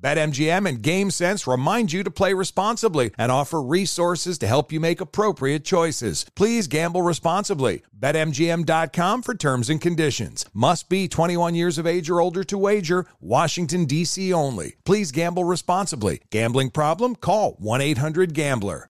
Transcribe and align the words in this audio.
BetMGM 0.00 0.68
and 0.68 0.82
GameSense 0.82 1.50
remind 1.50 1.92
you 1.92 2.02
to 2.02 2.10
play 2.10 2.34
responsibly 2.34 3.12
and 3.16 3.32
offer 3.32 3.62
resources 3.62 4.38
to 4.38 4.46
help 4.46 4.70
you 4.70 4.80
make 4.80 5.00
appropriate 5.00 5.64
choices. 5.64 6.26
Please 6.34 6.66
gamble 6.66 7.02
responsibly. 7.02 7.82
BetMGM.com 7.98 9.22
for 9.22 9.34
terms 9.34 9.70
and 9.70 9.80
conditions. 9.80 10.44
Must 10.52 10.88
be 10.88 11.08
21 11.08 11.54
years 11.54 11.78
of 11.78 11.86
age 11.86 12.10
or 12.10 12.20
older 12.20 12.44
to 12.44 12.58
wager. 12.58 13.06
Washington, 13.20 13.86
D.C. 13.86 14.32
only. 14.32 14.76
Please 14.84 15.12
gamble 15.12 15.44
responsibly. 15.44 16.20
Gambling 16.30 16.70
problem? 16.70 17.16
Call 17.16 17.52
1 17.58 17.80
800 17.80 18.34
Gambler. 18.34 18.88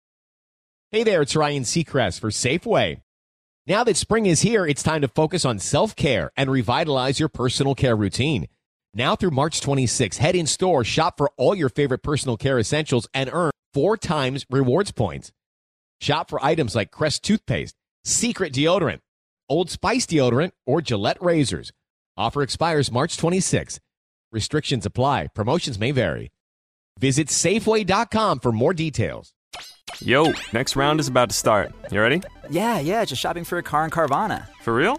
Hey 0.93 1.03
there, 1.03 1.23
it's 1.23 1.35
Ryan 1.37 1.65
Seacrest 1.65 2.21
for 2.21 2.31
Safeway. 2.31 3.01
Now 3.67 3.83
that 3.83 3.97
spring 3.97 4.27
is 4.27 4.43
here, 4.43 4.65
it's 4.65 4.85
time 4.85 5.01
to 5.01 5.09
focus 5.09 5.45
on 5.45 5.59
self 5.59 5.97
care 5.97 6.31
and 6.37 6.49
revitalize 6.49 7.19
your 7.19 7.29
personal 7.29 7.75
care 7.75 7.97
routine. 7.97 8.47
Now 8.97 9.15
through 9.15 9.33
March 9.33 9.61
26, 9.61 10.17
head 10.17 10.35
in 10.35 10.47
store, 10.47 10.83
shop 10.83 11.19
for 11.19 11.31
all 11.37 11.55
your 11.55 11.69
favorite 11.69 12.03
personal 12.03 12.39
care 12.39 12.59
essentials, 12.59 13.07
and 13.13 13.29
earn 13.31 13.51
four 13.75 13.99
times 13.99 14.47
rewards 14.49 14.91
points. 14.91 15.33
Shop 16.01 16.31
for 16.31 16.43
items 16.43 16.75
like 16.75 16.91
Crest 16.91 17.23
toothpaste, 17.23 17.75
Secret 18.07 18.55
deodorant, 18.55 19.01
Old 19.51 19.69
Spice 19.69 20.07
deodorant, 20.07 20.53
or 20.65 20.81
Gillette 20.81 21.23
razors. 21.23 21.73
Offer 22.17 22.41
expires 22.41 22.91
March 22.91 23.19
26. 23.19 23.81
Restrictions 24.33 24.87
apply. 24.87 25.27
Promotions 25.35 25.79
may 25.79 25.91
vary. 25.91 26.33
Visit 26.99 27.29
Safeway.com 27.29 28.41
for 28.41 28.51
more 28.51 28.73
details. 28.73 29.35
Yo, 30.01 30.33
next 30.55 30.75
round 30.75 31.01
is 31.01 31.09
about 31.09 31.29
to 31.29 31.37
start. 31.37 31.71
You 31.93 32.01
ready? 32.01 32.23
Yeah, 32.49 32.81
yeah, 32.81 33.05
just 33.05 33.21
shopping 33.21 33.45
for 33.45 33.59
a 33.59 33.63
car 33.63 33.85
in 33.85 33.91
Carvana. 33.91 34.47
For 34.63 34.75
real? 34.75 34.99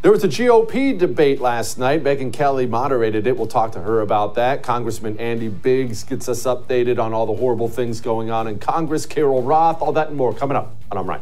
There 0.00 0.12
was 0.12 0.22
a 0.22 0.28
GOP 0.28 0.96
debate 0.96 1.40
last 1.40 1.76
night. 1.76 2.04
Megyn 2.04 2.32
Kelly 2.32 2.66
moderated 2.66 3.26
it. 3.26 3.36
We'll 3.36 3.48
talk 3.48 3.72
to 3.72 3.80
her 3.80 4.00
about 4.00 4.36
that. 4.36 4.62
Congressman 4.62 5.18
Andy 5.18 5.48
Biggs 5.48 6.04
gets 6.04 6.28
us 6.28 6.44
updated 6.44 7.00
on 7.00 7.12
all 7.12 7.26
the 7.26 7.34
horrible 7.34 7.68
things 7.68 8.00
going 8.00 8.30
on 8.30 8.46
in 8.46 8.60
Congress. 8.60 9.06
Carol 9.06 9.42
Roth, 9.42 9.82
all 9.82 9.90
that 9.94 10.06
and 10.06 10.16
more 10.16 10.32
coming 10.32 10.56
up 10.56 10.76
on 10.92 10.98
I'm 10.98 11.06
Right. 11.08 11.20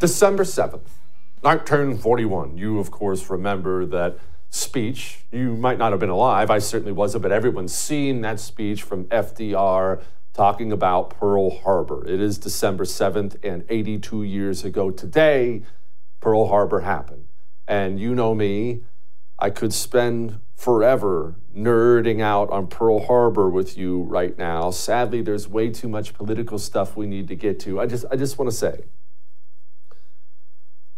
December 0.00 0.44
7th, 0.44 0.88
1941. 1.42 2.56
You, 2.56 2.78
of 2.78 2.90
course, 2.90 3.28
remember 3.28 3.84
that 3.84 4.18
speech. 4.56 5.24
You 5.30 5.54
might 5.54 5.78
not 5.78 5.92
have 5.92 6.00
been 6.00 6.10
alive. 6.10 6.50
I 6.50 6.58
certainly 6.58 6.92
wasn't, 6.92 7.22
but 7.22 7.32
everyone's 7.32 7.74
seen 7.74 8.22
that 8.22 8.40
speech 8.40 8.82
from 8.82 9.04
FDR 9.04 10.02
talking 10.32 10.72
about 10.72 11.10
Pearl 11.10 11.50
Harbor. 11.50 12.06
It 12.06 12.20
is 12.20 12.38
December 12.38 12.84
7th, 12.84 13.36
and 13.42 13.64
82 13.68 14.22
years 14.22 14.64
ago 14.64 14.90
today, 14.90 15.62
Pearl 16.20 16.48
Harbor 16.48 16.80
happened. 16.80 17.26
And 17.66 17.98
you 17.98 18.14
know 18.14 18.34
me, 18.34 18.82
I 19.38 19.50
could 19.50 19.72
spend 19.72 20.40
forever 20.54 21.36
nerding 21.54 22.20
out 22.20 22.50
on 22.50 22.66
Pearl 22.66 23.06
Harbor 23.06 23.48
with 23.48 23.76
you 23.76 24.02
right 24.02 24.36
now. 24.36 24.70
Sadly, 24.70 25.22
there's 25.22 25.48
way 25.48 25.70
too 25.70 25.88
much 25.88 26.14
political 26.14 26.58
stuff 26.58 26.96
we 26.96 27.06
need 27.06 27.28
to 27.28 27.36
get 27.36 27.60
to. 27.60 27.80
I 27.80 27.86
just 27.86 28.04
I 28.10 28.16
just 28.16 28.38
want 28.38 28.50
to 28.50 28.56
say 28.56 28.84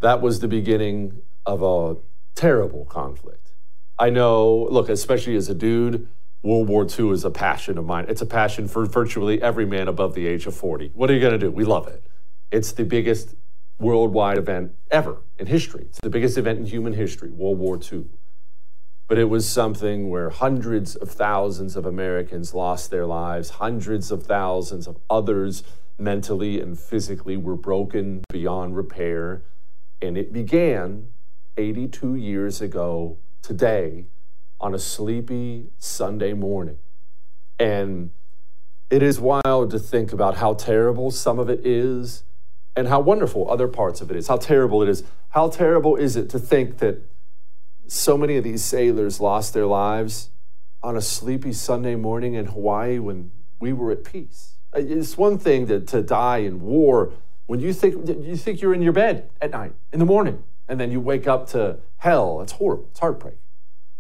that 0.01 0.21
was 0.21 0.41
the 0.41 0.49
beginning 0.49 1.23
of 1.45 1.63
a 1.63 1.97
terrible 2.35 2.85
conflict. 2.85 3.48
I 3.99 4.11
know, 4.11 4.69
look, 4.71 4.89
especially 4.89 5.35
as 5.35 5.49
a 5.49 5.55
dude, 5.55 6.09
World 6.43 6.69
War 6.69 6.87
II 6.87 7.11
is 7.11 7.25
a 7.25 7.31
passion 7.31 7.79
of 7.79 7.85
mine. 7.85 8.07
It's 8.09 8.23
a 8.23 8.27
passion 8.27 8.69
for 8.69 8.87
virtually 8.87 9.43
every 9.43 9.67
man 9.67 9.89
above 9.89 10.15
the 10.15 10.27
age 10.27 10.47
of 10.47 10.55
40. 10.55 10.93
What 10.95 11.11
are 11.11 11.15
you 11.15 11.21
going 11.21 11.33
to 11.33 11.39
do? 11.39 11.51
We 11.51 11.65
love 11.65 11.89
it. 11.89 12.05
It's 12.53 12.71
the 12.73 12.85
biggest 12.85 13.35
worldwide 13.81 14.39
event 14.39 14.73
ever 14.91 15.19
in 15.37 15.47
history. 15.47 15.87
It's 15.89 16.01
the 16.01 16.11
biggest 16.11 16.39
event 16.39 16.61
in 16.61 16.67
human 16.67 16.93
history, 16.93 17.31
World 17.31 17.59
War 17.59 17.79
II. 17.81 18.05
But 19.09 19.19
it 19.19 19.25
was 19.25 19.49
something 19.49 20.11
where 20.11 20.31
hundreds 20.31 20.95
of 20.95 21.11
thousands 21.11 21.75
of 21.77 21.85
Americans 21.85 22.55
lost 22.55 22.91
their 22.91 23.07
lives, 23.07 23.51
hundreds 23.51 24.13
of 24.13 24.25
thousands 24.25 24.87
of 24.87 24.99
others 25.11 25.65
mentally 25.99 26.61
and 26.61 26.79
physically 26.79 27.37
were 27.37 27.57
broken 27.57 28.23
beyond 28.31 28.77
repair. 28.77 29.43
And 30.01 30.17
it 30.17 30.33
began 30.33 31.09
82 31.57 32.15
years 32.15 32.61
ago 32.61 33.19
today 33.49 34.05
on 34.61 34.75
a 34.75 34.79
sleepy 34.79 35.71
Sunday 35.79 36.35
morning. 36.35 36.77
And 37.59 38.11
it 38.91 39.03
is 39.03 39.19
wild 39.19 39.71
to 39.71 39.79
think 39.79 40.13
about 40.13 40.37
how 40.37 40.53
terrible 40.53 41.11
some 41.11 41.39
of 41.39 41.49
it 41.49 41.65
is 41.65 42.25
and 42.77 42.89
how 42.89 43.01
wonderful 43.01 43.51
other 43.51 43.67
parts 43.67 44.03
of 44.03 44.11
it 44.11 44.19
is. 44.19 44.29
How 44.29 44.37
terrible 44.37 44.83
it 44.83 44.89
is. 44.91 45.03
How 45.31 45.49
terrible 45.49 45.97
is 45.97 46.15
it 46.15 46.29
to 46.29 46.39
think 46.39 46.77
that 46.79 47.01
so 47.87 48.19
many 48.19 48.37
of 48.37 48.45
these 48.45 48.63
sailors 48.63 49.19
lost 49.19 49.55
their 49.55 49.67
lives 49.67 50.29
on 50.83 50.95
a 50.95 51.01
sleepy 51.01 51.55
Sunday 51.55 51.95
morning 51.95 52.35
in 52.35 52.47
Hawaii 52.47 52.99
when 52.99 53.31
we 53.59 53.73
were 53.73 53.91
at 53.91 54.05
peace? 54.05 54.57
It's 54.75 55.17
one 55.17 55.39
thing 55.39 55.67
to, 55.69 55.81
to 55.81 56.03
die 56.03 56.39
in 56.39 56.61
war 56.61 57.15
when 57.47 57.61
you 57.61 57.73
think 57.73 58.07
you 58.07 58.37
think 58.37 58.61
you're 58.61 58.75
in 58.75 58.83
your 58.83 58.93
bed 58.93 59.31
at 59.41 59.53
night 59.53 59.73
in 59.91 60.01
the 60.01 60.05
morning 60.05 60.45
and 60.69 60.79
then 60.79 60.91
you 60.91 61.01
wake 61.01 61.27
up 61.27 61.49
to 61.51 61.79
hell. 61.99 62.41
It's 62.43 62.53
horrible. 62.53 62.89
It's 62.91 63.01
heartbreaking. 63.01 63.41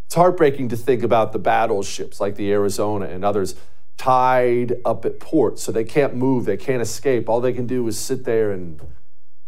It's 0.06 0.14
heartbreaking 0.14 0.68
to 0.70 0.76
think 0.76 1.02
about 1.02 1.32
the 1.32 1.38
battleships 1.38 2.20
like 2.20 2.36
the 2.36 2.50
Arizona 2.52 3.06
and 3.06 3.24
others 3.24 3.54
tied 3.96 4.76
up 4.84 5.04
at 5.04 5.20
port 5.20 5.58
so 5.58 5.72
they 5.72 5.84
can't 5.84 6.14
move, 6.14 6.44
they 6.44 6.56
can't 6.56 6.80
escape. 6.80 7.28
All 7.28 7.40
they 7.40 7.52
can 7.52 7.66
do 7.66 7.86
is 7.88 7.98
sit 7.98 8.24
there 8.24 8.52
and 8.52 8.80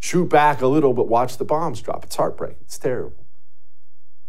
shoot 0.01 0.29
back 0.29 0.61
a 0.61 0.67
little 0.67 0.93
but 0.93 1.09
watch 1.09 1.39
the 1.39 1.45
bombs 1.45 1.81
drop. 1.81 2.05
It's 2.05 2.17
heartbreaking. 2.17 2.59
It's 2.63 2.79
terrible. 2.79 3.25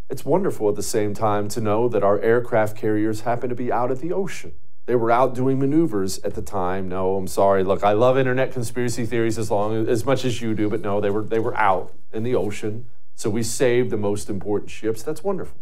It's 0.10 0.24
wonderful 0.26 0.70
at 0.70 0.76
the 0.76 0.84
same 0.84 1.14
time 1.14 1.48
to 1.50 1.62
know 1.62 1.88
that 1.90 2.04
our 2.04 2.20
aircraft 2.20 2.78
carriers 2.78 3.22
happen 3.22 3.50
to 3.50 3.56
be 3.56 3.72
out 3.72 3.92
at 3.92 4.00
the 4.00 4.14
ocean. 4.14 4.54
They 4.86 4.96
were 4.96 5.12
out 5.12 5.36
doing 5.36 5.60
maneuvers 5.60 6.20
at 6.20 6.34
the 6.34 6.42
time. 6.42 6.90
No, 6.90 7.16
I'm 7.16 7.28
sorry. 7.28 7.64
Look, 7.64 7.84
I 7.84 7.94
love 7.94 8.18
internet 8.18 8.52
conspiracy 8.52 9.06
theories 9.06 9.38
as 9.38 9.52
long 9.52 9.88
as 9.88 10.06
much 10.06 10.26
as 10.26 10.42
you 10.42 10.54
do, 10.56 10.70
but 10.70 10.82
no, 10.82 11.00
they 11.00 11.10
were 11.10 11.24
they 11.24 11.40
were 11.40 11.56
out 11.56 11.94
in 12.12 12.24
the 12.24 12.36
ocean. 12.36 12.88
So 13.16 13.30
we 13.30 13.44
saved 13.44 13.92
the 13.92 13.98
most 13.98 14.30
important 14.30 14.72
ships. 14.72 15.04
That's 15.04 15.24
wonderful. 15.24 15.60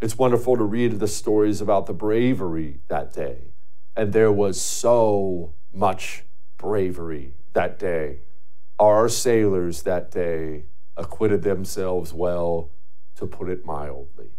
It's 0.00 0.18
wonderful 0.18 0.56
to 0.56 0.64
read 0.64 1.00
the 1.00 1.08
stories 1.08 1.60
about 1.60 1.86
the 1.86 1.94
bravery 1.94 2.80
that 2.88 3.12
day 3.12 3.52
And 3.96 4.12
there 4.12 4.32
was 4.32 4.60
so 4.60 5.54
much 5.72 6.24
bravery 6.58 7.34
that 7.54 7.78
day. 7.78 8.18
Our 8.78 9.08
sailors 9.08 9.82
that 9.82 10.10
day 10.10 10.64
acquitted 10.96 11.42
themselves 11.42 12.12
well, 12.12 12.70
to 13.16 13.26
put 13.26 13.48
it 13.48 13.64
mildly. 13.64 14.30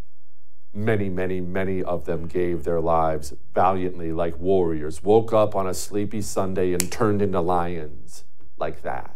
Many, 0.78 1.08
many, 1.08 1.40
many 1.40 1.82
of 1.82 2.04
them 2.04 2.28
gave 2.28 2.66
their 2.66 2.82
lives 2.82 3.34
valiantly 3.54 4.12
like 4.12 4.38
warriors, 4.38 5.02
woke 5.02 5.32
up 5.32 5.56
on 5.56 5.66
a 5.66 5.74
sleepy 5.74 6.22
Sunday 6.22 6.74
and 6.74 6.92
turned 6.92 7.22
into 7.22 7.40
lions 7.40 8.26
like 8.58 8.82
that. 8.82 9.16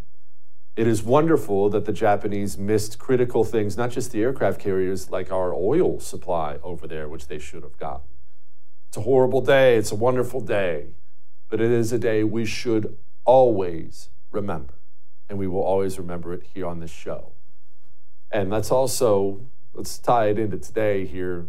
It 0.78 0.88
is 0.88 1.04
wonderful 1.04 1.70
that 1.72 1.84
the 1.84 1.92
Japanese 1.92 2.58
missed 2.58 2.98
critical 2.98 3.44
things, 3.44 3.76
not 3.76 3.92
just 3.92 4.14
the 4.14 4.22
aircraft 4.22 4.62
carriers, 4.62 5.10
like 5.10 5.34
our 5.34 5.54
oil 5.54 6.00
supply 6.00 6.58
over 6.64 6.88
there, 6.88 7.10
which 7.10 7.28
they 7.28 7.38
should 7.38 7.64
have 7.64 7.78
gotten. 7.78 8.08
It's 8.88 8.96
a 8.96 9.02
horrible 9.02 9.42
day. 9.42 9.76
It's 9.76 9.92
a 9.92 9.96
wonderful 9.96 10.40
day. 10.40 10.96
But 11.50 11.60
it 11.60 11.72
is 11.72 11.92
a 11.92 12.00
day 12.00 12.24
we 12.24 12.46
should 12.46 12.98
always 13.26 14.08
remember. 14.32 14.76
And 15.28 15.38
we 15.38 15.48
will 15.48 15.62
always 15.62 16.00
remember 16.00 16.34
it 16.34 16.44
here 16.54 16.66
on 16.66 16.80
this 16.80 16.92
show. 16.92 17.34
And 18.32 18.50
let's 18.50 18.72
also, 18.72 19.42
let's 19.80 19.98
tie 19.98 20.28
it 20.28 20.38
into 20.38 20.58
today 20.58 21.06
here. 21.06 21.48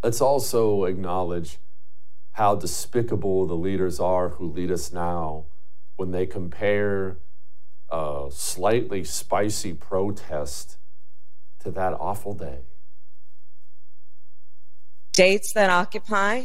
Let's 0.00 0.20
also 0.20 0.84
acknowledge 0.84 1.58
how 2.34 2.54
despicable 2.54 3.48
the 3.48 3.56
leaders 3.56 3.98
are 3.98 4.28
who 4.28 4.46
lead 4.48 4.70
us 4.70 4.92
now 4.92 5.46
when 5.96 6.12
they 6.12 6.24
compare 6.24 7.16
a 7.90 8.28
slightly 8.30 9.02
spicy 9.02 9.72
protest 9.72 10.76
to 11.58 11.72
that 11.72 11.94
awful 11.94 12.32
day. 12.32 12.60
Dates 15.12 15.52
that 15.52 15.68
occupy 15.68 16.44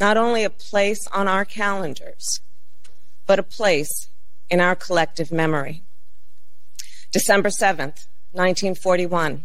not 0.00 0.16
only 0.16 0.42
a 0.42 0.48
place 0.48 1.06
on 1.08 1.28
our 1.28 1.44
calendars, 1.44 2.40
but 3.26 3.38
a 3.38 3.42
place 3.42 4.08
in 4.48 4.58
our 4.58 4.74
collective 4.74 5.30
memory. 5.30 5.82
December 7.12 7.50
7th, 7.50 8.06
1941, 8.32 9.44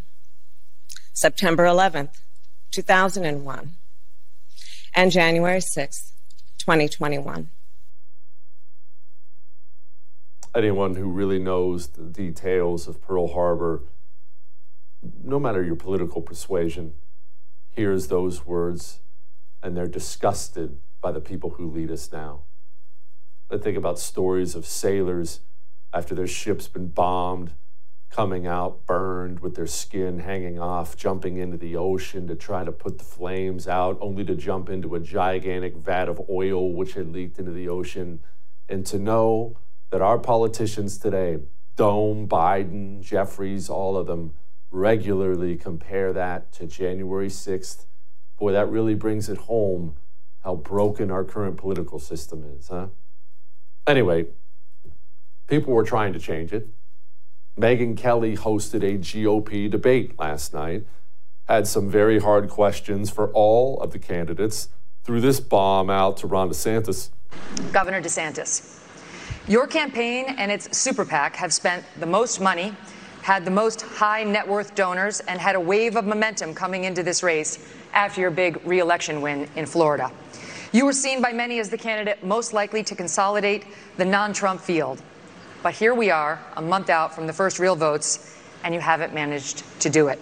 September 1.18 1.64
11th, 1.64 2.22
2001, 2.70 3.72
and 4.94 5.12
January 5.12 5.58
6th, 5.58 6.12
2021. 6.60 7.50
Anyone 10.56 10.94
who 10.94 11.10
really 11.10 11.40
knows 11.40 11.88
the 11.88 12.04
details 12.04 12.88
of 12.88 13.02
Pearl 13.02 13.30
Harbor, 13.30 13.82
no 15.24 15.40
matter 15.40 15.64
your 15.64 15.76
political 15.76 16.22
persuasion, 16.22 16.94
hears 17.72 18.10
those 18.10 18.46
words 18.46 19.00
and 19.64 19.76
they're 19.76 19.88
disgusted 19.88 20.78
by 21.02 21.12
the 21.12 21.20
people 21.20 21.50
who 21.50 21.68
lead 21.68 21.90
us 21.90 22.12
now. 22.12 22.42
I 23.50 23.58
think 23.58 23.76
about 23.76 23.98
stories 23.98 24.54
of 24.54 24.68
sailors 24.68 25.40
after 25.92 26.14
their 26.14 26.28
ship's 26.28 26.68
been 26.68 26.90
bombed, 26.90 27.54
coming 28.10 28.48
out 28.48 28.86
burned 28.86 29.40
with 29.42 29.56
their 29.56 29.68
skin 29.68 30.20
hanging 30.20 30.60
off, 30.60 30.96
jumping 30.96 31.38
into 31.38 31.58
the 31.58 31.76
ocean 31.76 32.28
to 32.28 32.36
try 32.36 32.64
to 32.64 32.72
put 32.72 32.98
the 32.98 33.04
flames 33.04 33.68
out, 33.68 33.98
only 34.02 34.24
to 34.24 34.36
jump 34.36 34.70
into 34.70 34.96
a 34.96 35.00
gigantic 35.00 35.76
vat 35.76 36.08
of 36.10 36.22
oil 36.30 36.72
which 36.72 36.94
had 36.94 37.12
leaked 37.12 37.38
into 37.38 37.52
the 37.52 37.68
ocean. 37.68 38.20
And 38.70 38.86
to 38.88 38.98
know 38.98 39.58
that 39.92 40.02
our 40.02 40.18
politicians 40.18 40.98
today, 40.98 41.40
Dome, 41.76 42.28
Biden, 42.28 43.02
Jeffries, 43.02 43.70
all 43.70 43.96
of 43.98 44.08
them, 44.08 44.34
regularly 44.72 45.56
compare 45.56 46.12
that 46.14 46.52
to 46.54 46.66
January 46.66 47.30
6th. 47.30 47.86
Boy, 48.38 48.52
that 48.52 48.70
really 48.70 48.96
brings 48.96 49.30
it 49.30 49.38
home 49.38 49.96
how 50.44 50.56
broken 50.56 51.12
our 51.12 51.24
current 51.24 51.58
political 51.58 52.00
system 52.00 52.44
is, 52.58 52.68
huh? 52.68 52.88
Anyway, 53.86 54.26
people 55.48 55.74
were 55.74 55.84
trying 55.84 56.14
to 56.14 56.20
change 56.20 56.54
it. 56.54 56.68
Megyn 57.58 57.98
Kelly 57.98 58.38
hosted 58.38 58.84
a 58.84 59.00
GOP 59.00 59.70
debate 59.70 60.18
last 60.20 60.54
night, 60.54 60.86
had 61.48 61.68
some 61.68 61.90
very 61.90 62.20
hard 62.20 62.50
questions 62.50 63.10
for 63.10 63.32
all 63.32 63.82
of 63.82 63.92
the 63.92 63.98
candidates, 63.98 64.70
threw 65.04 65.20
this 65.20 65.40
bomb 65.40 65.90
out 65.90 66.18
to 66.18 66.28
Ron 66.28 66.50
DeSantis. 66.50 67.10
Governor 67.74 68.00
DeSantis, 68.00 68.78
your 69.48 69.66
campaign 69.66 70.36
and 70.38 70.52
its 70.52 70.78
super 70.78 71.04
PAC 71.04 71.36
have 71.36 71.52
spent 71.52 71.84
the 72.00 72.06
most 72.06 72.40
money, 72.40 72.76
had 73.24 73.44
the 73.44 73.52
most 73.52 73.82
high 73.82 74.24
net 74.24 74.48
worth 74.48 74.76
donors, 74.76 75.20
and 75.22 75.42
had 75.42 75.56
a 75.56 75.60
wave 75.60 75.96
of 75.96 76.06
momentum 76.06 76.54
coming 76.54 76.84
into 76.84 77.02
this 77.02 77.24
race 77.24 77.74
after 77.94 78.22
your 78.22 78.30
big 78.30 78.62
reelection 78.66 79.20
win 79.20 79.50
in 79.56 79.66
Florida. 79.66 80.12
You 80.74 80.86
were 80.86 80.94
seen 80.94 81.24
by 81.24 81.34
many 81.34 81.58
as 81.60 81.72
the 81.72 81.78
candidate 81.78 82.24
most 82.24 82.54
likely 82.54 82.84
to 82.84 82.94
consolidate 82.94 83.66
the 83.98 84.06
non 84.06 84.32
Trump 84.32 84.62
field. 84.62 85.02
But 85.64 85.74
here 85.74 85.94
we 85.94 86.12
are, 86.12 86.40
a 86.56 86.62
month 86.62 86.90
out 86.90 87.14
from 87.16 87.28
the 87.28 87.34
first 87.34 87.60
real 87.60 87.76
votes, 87.76 88.36
and 88.64 88.74
you 88.74 88.80
haven't 88.80 89.14
managed 89.14 89.64
to 89.82 89.90
do 89.90 90.08
it. 90.08 90.20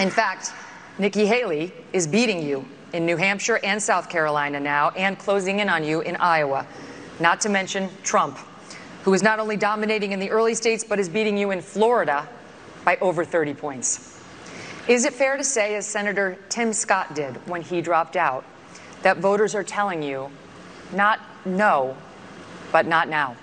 In 0.00 0.10
fact, 0.10 0.52
Nikki 0.98 1.26
Haley 1.26 1.72
is 1.92 2.06
beating 2.06 2.42
you 2.42 2.64
in 2.92 3.04
New 3.04 3.16
Hampshire 3.16 3.58
and 3.62 3.82
South 3.82 4.08
Carolina 4.08 4.60
now, 4.60 4.90
and 4.90 5.18
closing 5.18 5.58
in 5.58 5.68
on 5.68 5.84
you 5.84 6.00
in 6.00 6.16
Iowa. 6.16 6.66
Not 7.20 7.40
to 7.42 7.48
mention 7.48 7.88
Trump, 8.02 8.38
who 9.02 9.12
is 9.14 9.22
not 9.22 9.38
only 9.38 9.56
dominating 9.56 10.12
in 10.12 10.20
the 10.20 10.30
early 10.30 10.54
states, 10.54 10.84
but 10.84 10.98
is 10.98 11.08
beating 11.08 11.36
you 11.36 11.50
in 11.50 11.60
Florida 11.60 12.28
by 12.84 12.96
over 13.00 13.24
30 13.24 13.54
points. 13.54 14.20
Is 14.88 15.04
it 15.04 15.12
fair 15.12 15.36
to 15.36 15.44
say, 15.44 15.74
as 15.74 15.86
Senator 15.86 16.38
Tim 16.48 16.72
Scott 16.72 17.14
did 17.14 17.34
when 17.48 17.62
he 17.62 17.80
dropped 17.80 18.16
out, 18.16 18.44
that 19.02 19.18
voters 19.18 19.54
are 19.54 19.64
telling 19.64 20.02
you 20.02 20.30
not 20.92 21.20
no, 21.44 21.96
but 22.70 22.86
not 22.86 23.08
now? 23.08 23.36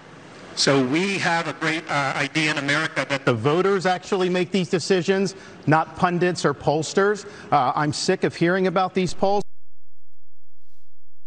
So 0.56 0.86
we 0.86 1.18
have 1.18 1.48
a 1.48 1.54
great 1.54 1.84
uh, 1.90 2.14
idea 2.16 2.52
in 2.52 2.60
America 2.60 3.06
that 3.10 3.26
the 3.26 3.34
voters 3.34 3.88
actually 3.88 4.30
make 4.30 4.52
these 4.52 4.70
decisions, 4.70 5.36
not 5.66 5.96
pundits 5.96 6.46
or 6.46 6.54
pollsters. 6.54 7.26
Uh, 7.52 7.74
I'm 7.76 7.92
sick 7.92 8.24
of 8.24 8.36
hearing 8.36 8.68
about 8.68 8.94
these 8.94 9.16
polls. 9.16 9.44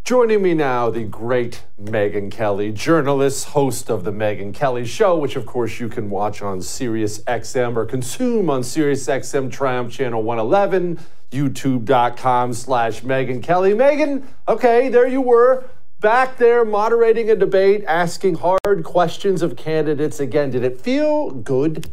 Joining 0.05 0.41
me 0.41 0.55
now, 0.55 0.91
the 0.91 1.03
great 1.03 1.65
Megyn 1.83 2.31
Kelly, 2.31 2.71
journalist, 2.71 3.49
host 3.49 3.91
of 3.91 4.05
the 4.05 4.13
Megyn 4.13 4.55
Kelly 4.55 4.87
Show, 4.87 5.19
which 5.19 5.35
of 5.35 5.45
course 5.45 5.81
you 5.81 5.89
can 5.89 6.09
watch 6.09 6.41
on 6.41 6.61
SiriusXM 6.61 7.77
or 7.77 7.85
consume 7.85 8.49
on 8.49 8.63
Sirius 8.63 9.09
XM 9.09 9.51
Triumph 9.51 9.93
Channel 9.93 10.23
111, 10.23 11.01
YouTube.com 11.33 12.55
slash 12.55 13.01
Megyn 13.01 13.43
Kelly. 13.43 13.73
Megyn, 13.73 14.23
okay, 14.47 14.89
there 14.89 15.09
you 15.09 15.21
were 15.21 15.65
back 16.07 16.37
there 16.37 16.65
moderating 16.65 17.31
a 17.31 17.35
debate, 17.35 17.83
asking 17.89 18.37
hard 18.37 18.85
questions 18.85 19.43
of 19.43 19.57
candidates 19.57 20.21
again. 20.21 20.51
Did 20.51 20.63
it 20.63 20.81
feel 20.81 21.33
good? 21.33 21.91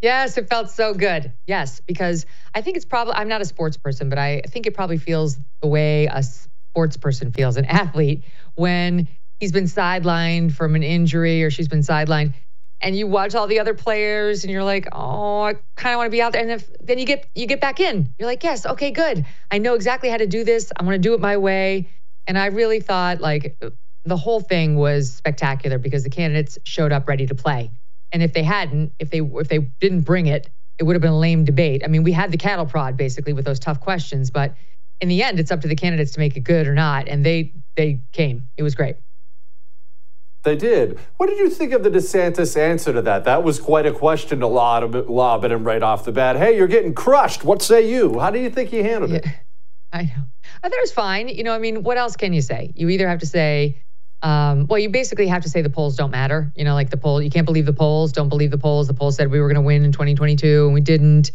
Yes, 0.00 0.36
it 0.36 0.48
felt 0.48 0.70
so 0.70 0.92
good. 0.92 1.32
Yes, 1.46 1.80
because 1.86 2.26
I 2.52 2.62
think 2.62 2.76
it's 2.76 2.84
probably, 2.84 3.14
I'm 3.14 3.28
not 3.28 3.40
a 3.40 3.44
sports 3.44 3.76
person, 3.76 4.08
but 4.08 4.18
I 4.18 4.42
think 4.48 4.66
it 4.66 4.74
probably 4.74 4.96
feels 4.98 5.38
the 5.60 5.68
way 5.68 6.06
a 6.06 6.24
sports 6.24 6.96
person 6.96 7.30
feels, 7.30 7.56
an 7.56 7.64
athlete, 7.66 8.24
when 8.56 9.06
he's 9.38 9.52
been 9.52 9.66
sidelined 9.66 10.50
from 10.50 10.74
an 10.74 10.82
injury 10.82 11.44
or 11.44 11.50
she's 11.52 11.68
been 11.68 11.82
sidelined. 11.82 12.34
And 12.80 12.96
you 12.96 13.06
watch 13.06 13.36
all 13.36 13.46
the 13.46 13.60
other 13.60 13.74
players 13.74 14.42
and 14.42 14.52
you're 14.52 14.64
like, 14.64 14.88
oh, 14.90 15.42
I 15.42 15.54
kind 15.76 15.94
of 15.94 15.98
want 15.98 16.08
to 16.08 16.10
be 16.10 16.20
out 16.20 16.32
there. 16.32 16.42
And 16.42 16.50
if, 16.50 16.68
then 16.80 16.98
you 16.98 17.06
get 17.06 17.28
you 17.36 17.46
get 17.46 17.60
back 17.60 17.78
in. 17.78 18.12
You're 18.18 18.26
like, 18.26 18.42
yes, 18.42 18.66
okay, 18.66 18.90
good. 18.90 19.24
I 19.52 19.58
know 19.58 19.74
exactly 19.74 20.08
how 20.08 20.16
to 20.16 20.26
do 20.26 20.42
this. 20.42 20.72
I 20.76 20.82
want 20.82 20.96
to 20.96 20.98
do 20.98 21.14
it 21.14 21.20
my 21.20 21.36
way. 21.36 21.88
And 22.26 22.38
I 22.38 22.46
really 22.46 22.80
thought 22.80 23.20
like 23.20 23.56
the 24.04 24.16
whole 24.16 24.40
thing 24.40 24.76
was 24.76 25.12
spectacular 25.12 25.78
because 25.78 26.04
the 26.04 26.10
candidates 26.10 26.58
showed 26.64 26.92
up 26.92 27.08
ready 27.08 27.26
to 27.26 27.34
play. 27.34 27.70
And 28.12 28.22
if 28.22 28.32
they 28.32 28.42
hadn't, 28.42 28.92
if 28.98 29.10
they 29.10 29.20
if 29.20 29.48
they 29.48 29.58
didn't 29.58 30.02
bring 30.02 30.26
it, 30.26 30.50
it 30.78 30.84
would 30.84 30.94
have 30.94 31.02
been 31.02 31.12
a 31.12 31.18
lame 31.18 31.44
debate. 31.44 31.82
I 31.84 31.88
mean, 31.88 32.02
we 32.02 32.12
had 32.12 32.32
the 32.32 32.36
cattle 32.36 32.66
prod 32.66 32.96
basically 32.96 33.32
with 33.32 33.44
those 33.44 33.58
tough 33.58 33.80
questions, 33.80 34.30
but 34.30 34.54
in 35.00 35.08
the 35.08 35.22
end, 35.22 35.40
it's 35.40 35.50
up 35.50 35.60
to 35.62 35.68
the 35.68 35.76
candidates 35.76 36.12
to 36.12 36.20
make 36.20 36.36
it 36.36 36.40
good 36.40 36.66
or 36.66 36.74
not. 36.74 37.08
And 37.08 37.24
they 37.24 37.52
they 37.76 38.00
came. 38.12 38.48
It 38.56 38.62
was 38.62 38.74
great. 38.74 38.96
They 40.44 40.56
did. 40.56 40.98
What 41.18 41.28
did 41.28 41.38
you 41.38 41.48
think 41.48 41.72
of 41.72 41.84
the 41.84 41.90
DeSantis 41.90 42.56
answer 42.56 42.92
to 42.92 43.02
that? 43.02 43.24
That 43.24 43.44
was 43.44 43.60
quite 43.60 43.86
a 43.86 43.92
question 43.92 44.40
to 44.40 44.48
lob, 44.48 44.94
lob 45.08 45.44
at 45.44 45.52
him 45.52 45.62
right 45.62 45.82
off 45.82 46.04
the 46.04 46.10
bat. 46.10 46.36
Hey, 46.36 46.56
you're 46.56 46.66
getting 46.66 46.94
crushed. 46.94 47.44
What 47.44 47.62
say 47.62 47.88
you? 47.88 48.18
How 48.18 48.30
do 48.30 48.40
you 48.40 48.50
think 48.50 48.70
he 48.70 48.82
handled 48.82 49.12
yeah, 49.12 49.18
it? 49.18 49.26
I 49.92 50.02
know. 50.04 50.24
I 50.62 50.68
thought 50.68 50.76
it 50.76 50.82
was 50.82 50.92
fine. 50.92 51.28
You 51.28 51.44
know, 51.44 51.54
I 51.54 51.58
mean, 51.58 51.82
what 51.82 51.98
else 51.98 52.16
can 52.16 52.32
you 52.32 52.40
say? 52.40 52.72
You 52.74 52.88
either 52.88 53.08
have 53.08 53.20
to 53.20 53.26
say, 53.26 53.82
um, 54.22 54.66
well, 54.66 54.78
you 54.78 54.88
basically 54.88 55.26
have 55.26 55.42
to 55.42 55.48
say 55.48 55.62
the 55.62 55.70
polls 55.70 55.96
don't 55.96 56.10
matter. 56.10 56.52
You 56.56 56.64
know, 56.64 56.74
like 56.74 56.90
the 56.90 56.96
poll, 56.96 57.20
you 57.20 57.30
can't 57.30 57.44
believe 57.44 57.66
the 57.66 57.72
polls, 57.72 58.12
don't 58.12 58.28
believe 58.28 58.50
the 58.50 58.58
polls. 58.58 58.86
The 58.88 58.94
polls 58.94 59.16
said 59.16 59.30
we 59.30 59.40
were 59.40 59.48
going 59.48 59.56
to 59.56 59.66
win 59.66 59.84
in 59.84 59.92
2022 59.92 60.64
and 60.64 60.74
we 60.74 60.80
didn't. 60.80 61.32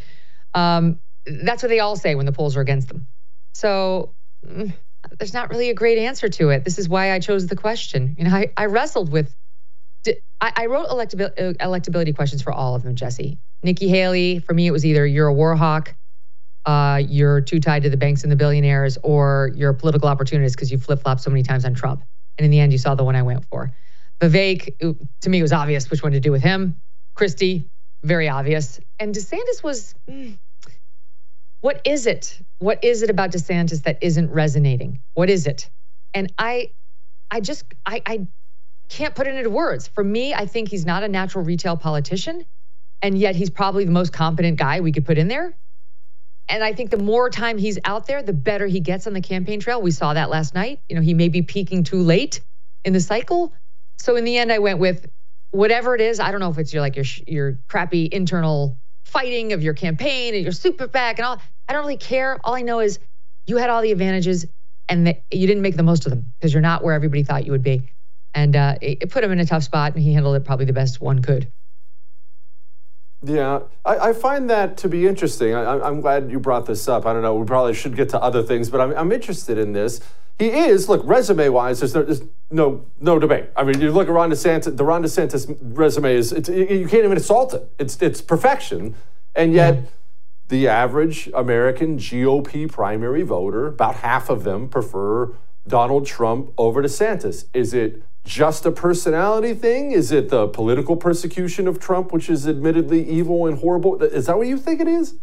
Um, 0.54 1.00
that's 1.26 1.62
what 1.62 1.70
they 1.70 1.80
all 1.80 1.96
say 1.96 2.16
when 2.16 2.26
the 2.26 2.32
polls 2.32 2.56
are 2.56 2.62
against 2.62 2.88
them. 2.88 3.08
So 3.54 4.16
mm, 4.46 4.74
there's 5.20 5.34
not 5.34 5.50
really 5.50 5.70
a 5.70 5.74
great 5.74 6.00
answer 6.00 6.30
to 6.30 6.50
it. 6.50 6.64
This 6.64 6.80
is 6.80 6.90
why 6.90 7.12
I 7.12 7.20
chose 7.20 7.48
the 7.48 7.56
question. 7.56 8.16
You 8.18 8.26
know, 8.26 8.36
I, 8.36 8.52
I 8.58 8.66
wrestled 8.66 9.12
with, 9.12 9.36
I, 10.40 10.54
I 10.56 10.66
wrote 10.68 10.88
electabil- 10.88 11.34
uh, 11.38 11.54
electability 11.66 12.16
questions 12.16 12.42
for 12.42 12.54
all 12.54 12.76
of 12.76 12.84
them, 12.84 12.96
Jesse. 12.96 13.40
Nikki 13.62 13.90
Haley, 13.90 14.40
for 14.40 14.54
me, 14.54 14.68
it 14.68 14.72
was 14.72 14.86
either 14.86 15.06
you're 15.06 15.28
a 15.28 15.34
war 15.34 15.56
hawk 15.56 15.96
uh, 16.68 17.02
you're 17.08 17.40
too 17.40 17.62
tied 17.62 17.84
to 17.84 17.90
the 17.90 17.96
banks 17.98 18.24
and 18.24 18.32
the 18.32 18.36
billionaires, 18.36 18.98
or 19.02 19.52
you're 19.56 19.70
a 19.70 19.74
political 19.74 20.10
opportunist 20.10 20.56
because 20.56 20.70
you 20.70 20.78
flip 20.78 21.02
flop 21.02 21.20
so 21.20 21.30
many 21.30 21.42
times 21.42 21.64
on 21.64 21.74
Trump. 21.74 22.04
And 22.38 22.44
in 22.44 22.52
the 22.52 22.60
end, 22.60 22.74
you 22.74 22.78
saw 22.78 22.94
the 22.94 23.06
one 23.06 23.16
I 23.16 23.22
went 23.24 23.46
for. 23.46 23.72
Vivek, 24.20 24.98
to 25.22 25.30
me, 25.30 25.40
it 25.40 25.42
was 25.42 25.54
obvious 25.54 25.90
which 25.90 26.04
one 26.04 26.12
to 26.12 26.20
do 26.20 26.32
with 26.32 26.42
him. 26.42 26.76
Christie, 27.16 27.70
very 28.04 28.28
obvious. 28.28 28.82
And 29.00 29.16
DeSantis 29.16 29.64
was, 29.64 29.96
mm, 30.10 30.38
what 31.62 31.82
is 31.86 32.06
it? 32.06 32.38
What 32.60 32.84
is 32.84 33.02
it 33.02 33.10
about 33.10 33.32
DeSantis 33.32 33.84
that 33.84 34.00
isn't 34.02 34.30
resonating? 34.30 35.00
What 35.14 35.30
is 35.30 35.48
it? 35.48 35.70
And 36.14 36.34
I, 36.38 36.72
I 37.32 37.40
just, 37.40 37.64
I, 37.86 38.02
I 38.06 38.28
can't 38.90 39.16
put 39.16 39.28
it 39.28 39.36
into 39.36 39.50
words. 39.50 39.88
For 39.88 40.04
me, 40.04 40.34
I 40.34 40.46
think 40.48 40.70
he's 40.70 40.86
not 40.86 41.04
a 41.04 41.08
natural 41.08 41.46
retail 41.46 41.78
politician, 41.78 42.46
and 43.02 43.18
yet 43.18 43.38
he's 43.38 43.50
probably 43.50 43.86
the 43.86 43.92
most 43.92 44.12
competent 44.12 44.60
guy 44.60 44.82
we 44.82 44.92
could 44.92 45.06
put 45.06 45.18
in 45.18 45.30
there. 45.30 45.56
And 46.50 46.64
I 46.64 46.74
think 46.74 46.92
the 46.92 46.98
more 46.98 47.30
time 47.30 47.58
he's 47.58 47.78
out 47.84 48.08
there, 48.08 48.24
the 48.24 48.34
better 48.34 48.68
he 48.68 48.80
gets 48.80 49.06
on 49.08 49.14
the 49.14 49.22
campaign 49.22 49.60
trail. 49.60 49.82
We 49.82 49.92
saw 49.92 50.14
that 50.14 50.30
last 50.30 50.54
night. 50.54 50.82
You 50.88 50.96
know, 50.96 51.02
he 51.02 51.14
may 51.14 51.30
be 51.30 51.42
peaking 51.42 51.84
too 51.84 52.02
late 52.02 52.42
in 52.86 52.94
the 52.94 53.02
cycle. 53.02 53.54
So 54.00 54.16
in 54.16 54.24
the 54.24 54.38
end, 54.38 54.52
I 54.52 54.60
went 54.60 54.80
with 54.80 55.10
whatever 55.52 55.96
it 55.96 56.02
is. 56.02 56.20
I 56.20 56.32
don't 56.32 56.40
know 56.40 56.50
if 56.50 56.58
it's 56.58 56.74
your 56.74 56.82
like 56.82 56.96
your 56.96 57.06
your 57.28 57.60
crappy 57.68 58.08
internal 58.12 58.80
fighting 59.06 59.54
of 59.54 59.64
your 59.64 59.74
campaign 59.74 60.36
and 60.36 60.44
your 60.44 60.52
super 60.52 60.88
PAC 60.88 61.20
and 61.20 61.26
all. 61.26 61.42
I 61.68 61.74
don't 61.74 61.82
really 61.82 61.98
care. 61.98 62.40
All 62.44 62.56
I 62.56 62.62
know 62.62 62.80
is 62.80 63.00
you 63.46 63.58
had 63.58 63.70
all 63.70 63.82
the 63.82 63.92
advantages 63.92 64.46
and 64.90 65.08
that 65.08 65.24
you 65.32 65.48
didn't 65.48 65.64
make 65.64 65.76
the 65.76 65.84
most 65.84 66.06
of 66.06 66.12
them 66.12 66.34
because 66.38 66.54
you're 66.54 66.62
not 66.62 66.84
where 66.84 66.94
everybody 66.94 67.24
thought 67.24 67.46
you 67.46 67.52
would 67.52 67.64
be. 67.64 67.90
And 68.34 68.56
uh, 68.56 68.76
it, 68.82 69.00
it 69.02 69.10
put 69.10 69.24
him 69.24 69.32
in 69.32 69.40
a 69.40 69.46
tough 69.46 69.64
spot, 69.64 69.96
and 69.96 70.04
he 70.04 70.14
handled 70.14 70.36
it 70.36 70.46
probably 70.46 70.66
the 70.66 70.74
best 70.74 71.02
one 71.02 71.22
could. 71.22 71.52
Yeah, 73.24 73.62
I, 73.84 74.10
I, 74.10 74.14
find 74.14 74.50
that 74.52 74.78
to 74.78 74.90
be 74.90 75.08
interesting. 75.08 75.56
I, 75.56 75.88
am 75.88 76.02
glad 76.02 76.30
you 76.30 76.40
brought 76.40 76.68
this 76.68 76.88
up. 76.88 77.08
I 77.08 77.14
don't 77.14 77.24
know, 77.24 77.36
we 77.36 77.46
probably 77.46 77.74
should 77.74 77.96
get 77.96 78.10
to 78.10 78.22
other 78.22 78.44
things, 78.44 78.70
but 78.70 78.80
I'm, 78.80 78.96
I'm 78.96 79.12
interested 79.12 79.58
in 79.58 79.74
this. 79.74 80.02
He 80.38 80.50
is, 80.50 80.88
look, 80.88 81.02
resume 81.04 81.50
wise, 81.50 81.80
there's 81.80 81.96
no, 81.96 82.04
there's 82.04 82.22
no, 82.52 82.86
no 83.00 83.18
debate. 83.18 83.46
I 83.56 83.64
mean, 83.64 83.82
you 83.82 83.92
look 83.92 84.08
at 84.08 84.14
Ron 84.14 84.30
DeSantis, 84.30 84.78
the 84.78 84.84
Ron 84.84 85.02
DeSantis 85.02 85.58
resume 85.60 86.14
is, 86.14 86.32
you 86.32 86.88
can't 86.88 87.06
even 87.06 87.18
assault 87.18 87.56
it. 87.56 87.68
It's, 87.80 88.00
it's 88.04 88.22
perfection. 88.22 88.94
And 89.36 89.52
yet, 89.52 89.74
mm-hmm. 89.74 89.86
the 90.50 90.68
average 90.68 91.28
American 91.34 91.98
GOP 91.98 92.72
primary 92.72 93.24
voter, 93.24 93.66
about 93.66 93.96
half 93.96 94.30
of 94.30 94.44
them 94.44 94.70
prefer 94.70 95.34
Donald 95.68 96.06
Trump 96.06 96.54
over 96.56 96.84
DeSantis. 96.84 97.46
Is 97.56 97.74
it 97.74 98.04
just 98.28 98.66
a 98.66 98.72
personality 98.72 99.54
thing? 99.54 99.92
Is 99.92 100.12
it 100.12 100.30
the 100.30 100.48
political 100.48 100.96
persecution 100.98 101.68
of 101.68 101.80
Trump, 101.80 102.12
which 102.12 102.30
is 102.30 102.48
admittedly 102.48 103.08
evil 103.10 103.48
and 103.48 103.58
horrible? 103.58 104.04
Is 104.04 104.26
that 104.28 104.38
what 104.38 104.48
you 104.48 104.58
think 104.58 104.82
it 104.82 104.88
is? 104.88 105.16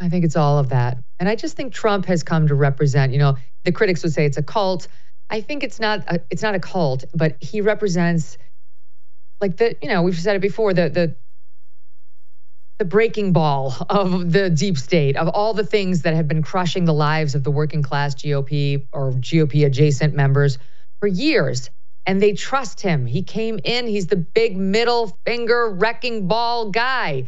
I 0.00 0.08
think 0.08 0.24
it's 0.24 0.36
all 0.36 0.58
of 0.58 0.68
that. 0.68 0.98
And 1.18 1.28
I 1.28 1.34
just 1.34 1.56
think 1.56 1.72
Trump 1.72 2.06
has 2.06 2.22
come 2.22 2.46
to 2.46 2.54
represent, 2.54 3.12
you 3.12 3.18
know, 3.18 3.36
the 3.64 3.72
critics 3.72 4.02
would 4.04 4.12
say 4.12 4.24
it's 4.24 4.36
a 4.36 4.42
cult. 4.42 4.86
I 5.28 5.40
think 5.40 5.64
it's 5.64 5.80
not 5.80 6.04
a, 6.06 6.20
it's 6.30 6.42
not 6.42 6.54
a 6.54 6.60
cult, 6.60 7.04
but 7.12 7.36
he 7.40 7.60
represents 7.60 8.38
like 9.40 9.56
the, 9.56 9.76
you 9.82 9.88
know, 9.88 10.02
we've 10.02 10.18
said 10.18 10.36
it 10.36 10.40
before, 10.40 10.72
the 10.72 10.88
the 10.88 11.16
the 12.78 12.84
breaking 12.84 13.32
ball 13.32 13.74
of 13.90 14.32
the 14.32 14.48
deep 14.48 14.78
state, 14.78 15.16
of 15.16 15.26
all 15.26 15.52
the 15.52 15.66
things 15.66 16.02
that 16.02 16.14
have 16.14 16.28
been 16.28 16.44
crushing 16.44 16.84
the 16.84 16.94
lives 16.94 17.34
of 17.34 17.42
the 17.42 17.50
working 17.50 17.82
class 17.82 18.14
GOP 18.14 18.86
or 18.92 19.10
GOP 19.14 19.66
adjacent 19.66 20.14
members 20.14 20.58
for 21.00 21.08
years 21.08 21.70
and 22.08 22.22
they 22.22 22.32
trust 22.32 22.80
him. 22.80 23.04
He 23.04 23.22
came 23.22 23.60
in, 23.64 23.86
he's 23.86 24.06
the 24.06 24.16
big 24.16 24.56
middle 24.56 25.18
finger 25.26 25.68
wrecking 25.68 26.26
ball 26.26 26.70
guy. 26.70 27.26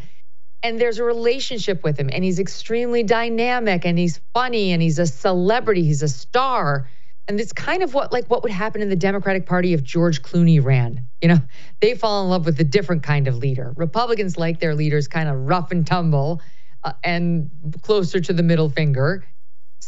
And 0.62 0.80
there's 0.80 0.98
a 0.98 1.04
relationship 1.04 1.84
with 1.84 1.98
him, 1.98 2.08
and 2.10 2.24
he's 2.24 2.38
extremely 2.38 3.02
dynamic 3.02 3.84
and 3.84 3.98
he's 3.98 4.20
funny 4.32 4.72
and 4.72 4.82
he's 4.82 4.98
a 4.98 5.06
celebrity, 5.06 5.82
he's 5.84 6.02
a 6.02 6.08
star. 6.08 6.88
And 7.28 7.38
it's 7.38 7.52
kind 7.52 7.82
of 7.82 7.92
what 7.92 8.10
like 8.10 8.28
what 8.28 8.42
would 8.42 8.52
happen 8.52 8.80
in 8.80 8.88
the 8.88 8.96
Democratic 8.96 9.44
Party 9.44 9.74
if 9.74 9.82
George 9.82 10.22
Clooney 10.22 10.64
ran. 10.64 11.04
You 11.20 11.28
know, 11.28 11.42
they 11.82 11.94
fall 11.94 12.24
in 12.24 12.30
love 12.30 12.46
with 12.46 12.58
a 12.58 12.64
different 12.64 13.02
kind 13.02 13.28
of 13.28 13.36
leader. 13.36 13.74
Republicans 13.76 14.38
like 14.38 14.60
their 14.60 14.74
leaders 14.74 15.06
kind 15.08 15.28
of 15.28 15.36
rough 15.36 15.70
and 15.72 15.86
tumble 15.86 16.40
uh, 16.84 16.94
and 17.04 17.50
closer 17.82 18.18
to 18.18 18.32
the 18.32 18.42
middle 18.42 18.70
finger. 18.70 19.24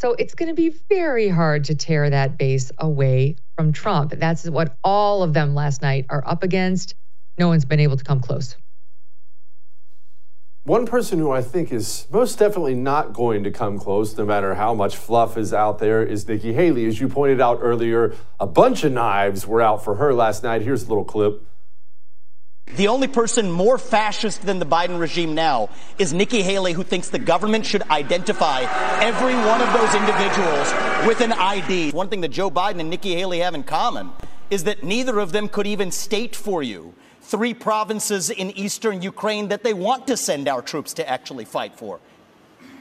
So 0.03 0.17
it's 0.19 0.35
going 0.35 0.49
to 0.49 0.55
be 0.55 0.75
very 0.89 1.29
hard 1.29 1.63
to 1.67 1.77
tear 1.77 2.11
that 2.11 2.37
base 2.37 2.73
away 2.79 3.37
from 3.55 3.73
Trump. 3.73 4.13
That's 4.17 4.51
what 4.51 4.77
all 4.83 5.23
of 5.23 5.33
them 5.33 5.55
last 5.55 5.81
night 5.81 6.07
are 6.11 6.25
up 6.27 6.43
against. 6.43 6.97
No 7.39 7.47
one's 7.47 7.65
been 7.65 7.79
able 7.79 7.97
to 7.97 8.03
come 8.03 8.19
close. 8.19 8.57
One 10.65 10.87
person 10.87 11.21
who 11.21 11.31
I 11.31 11.41
think 11.41 11.71
is 11.71 12.09
most 12.11 12.37
definitely 12.37 12.75
not 12.75 13.13
going 13.13 13.45
to 13.45 13.53
come 13.53 13.79
close, 13.79 14.19
no 14.19 14.27
matter 14.27 14.57
how 14.57 14.75
much 14.75 14.97
fluff 14.97 15.39
is 15.39 15.55
out 15.55 15.79
there, 15.79 16.03
is 16.03 16.27
Nikki 16.27 16.53
Haley. 16.53 16.85
As 16.87 17.01
you 17.01 17.07
pointed 17.07 17.41
out 17.41 17.61
earlier, 17.63 18.13
a 18.41 18.47
bunch 18.49 18.83
of 18.83 18.91
knives 18.91 19.47
were 19.47 19.63
out 19.63 19.85
for 19.85 19.95
her 19.95 20.13
last 20.13 20.43
night. 20.43 20.63
Here's 20.63 20.83
a 20.83 20.89
little 20.89 21.05
clip. 21.05 21.47
The 22.77 22.89
only 22.89 23.07
person 23.07 23.51
more 23.51 23.77
fascist 23.77 24.47
than 24.47 24.59
the 24.59 24.65
Biden 24.65 24.99
regime 24.99 25.35
now 25.35 25.69
is 25.99 26.15
Nikki 26.15 26.43
Haley, 26.43 26.73
who 26.73 26.83
thinks 26.83 27.11
the 27.11 27.19
government 27.19 27.67
should 27.67 27.83
identify 27.83 28.63
every 29.03 29.35
one 29.35 29.61
of 29.61 29.71
those 29.75 29.95
individuals 29.95 30.73
with 31.07 31.21
an 31.21 31.33
ID. 31.33 31.91
One 31.91 32.09
thing 32.09 32.23
that 32.23 32.31
Joe 32.31 32.51
Biden 32.51 32.81
and 32.81 32.89
Nikki 32.89 33.15
Haley 33.15 33.41
have 33.41 33.55
in 33.55 33.63
common 33.63 34.11
is 34.51 34.65
that 34.65 34.83
neither 34.83 35.19
of 35.19 35.33
them 35.33 35.49
could 35.49 35.67
even 35.67 35.91
state 35.91 36.35
for 36.35 36.63
you 36.63 36.95
three 37.21 37.53
provinces 37.53 38.31
in 38.31 38.51
eastern 38.53 39.03
Ukraine 39.03 39.49
that 39.49 39.63
they 39.65 39.75
want 39.75 40.07
to 40.07 40.17
send 40.17 40.49
our 40.49 40.63
troops 40.63 40.95
to 40.95 41.09
actually 41.09 41.45
fight 41.45 41.77
for. 41.77 42.01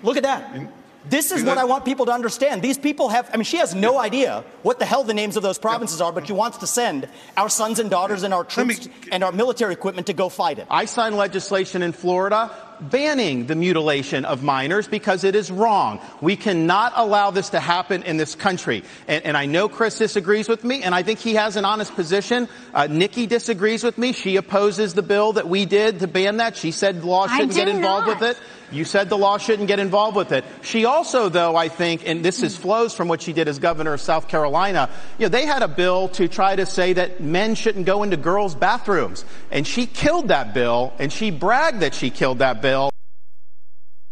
Look 0.03 0.17
at 0.17 0.23
that. 0.23 0.71
This 1.09 1.31
is 1.31 1.43
what 1.43 1.57
I 1.57 1.63
want 1.63 1.83
people 1.83 2.05
to 2.05 2.11
understand. 2.11 2.61
These 2.61 2.77
people 2.77 3.09
have, 3.09 3.29
I 3.33 3.37
mean, 3.37 3.43
she 3.43 3.57
has 3.57 3.73
no 3.73 3.97
idea 3.97 4.43
what 4.61 4.77
the 4.77 4.85
hell 4.85 5.03
the 5.03 5.13
names 5.13 5.35
of 5.35 5.43
those 5.43 5.57
provinces 5.57 5.99
are, 5.99 6.11
but 6.11 6.27
she 6.27 6.33
wants 6.33 6.59
to 6.59 6.67
send 6.67 7.07
our 7.35 7.49
sons 7.49 7.79
and 7.79 7.89
daughters 7.89 8.23
and 8.23 8.33
our 8.33 8.43
troops 8.43 8.87
and 9.11 9.23
our 9.23 9.31
military 9.31 9.73
equipment 9.73 10.07
to 10.07 10.13
go 10.13 10.29
fight 10.29 10.59
it. 10.59 10.67
I 10.69 10.85
signed 10.85 11.17
legislation 11.17 11.81
in 11.81 11.91
Florida 11.91 12.51
banning 12.81 13.45
the 13.45 13.55
mutilation 13.55 14.25
of 14.25 14.43
minors 14.43 14.87
because 14.87 15.23
it 15.23 15.35
is 15.35 15.51
wrong. 15.51 15.99
We 16.19 16.35
cannot 16.35 16.93
allow 16.95 17.31
this 17.31 17.49
to 17.49 17.59
happen 17.59 18.03
in 18.03 18.17
this 18.17 18.35
country. 18.35 18.83
And, 19.07 19.23
and 19.25 19.37
I 19.37 19.45
know 19.45 19.69
Chris 19.69 19.97
disagrees 19.97 20.49
with 20.49 20.63
me, 20.63 20.83
and 20.83 20.95
I 20.95 21.03
think 21.03 21.19
he 21.19 21.35
has 21.35 21.55
an 21.55 21.65
honest 21.65 21.93
position. 21.95 22.49
Uh, 22.73 22.87
Nikki 22.87 23.27
disagrees 23.27 23.83
with 23.83 23.97
me. 23.97 24.11
She 24.13 24.35
opposes 24.35 24.93
the 24.93 25.03
bill 25.03 25.33
that 25.33 25.47
we 25.47 25.65
did 25.65 25.99
to 25.99 26.07
ban 26.07 26.37
that. 26.37 26.57
She 26.57 26.71
said 26.71 27.01
the 27.01 27.07
law 27.07 27.27
shouldn't 27.27 27.53
get 27.53 27.67
involved 27.67 28.07
not. 28.07 28.19
with 28.19 28.37
it. 28.37 28.43
You 28.71 28.85
said 28.85 29.09
the 29.09 29.17
law 29.17 29.37
shouldn't 29.37 29.67
get 29.67 29.79
involved 29.79 30.15
with 30.15 30.31
it. 30.31 30.45
She 30.61 30.85
also, 30.85 31.27
though, 31.27 31.57
I 31.57 31.67
think, 31.67 32.07
and 32.07 32.23
this 32.23 32.41
is 32.41 32.55
flows 32.55 32.95
from 32.95 33.09
what 33.09 33.21
she 33.21 33.33
did 33.33 33.49
as 33.49 33.59
governor 33.59 33.93
of 33.93 33.99
South 33.99 34.29
Carolina, 34.29 34.89
you 35.17 35.25
know, 35.25 35.29
they 35.29 35.45
had 35.45 35.61
a 35.61 35.67
bill 35.67 36.07
to 36.09 36.29
try 36.29 36.55
to 36.55 36.65
say 36.65 36.93
that 36.93 37.19
men 37.19 37.55
shouldn't 37.55 37.85
go 37.85 38.03
into 38.03 38.15
girls' 38.15 38.55
bathrooms. 38.55 39.25
And 39.51 39.67
she 39.67 39.85
killed 39.85 40.29
that 40.29 40.53
bill, 40.53 40.93
and 40.99 41.11
she 41.11 41.31
bragged 41.31 41.81
that 41.81 41.93
she 41.93 42.09
killed 42.09 42.39
that 42.39 42.61
bill. 42.61 42.70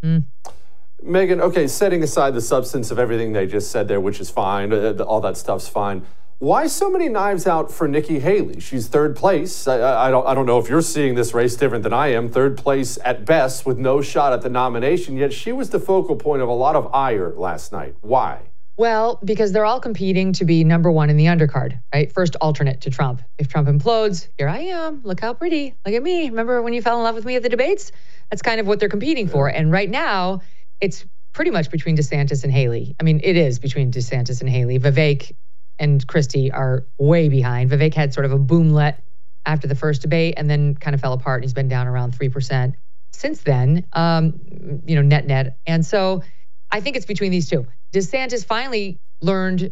Mm. 0.04 0.26
Megyn, 1.04 1.40
okay, 1.40 1.68
setting 1.68 2.04
aside 2.04 2.34
the 2.34 2.42
substance 2.42 2.92
of 2.92 3.00
everything 3.00 3.34
they 3.34 3.48
just 3.48 3.72
said 3.72 3.88
there, 3.88 4.02
which 4.02 4.20
is 4.20 4.30
fine, 4.30 4.74
uh, 4.74 4.94
all 5.08 5.22
that 5.22 5.38
stuff's 5.38 5.68
fine. 5.68 6.06
Why 6.40 6.68
so 6.68 6.90
many 6.90 7.10
knives 7.10 7.48
out 7.48 7.70
for 7.70 7.88
Nikki 7.88 8.20
Haley? 8.20 8.62
She's 8.62 8.88
third 8.88 9.16
place. 9.16 9.68
I, 9.68 10.08
I, 10.08 10.10
don't, 10.10 10.26
I 10.26 10.34
don't 10.34 10.46
know 10.46 10.58
if 10.58 10.70
you're 10.70 10.82
seeing 10.82 11.16
this 11.16 11.34
race 11.34 11.58
different 11.58 11.84
than 11.84 11.92
I 11.92 12.14
am. 12.14 12.30
Third 12.30 12.58
place 12.58 12.98
at 13.04 13.26
best 13.26 13.66
with 13.66 13.78
no 13.78 14.02
shot 14.02 14.32
at 14.32 14.42
the 14.42 14.50
nomination, 14.50 15.18
yet 15.18 15.34
she 15.34 15.52
was 15.52 15.70
the 15.70 15.82
focal 15.82 16.16
point 16.16 16.42
of 16.42 16.48
a 16.48 16.54
lot 16.54 16.78
of 16.78 16.94
ire 16.94 17.34
last 17.36 17.74
night. 17.74 17.96
Why? 18.00 18.49
Well, 18.80 19.20
because 19.26 19.52
they're 19.52 19.66
all 19.66 19.82
competing 19.82 20.32
to 20.32 20.46
be 20.46 20.64
number 20.64 20.90
one 20.90 21.10
in 21.10 21.18
the 21.18 21.26
undercard, 21.26 21.82
right? 21.94 22.10
First 22.14 22.38
alternate 22.38 22.80
to 22.82 22.90
Trump. 22.90 23.22
If 23.38 23.50
Trump 23.50 23.68
implodes, 23.68 24.30
here 24.38 24.48
I 24.48 24.60
am. 24.60 25.02
Look 25.04 25.20
how 25.20 25.34
pretty. 25.34 25.76
Look 25.86 25.94
at 25.94 26.02
me. 26.02 26.30
Remember 26.30 26.62
when 26.62 26.72
you 26.72 26.82
fell 26.82 26.96
in 26.96 27.04
love 27.04 27.14
with 27.14 27.26
me 27.26 27.36
at 27.36 27.44
the 27.44 27.50
debates? 27.50 27.92
That's 28.30 28.42
kind 28.42 28.62
of 28.62 28.68
what 28.68 28.80
they're 28.80 28.88
competing 28.88 29.28
for. 29.28 29.50
And 29.50 29.70
right 29.70 29.90
now, 29.90 30.44
it's 30.80 31.06
pretty 31.34 31.52
much 31.52 31.72
between 31.72 31.98
DeSantis 31.98 32.46
and 32.46 32.54
Haley. 32.54 32.96
I 33.02 33.04
mean, 33.04 33.20
it 33.22 33.36
is 33.36 33.60
between 33.60 33.92
DeSantis 33.92 34.40
and 34.40 34.50
Haley. 34.50 34.80
Vivek 34.80 35.34
and 35.78 36.08
Christie 36.08 36.50
are 36.50 36.86
way 36.98 37.28
behind. 37.28 37.72
Vivek 37.72 37.94
had 37.94 38.14
sort 38.14 38.26
of 38.26 38.32
a 38.32 38.40
boomlet 38.40 38.96
after 39.46 39.68
the 39.68 39.76
first 39.76 40.04
debate 40.04 40.36
and 40.38 40.50
then 40.50 40.74
kind 40.76 40.94
of 40.94 41.02
fell 41.02 41.12
apart. 41.12 41.40
And 41.40 41.44
he's 41.44 41.54
been 41.54 41.68
down 41.68 41.88
around 41.88 42.18
3% 42.18 42.76
since 43.12 43.42
then, 43.42 43.86
um, 43.92 44.40
you 44.86 44.96
know, 44.96 45.02
net 45.02 45.28
net. 45.28 45.58
And 45.68 45.86
so 45.86 46.24
I 46.72 46.82
think 46.82 46.96
it's 46.96 47.06
between 47.06 47.32
these 47.32 47.50
two. 47.50 47.68
DeSantis 47.94 48.46
finally 48.46 49.00
learned 49.22 49.72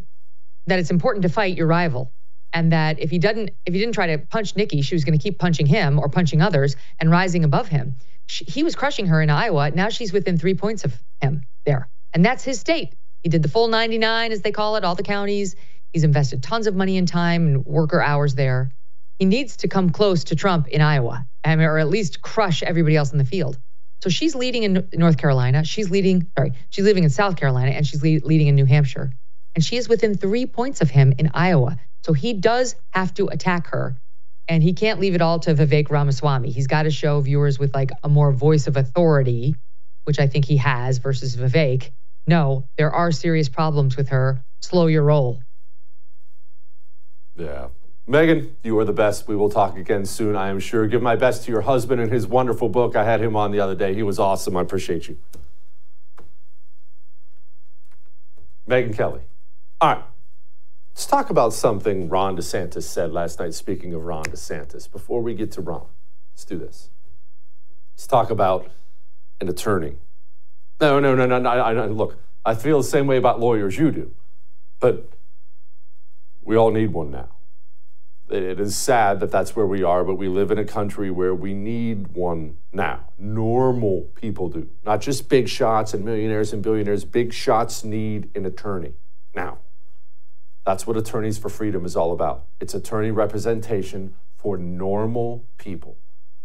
that 0.66 0.78
it's 0.78 0.90
important 0.90 1.22
to 1.22 1.28
fight 1.28 1.56
your 1.56 1.66
rival 1.66 2.12
and 2.52 2.72
that 2.72 2.98
if 2.98 3.10
he 3.10 3.18
doesn't 3.18 3.50
if 3.66 3.74
he 3.74 3.80
didn't 3.80 3.94
try 3.94 4.08
to 4.08 4.18
punch 4.18 4.56
Nikki, 4.56 4.82
she 4.82 4.94
was 4.94 5.04
going 5.04 5.18
to 5.18 5.22
keep 5.22 5.38
punching 5.38 5.66
him 5.66 5.98
or 5.98 6.08
punching 6.08 6.42
others 6.42 6.76
and 6.98 7.10
rising 7.10 7.44
above 7.44 7.68
him. 7.68 7.96
She, 8.26 8.44
he 8.44 8.62
was 8.62 8.74
crushing 8.74 9.06
her 9.06 9.22
in 9.22 9.30
Iowa. 9.30 9.70
Now 9.70 9.88
she's 9.88 10.12
within 10.12 10.38
3 10.38 10.54
points 10.54 10.84
of 10.84 10.94
him 11.20 11.42
there. 11.64 11.88
And 12.12 12.24
that's 12.24 12.44
his 12.44 12.58
state. 12.60 12.94
He 13.22 13.28
did 13.28 13.42
the 13.42 13.48
full 13.48 13.68
99 13.68 14.32
as 14.32 14.42
they 14.42 14.52
call 14.52 14.76
it, 14.76 14.84
all 14.84 14.94
the 14.94 15.02
counties. 15.02 15.56
He's 15.92 16.04
invested 16.04 16.42
tons 16.42 16.66
of 16.66 16.74
money 16.74 16.98
and 16.98 17.08
time 17.08 17.46
and 17.46 17.64
worker 17.64 18.00
hours 18.00 18.34
there. 18.34 18.72
He 19.18 19.24
needs 19.24 19.56
to 19.58 19.68
come 19.68 19.90
close 19.90 20.24
to 20.24 20.36
Trump 20.36 20.68
in 20.68 20.80
Iowa, 20.80 21.26
or 21.44 21.78
at 21.78 21.88
least 21.88 22.22
crush 22.22 22.62
everybody 22.62 22.96
else 22.96 23.12
in 23.12 23.18
the 23.18 23.24
field. 23.24 23.58
So 24.02 24.10
she's 24.10 24.34
leading 24.34 24.62
in 24.62 24.88
North 24.94 25.16
Carolina. 25.18 25.64
She's 25.64 25.90
leading, 25.90 26.30
sorry, 26.36 26.52
she's 26.70 26.84
leading 26.84 27.04
in 27.04 27.10
South 27.10 27.36
Carolina 27.36 27.72
and 27.72 27.86
she's 27.86 28.02
lead, 28.02 28.24
leading 28.24 28.46
in 28.46 28.54
New 28.54 28.64
Hampshire. 28.64 29.12
And 29.54 29.64
she 29.64 29.76
is 29.76 29.88
within 29.88 30.14
three 30.16 30.46
points 30.46 30.80
of 30.80 30.90
him 30.90 31.12
in 31.18 31.30
Iowa. 31.34 31.78
So 32.04 32.12
he 32.12 32.32
does 32.32 32.76
have 32.90 33.12
to 33.14 33.26
attack 33.26 33.68
her. 33.68 33.96
And 34.46 34.62
he 34.62 34.72
can't 34.72 35.00
leave 35.00 35.14
it 35.14 35.20
all 35.20 35.40
to 35.40 35.54
Vivek 35.54 35.90
Ramaswamy. 35.90 36.50
He's 36.50 36.68
got 36.68 36.84
to 36.84 36.90
show 36.90 37.20
viewers 37.20 37.58
with 37.58 37.74
like 37.74 37.90
a 38.02 38.08
more 38.08 38.32
voice 38.32 38.66
of 38.66 38.76
authority, 38.76 39.56
which 40.04 40.18
I 40.18 40.26
think 40.26 40.44
he 40.46 40.56
has 40.58 40.98
versus 40.98 41.36
Vivek. 41.36 41.90
No, 42.26 42.68
there 42.78 42.90
are 42.90 43.12
serious 43.12 43.48
problems 43.48 43.96
with 43.96 44.10
her. 44.10 44.42
Slow 44.62 44.86
your 44.86 45.02
roll. 45.02 45.42
Yeah. 47.36 47.68
Megyn, 48.08 48.52
you 48.62 48.78
are 48.78 48.86
the 48.86 48.92
best. 48.92 49.28
We 49.28 49.36
will 49.36 49.50
talk 49.50 49.76
again 49.76 50.06
soon, 50.06 50.34
I 50.34 50.48
am 50.48 50.60
sure. 50.60 50.86
Give 50.86 51.02
my 51.02 51.14
best 51.14 51.44
to 51.44 51.52
your 51.52 51.60
husband 51.60 52.00
and 52.00 52.10
his 52.10 52.26
wonderful 52.26 52.70
book. 52.70 52.96
I 52.96 53.04
had 53.04 53.20
him 53.20 53.36
on 53.36 53.50
the 53.50 53.60
other 53.60 53.74
day. 53.74 53.94
He 53.94 54.02
was 54.02 54.18
awesome. 54.18 54.56
I 54.56 54.62
appreciate 54.62 55.08
you. 55.08 55.18
Megyn 58.66 58.96
Kelly. 58.96 59.20
All 59.80 59.92
right. 59.92 60.04
Let's 60.90 61.06
talk 61.06 61.28
about 61.30 61.52
something 61.52 62.08
Ron 62.08 62.36
DeSantis 62.36 62.84
said 62.84 63.12
last 63.12 63.38
night, 63.38 63.54
speaking 63.54 63.92
of 63.94 64.04
Ron 64.04 64.24
DeSantis. 64.24 64.90
Before 64.90 65.22
we 65.22 65.34
get 65.34 65.52
to 65.52 65.60
Ron, 65.60 65.86
let's 66.32 66.44
do 66.44 66.58
this. 66.58 66.88
Let's 67.94 68.06
talk 68.06 68.30
about 68.30 68.70
an 69.40 69.48
attorney. 69.48 69.96
No, 70.80 70.98
no, 70.98 71.14
no, 71.14 71.26
no, 71.26 71.38
no. 71.38 71.48
I, 71.48 71.72
I, 71.72 71.86
look, 71.86 72.18
I 72.44 72.54
feel 72.54 72.78
the 72.78 72.88
same 72.88 73.06
way 73.06 73.16
about 73.16 73.38
lawyers 73.38 73.78
you 73.78 73.90
do, 73.90 74.14
but 74.80 75.08
we 76.42 76.56
all 76.56 76.70
need 76.70 76.92
one 76.92 77.10
now. 77.10 77.28
It 78.30 78.60
is 78.60 78.76
sad 78.76 79.20
that 79.20 79.30
that's 79.30 79.56
where 79.56 79.66
we 79.66 79.82
are, 79.82 80.04
but 80.04 80.16
we 80.16 80.28
live 80.28 80.50
in 80.50 80.58
a 80.58 80.64
country 80.64 81.10
where 81.10 81.34
we 81.34 81.54
need 81.54 82.08
one 82.08 82.58
now. 82.72 83.12
Normal 83.18 84.02
people 84.14 84.48
do, 84.48 84.68
not 84.84 85.00
just 85.00 85.28
big 85.28 85.48
shots 85.48 85.94
and 85.94 86.04
millionaires 86.04 86.52
and 86.52 86.62
billionaires. 86.62 87.04
Big 87.04 87.32
shots 87.32 87.84
need 87.84 88.30
an 88.34 88.44
attorney 88.44 88.94
now. 89.34 89.58
That's 90.66 90.86
what 90.86 90.98
Attorneys 90.98 91.38
for 91.38 91.48
Freedom 91.48 91.86
is 91.86 91.96
all 91.96 92.12
about. 92.12 92.44
It's 92.60 92.74
attorney 92.74 93.10
representation 93.10 94.14
for 94.36 94.58
normal 94.58 95.46
people. 95.56 95.96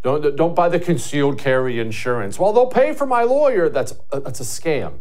Don't, 0.01 0.37
don't 0.37 0.55
buy 0.55 0.69
the 0.69 0.79
concealed 0.79 1.37
carry 1.37 1.79
insurance. 1.79 2.39
Well, 2.39 2.53
they'll 2.53 2.67
pay 2.67 2.93
for 2.93 3.05
my 3.05 3.23
lawyer. 3.23 3.67
That's, 3.67 3.93
that's 4.11 4.39
a 4.39 4.43
scam. 4.43 4.99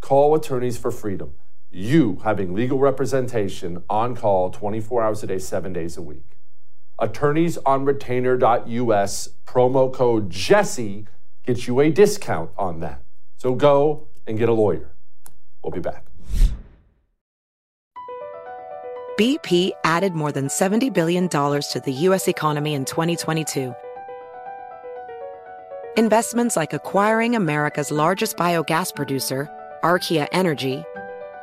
Call 0.00 0.36
Attorneys 0.36 0.78
for 0.78 0.92
Freedom 0.92 1.34
you 1.70 2.20
having 2.24 2.54
legal 2.54 2.78
representation 2.78 3.82
on 3.90 4.16
call 4.16 4.50
24 4.50 5.02
hours 5.02 5.22
a 5.22 5.26
day, 5.26 5.38
seven 5.38 5.72
days 5.72 5.96
a 5.96 6.02
week. 6.02 6.38
Attorneys 6.98 7.58
on 7.58 7.84
retainer.us 7.84 9.28
promo 9.46 9.92
code 9.92 10.30
Jesse 10.30 11.06
gets 11.44 11.66
you 11.66 11.80
a 11.80 11.90
discount 11.90 12.50
on 12.56 12.80
that. 12.80 13.02
So 13.36 13.54
go 13.54 14.08
and 14.26 14.38
get 14.38 14.48
a 14.48 14.52
lawyer. 14.52 14.90
We'll 15.62 15.72
be 15.72 15.80
back. 15.80 16.04
BP 19.18 19.70
added 19.84 20.14
more 20.14 20.30
than 20.30 20.48
$70 20.48 20.92
billion 20.92 21.28
to 21.28 21.82
the 21.84 21.92
U.S. 21.92 22.28
economy 22.28 22.74
in 22.74 22.84
2022. 22.84 23.74
Investments 25.96 26.56
like 26.56 26.74
acquiring 26.74 27.34
America's 27.34 27.90
largest 27.90 28.36
biogas 28.36 28.94
producer, 28.94 29.48
Archaea 29.82 30.28
Energy 30.32 30.84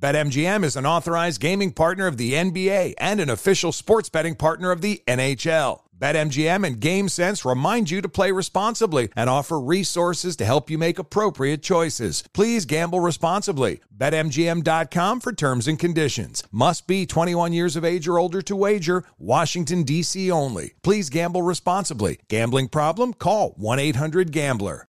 BetMGM 0.00 0.64
is 0.64 0.76
an 0.76 0.86
authorized 0.86 1.42
gaming 1.42 1.72
partner 1.72 2.06
of 2.06 2.16
the 2.16 2.32
NBA 2.32 2.94
and 2.96 3.20
an 3.20 3.28
official 3.28 3.70
sports 3.70 4.08
betting 4.08 4.34
partner 4.34 4.70
of 4.70 4.80
the 4.80 5.02
NHL. 5.06 5.82
BetMGM 5.94 6.66
and 6.66 6.80
GameSense 6.80 7.44
remind 7.44 7.90
you 7.90 8.00
to 8.00 8.08
play 8.08 8.32
responsibly 8.32 9.10
and 9.14 9.28
offer 9.28 9.60
resources 9.60 10.36
to 10.36 10.46
help 10.46 10.70
you 10.70 10.78
make 10.78 10.98
appropriate 10.98 11.62
choices. 11.62 12.24
Please 12.32 12.64
gamble 12.64 13.00
responsibly. 13.00 13.82
BetMGM.com 13.94 15.20
for 15.20 15.34
terms 15.34 15.68
and 15.68 15.78
conditions. 15.78 16.44
Must 16.50 16.86
be 16.86 17.04
21 17.04 17.52
years 17.52 17.76
of 17.76 17.84
age 17.84 18.08
or 18.08 18.18
older 18.18 18.40
to 18.40 18.56
wager. 18.56 19.04
Washington, 19.18 19.82
D.C. 19.82 20.30
only. 20.30 20.72
Please 20.82 21.10
gamble 21.10 21.42
responsibly. 21.42 22.20
Gambling 22.28 22.68
problem? 22.68 23.12
Call 23.12 23.50
1 23.58 23.78
800 23.78 24.32
Gambler. 24.32 24.86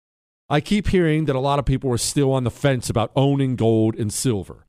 I 0.49 0.61
keep 0.61 0.87
hearing 0.87 1.25
that 1.25 1.35
a 1.35 1.41
lot 1.41 1.59
of 1.59 1.65
people 1.65 1.91
are 1.91 1.99
still 1.99 2.33
on 2.33 2.45
the 2.45 2.51
fence 2.53 2.89
about 2.89 3.11
owning 3.17 3.57
gold 3.57 3.97
and 3.97 4.13
silver. 4.13 4.69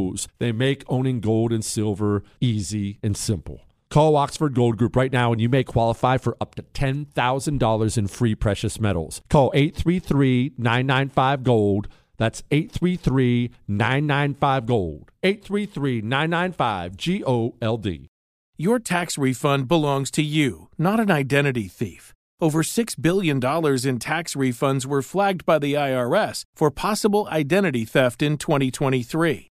They 0.39 0.51
make 0.51 0.83
owning 0.87 1.19
gold 1.19 1.51
and 1.51 1.63
silver 1.63 2.23
easy 2.39 2.99
and 3.03 3.15
simple. 3.15 3.61
Call 3.89 4.15
Oxford 4.15 4.55
Gold 4.55 4.77
Group 4.77 4.95
right 4.95 5.11
now 5.11 5.31
and 5.33 5.41
you 5.41 5.49
may 5.49 5.63
qualify 5.63 6.17
for 6.17 6.37
up 6.39 6.55
to 6.55 6.63
$10,000 6.63 7.97
in 7.97 8.07
free 8.07 8.35
precious 8.35 8.79
metals. 8.79 9.21
Call 9.29 9.51
833 9.53 10.53
995 10.57 11.43
Gold. 11.43 11.87
That's 12.17 12.43
833 12.51 13.51
995 13.67 14.65
Gold. 14.65 15.11
833 15.23 16.01
995 16.01 16.95
G 16.95 17.23
O 17.25 17.55
L 17.61 17.77
D. 17.77 18.07
Your 18.57 18.79
tax 18.79 19.17
refund 19.17 19.67
belongs 19.67 20.11
to 20.11 20.21
you, 20.21 20.69
not 20.77 20.99
an 20.99 21.11
identity 21.11 21.67
thief. 21.67 22.13
Over 22.39 22.63
$6 22.63 22.99
billion 23.01 23.37
in 23.37 23.99
tax 23.99 24.35
refunds 24.35 24.85
were 24.85 25.01
flagged 25.01 25.45
by 25.45 25.59
the 25.59 25.73
IRS 25.73 26.43
for 26.55 26.71
possible 26.71 27.27
identity 27.31 27.85
theft 27.85 28.21
in 28.21 28.37
2023. 28.37 29.50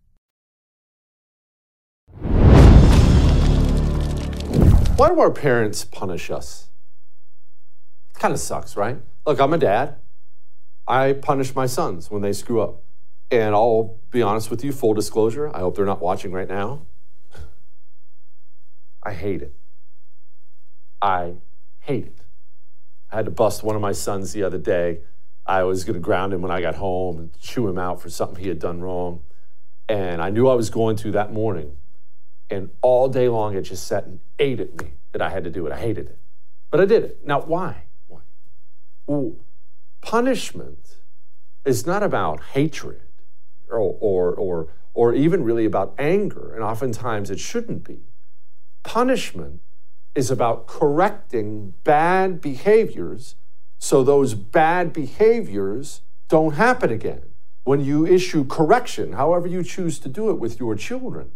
Why 5.01 5.09
do 5.09 5.19
our 5.19 5.31
parents 5.31 5.83
punish 5.83 6.29
us? 6.29 6.69
It 8.13 8.19
kind 8.19 8.35
of 8.35 8.39
sucks, 8.39 8.77
right? 8.77 8.99
Look, 9.25 9.41
I'm 9.41 9.51
a 9.51 9.57
dad. 9.57 9.95
I 10.87 11.13
punish 11.13 11.55
my 11.55 11.65
sons 11.65 12.11
when 12.11 12.21
they 12.21 12.33
screw 12.33 12.61
up. 12.61 12.83
And 13.31 13.55
I'll 13.55 13.97
be 14.11 14.21
honest 14.21 14.51
with 14.51 14.63
you, 14.63 14.71
full 14.71 14.93
disclosure, 14.93 15.49
I 15.55 15.61
hope 15.61 15.75
they're 15.75 15.87
not 15.87 16.03
watching 16.03 16.31
right 16.31 16.47
now. 16.47 16.85
I 19.01 19.13
hate 19.13 19.41
it. 19.41 19.55
I 21.01 21.33
hate 21.79 22.05
it. 22.05 22.21
I 23.11 23.15
had 23.15 23.25
to 23.25 23.31
bust 23.31 23.63
one 23.63 23.75
of 23.75 23.81
my 23.81 23.93
sons 23.93 24.33
the 24.33 24.43
other 24.43 24.59
day. 24.59 24.99
I 25.47 25.63
was 25.63 25.83
going 25.83 25.95
to 25.95 25.99
ground 25.99 26.31
him 26.31 26.43
when 26.43 26.51
I 26.51 26.61
got 26.61 26.75
home 26.75 27.17
and 27.17 27.41
chew 27.41 27.67
him 27.67 27.79
out 27.79 27.99
for 27.99 28.11
something 28.11 28.39
he 28.39 28.49
had 28.49 28.59
done 28.59 28.81
wrong. 28.81 29.23
And 29.89 30.21
I 30.21 30.29
knew 30.29 30.47
I 30.47 30.53
was 30.53 30.69
going 30.69 30.95
to 30.97 31.11
that 31.13 31.33
morning. 31.33 31.77
And 32.51 32.69
all 32.81 33.07
day 33.07 33.29
long, 33.29 33.55
it 33.55 33.61
just 33.61 33.87
sat 33.87 34.05
and 34.05 34.19
ate 34.37 34.59
at 34.59 34.79
me 34.79 34.93
that 35.13 35.21
I 35.21 35.29
had 35.29 35.45
to 35.45 35.49
do 35.49 35.65
it. 35.65 35.71
I 35.71 35.79
hated 35.79 36.07
it. 36.07 36.19
But 36.69 36.81
I 36.81 36.85
did 36.85 37.03
it. 37.03 37.25
Now, 37.25 37.41
why? 37.41 37.83
Why? 38.07 38.21
Well, 39.07 39.37
punishment 40.01 40.97
is 41.65 41.87
not 41.87 42.03
about 42.03 42.41
hatred 42.53 43.01
or, 43.69 43.79
or, 43.79 44.33
or, 44.33 44.67
or 44.93 45.13
even 45.13 45.43
really 45.43 45.65
about 45.65 45.95
anger. 45.97 46.53
And 46.53 46.63
oftentimes 46.63 47.31
it 47.31 47.39
shouldn't 47.39 47.85
be. 47.85 48.01
Punishment 48.83 49.61
is 50.13 50.29
about 50.29 50.67
correcting 50.67 51.73
bad 51.85 52.41
behaviors 52.41 53.35
so 53.83 54.03
those 54.03 54.35
bad 54.35 54.93
behaviors 54.93 56.01
don't 56.27 56.53
happen 56.53 56.91
again. 56.91 57.23
When 57.63 57.81
you 57.81 58.05
issue 58.05 58.45
correction, 58.45 59.13
however 59.13 59.47
you 59.47 59.63
choose 59.63 59.97
to 59.99 60.09
do 60.09 60.29
it 60.29 60.37
with 60.37 60.59
your 60.59 60.75
children, 60.75 61.31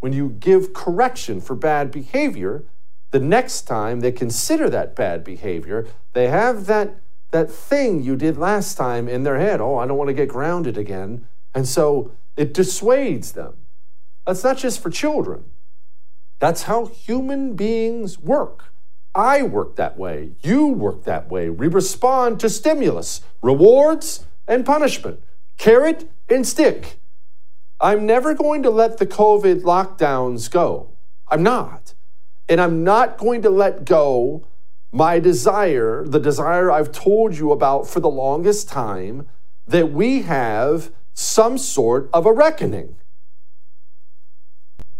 when 0.00 0.12
you 0.12 0.30
give 0.30 0.72
correction 0.72 1.40
for 1.40 1.54
bad 1.54 1.90
behavior, 1.90 2.64
the 3.10 3.20
next 3.20 3.62
time 3.62 4.00
they 4.00 4.12
consider 4.12 4.68
that 4.70 4.94
bad 4.94 5.24
behavior, 5.24 5.86
they 6.12 6.28
have 6.28 6.66
that, 6.66 6.96
that 7.30 7.50
thing 7.50 8.02
you 8.02 8.16
did 8.16 8.36
last 8.36 8.76
time 8.76 9.08
in 9.08 9.22
their 9.22 9.38
head. 9.38 9.60
Oh, 9.60 9.76
I 9.76 9.86
don't 9.86 9.98
want 9.98 10.08
to 10.08 10.14
get 10.14 10.28
grounded 10.28 10.76
again. 10.76 11.26
And 11.54 11.66
so 11.66 12.12
it 12.36 12.52
dissuades 12.54 13.32
them. 13.32 13.56
That's 14.26 14.44
not 14.44 14.58
just 14.58 14.82
for 14.82 14.90
children. 14.90 15.44
That's 16.38 16.64
how 16.64 16.86
human 16.86 17.54
beings 17.54 18.18
work. 18.18 18.66
I 19.14 19.42
work 19.42 19.76
that 19.76 19.98
way. 19.98 20.32
You 20.42 20.68
work 20.68 21.04
that 21.04 21.28
way. 21.28 21.50
We 21.50 21.66
respond 21.66 22.38
to 22.40 22.50
stimulus, 22.50 23.22
rewards, 23.42 24.26
and 24.46 24.64
punishment, 24.64 25.22
carrot 25.56 26.08
and 26.28 26.46
stick. 26.46 27.00
I'm 27.80 28.06
never 28.06 28.34
going 28.34 28.64
to 28.64 28.70
let 28.70 28.98
the 28.98 29.06
COVID 29.06 29.62
lockdowns 29.62 30.50
go. 30.50 30.90
I'm 31.28 31.42
not. 31.42 31.94
And 32.48 32.60
I'm 32.60 32.82
not 32.82 33.18
going 33.18 33.42
to 33.42 33.50
let 33.50 33.84
go 33.84 34.46
my 34.90 35.20
desire, 35.20 36.04
the 36.04 36.18
desire 36.18 36.70
I've 36.70 36.90
told 36.90 37.36
you 37.36 37.52
about 37.52 37.86
for 37.86 38.00
the 38.00 38.08
longest 38.08 38.68
time, 38.68 39.28
that 39.66 39.92
we 39.92 40.22
have 40.22 40.90
some 41.12 41.58
sort 41.58 42.08
of 42.12 42.26
a 42.26 42.32
reckoning. 42.32 42.96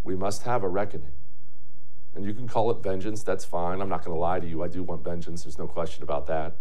We 0.05 0.14
must 0.14 0.43
have 0.43 0.62
a 0.62 0.69
reckoning. 0.69 1.12
And 2.14 2.25
you 2.25 2.35
can 2.35 2.47
call 2.47 2.71
it 2.71 2.83
vengeance, 2.83 3.23
that's 3.23 3.45
fine. 3.45 3.81
I'm 3.81 3.88
not 3.88 4.05
going 4.05 4.14
to 4.14 4.21
lie 4.21 4.41
to 4.41 4.47
you. 4.47 4.62
I 4.62 4.69
do 4.69 4.83
want 4.83 5.03
vengeance, 5.03 5.45
there's 5.45 5.59
no 5.59 5.67
question 5.67 6.03
about 6.03 6.27
that. 6.27 6.57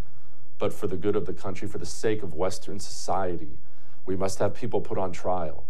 But 0.58 0.74
for 0.74 0.88
the 0.88 0.98
good 0.98 1.16
of 1.16 1.26
the 1.26 1.34
country, 1.34 1.68
for 1.68 1.78
the 1.78 1.86
sake 1.86 2.24
of 2.24 2.34
Western 2.34 2.80
society, 2.80 3.60
we 4.06 4.16
must 4.16 4.40
have 4.40 4.56
people 4.56 4.82
put 4.82 4.98
on 4.98 5.12
trial. 5.12 5.67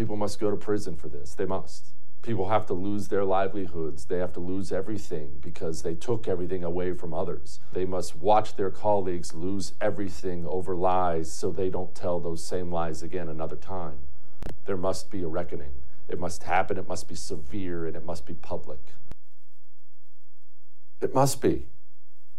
People 0.00 0.16
must 0.16 0.40
go 0.40 0.50
to 0.50 0.56
prison 0.56 0.96
for 0.96 1.10
this. 1.10 1.34
They 1.34 1.44
must. 1.44 1.88
People 2.22 2.48
have 2.48 2.64
to 2.68 2.72
lose 2.72 3.08
their 3.08 3.22
livelihoods. 3.22 4.06
They 4.06 4.16
have 4.16 4.32
to 4.32 4.40
lose 4.40 4.72
everything 4.72 5.36
because 5.42 5.82
they 5.82 5.94
took 5.94 6.26
everything 6.26 6.64
away 6.64 6.94
from 6.94 7.12
others. 7.12 7.60
They 7.74 7.84
must 7.84 8.16
watch 8.16 8.56
their 8.56 8.70
colleagues 8.70 9.34
lose 9.34 9.74
everything 9.78 10.46
over 10.46 10.74
lies 10.74 11.30
so 11.30 11.50
they 11.50 11.68
don't 11.68 11.94
tell 11.94 12.18
those 12.18 12.42
same 12.42 12.72
lies 12.72 13.02
again 13.02 13.28
another 13.28 13.56
time. 13.56 13.98
There 14.64 14.78
must 14.78 15.10
be 15.10 15.22
a 15.22 15.28
reckoning. 15.28 15.72
It 16.08 16.18
must 16.18 16.44
happen, 16.44 16.78
it 16.78 16.88
must 16.88 17.06
be 17.06 17.14
severe, 17.14 17.86
and 17.86 17.94
it 17.94 18.06
must 18.06 18.24
be 18.24 18.32
public. 18.32 18.80
It 21.02 21.14
must 21.14 21.42
be. 21.42 21.66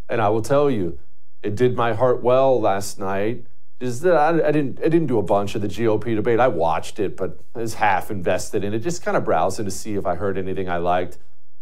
And 0.10 0.20
I 0.20 0.30
will 0.30 0.42
tell 0.42 0.72
you, 0.72 0.98
it 1.44 1.54
did 1.54 1.76
my 1.76 1.94
heart 1.94 2.24
well 2.24 2.60
last 2.60 2.98
night. 2.98 3.46
Is 3.82 4.02
that 4.02 4.16
I, 4.16 4.48
I, 4.48 4.52
didn't 4.52 4.80
I 4.80 4.84
didn't 4.84 5.08
do 5.08 5.18
a 5.18 5.24
bunch 5.24 5.56
of 5.56 5.62
the 5.62 5.68
GOP 5.68 6.16
debate. 6.16 6.40
I 6.40 6.48
watched 6.48 7.00
it, 7.00 7.18
but 7.18 7.40
I 7.56 7.60
was 7.60 7.74
half 7.74 8.12
invested 8.12 8.64
in 8.64 8.74
it, 8.74 8.80
just 8.80 9.04
kind 9.04 9.18
of 9.18 9.26
browsing 9.26 9.66
to 9.66 9.72
see 9.72 9.96
if 9.96 10.06
I 10.06 10.16
heard 10.16 10.38
anything 10.38 10.70
I 10.70 10.78
liked. 10.78 11.18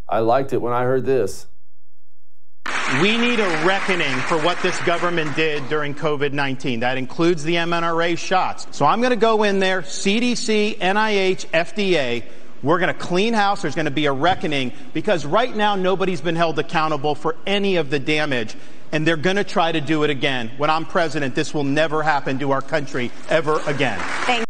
I 0.08 0.19
liked 0.19 0.51
it 0.51 0.58
when 0.58 0.73
I 0.73 0.84
heard 0.84 1.05
this. 1.05 1.47
We 3.01 3.17
need 3.17 3.39
a 3.39 3.65
reckoning 3.65 4.15
for 4.21 4.38
what 4.39 4.62
this 4.62 4.79
government 4.82 5.36
did 5.36 5.67
during 5.69 5.95
COVID 5.95 6.34
19. 6.34 6.82
That 6.82 6.97
includes 6.97 7.43
the 7.43 7.55
mRNA 7.55 8.17
shots. 8.17 8.67
So 8.71 8.86
I'm 8.86 8.99
going 8.99 9.12
to 9.12 9.15
go 9.15 9.43
in 9.43 9.60
there, 9.60 9.82
CDC, 9.82 10.77
NIH, 10.77 11.45
FDA, 11.47 12.23
we're 12.62 12.79
going 12.79 12.93
to 12.93 12.99
clean 12.99 13.34
house. 13.34 13.62
There's 13.62 13.75
going 13.75 13.86
to 13.86 13.91
be 13.91 14.05
a 14.05 14.12
reckoning 14.12 14.73
because 14.93 15.25
right 15.25 15.55
now 15.55 15.75
nobody's 15.75 16.21
been 16.21 16.36
held 16.36 16.60
accountable 16.60 17.15
for 17.15 17.38
any 17.45 17.77
of 17.77 17.89
the 17.89 17.99
damage. 17.99 18.55
And 18.91 19.06
they're 19.06 19.17
going 19.17 19.36
to 19.36 19.43
try 19.43 19.71
to 19.71 19.82
do 19.82 20.04
it 20.04 20.10
again. 20.10 20.52
When 20.58 20.69
I'm 20.69 20.86
president, 20.86 21.36
this 21.36 21.54
will 21.54 21.63
never 21.63 22.04
happen 22.04 22.39
to 22.39 22.52
our 22.52 22.62
country 22.62 23.12
ever 23.30 23.62
again. 23.65 23.99
Thank 24.25 24.45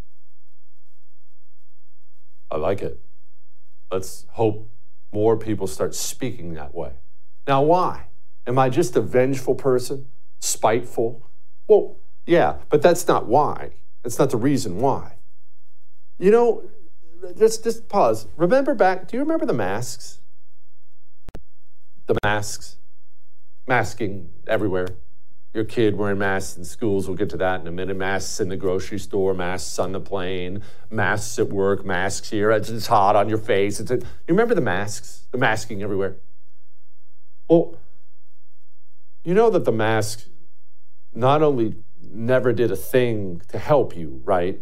I 2.51 2.57
like 2.57 2.81
it. 2.81 2.99
Let's 3.91 4.25
hope 4.31 4.69
more 5.11 5.37
people 5.37 5.67
start 5.67 5.95
speaking 5.95 6.53
that 6.53 6.73
way. 6.73 6.93
Now, 7.47 7.63
why? 7.63 8.05
Am 8.47 8.57
I 8.57 8.69
just 8.69 8.95
a 8.95 9.01
vengeful 9.01 9.55
person? 9.55 10.07
Spiteful? 10.39 11.27
Well, 11.67 11.97
yeah, 12.25 12.57
but 12.69 12.81
that's 12.81 13.07
not 13.07 13.27
why. 13.27 13.71
That's 14.03 14.17
not 14.17 14.29
the 14.29 14.37
reason 14.37 14.79
why. 14.79 15.15
You 16.17 16.31
know, 16.31 16.63
just 17.37 17.63
just 17.63 17.89
pause. 17.89 18.27
Remember 18.37 18.73
back? 18.73 19.07
Do 19.07 19.17
you 19.17 19.21
remember 19.21 19.45
the 19.45 19.53
masks? 19.53 20.19
The 22.07 22.15
masks, 22.23 22.77
masking 23.69 24.29
everywhere. 24.47 24.89
Your 25.53 25.63
kid 25.63 25.95
wearing 25.95 26.19
masks 26.19 26.57
in 26.57 26.65
schools. 26.65 27.07
We'll 27.07 27.15
get 27.15 27.29
to 27.29 27.37
that 27.37 27.61
in 27.61 27.67
a 27.67 27.71
minute. 27.71 27.95
Masks 27.95 28.41
in 28.41 28.49
the 28.49 28.57
grocery 28.57 28.99
store, 28.99 29.33
masks 29.33 29.79
on 29.79 29.93
the 29.93 30.01
plane, 30.01 30.61
masks 30.89 31.39
at 31.39 31.49
work, 31.49 31.85
masks 31.85 32.29
here. 32.29 32.51
It's, 32.51 32.69
it's 32.69 32.87
hot 32.87 33.15
on 33.15 33.29
your 33.29 33.37
face. 33.37 33.79
It's 33.79 33.89
a, 33.89 33.95
you 33.95 34.03
remember 34.27 34.53
the 34.53 34.61
masks? 34.61 35.27
The 35.31 35.37
masking 35.37 35.81
everywhere. 35.81 36.17
Well, 37.49 37.77
you 39.23 39.33
know 39.33 39.49
that 39.49 39.63
the 39.63 39.71
mask 39.71 40.25
not 41.13 41.41
only 41.41 41.77
never 42.01 42.51
did 42.51 42.71
a 42.71 42.75
thing 42.75 43.41
to 43.47 43.57
help 43.57 43.95
you, 43.95 44.21
right? 44.25 44.59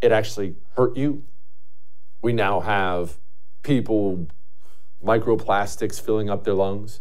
It 0.00 0.10
actually 0.10 0.56
hurt 0.74 0.96
you 0.96 1.24
we 2.22 2.32
now 2.32 2.60
have 2.60 3.18
people, 3.62 4.28
microplastics 5.04 6.00
filling 6.00 6.30
up 6.30 6.44
their 6.44 6.54
lungs. 6.54 7.00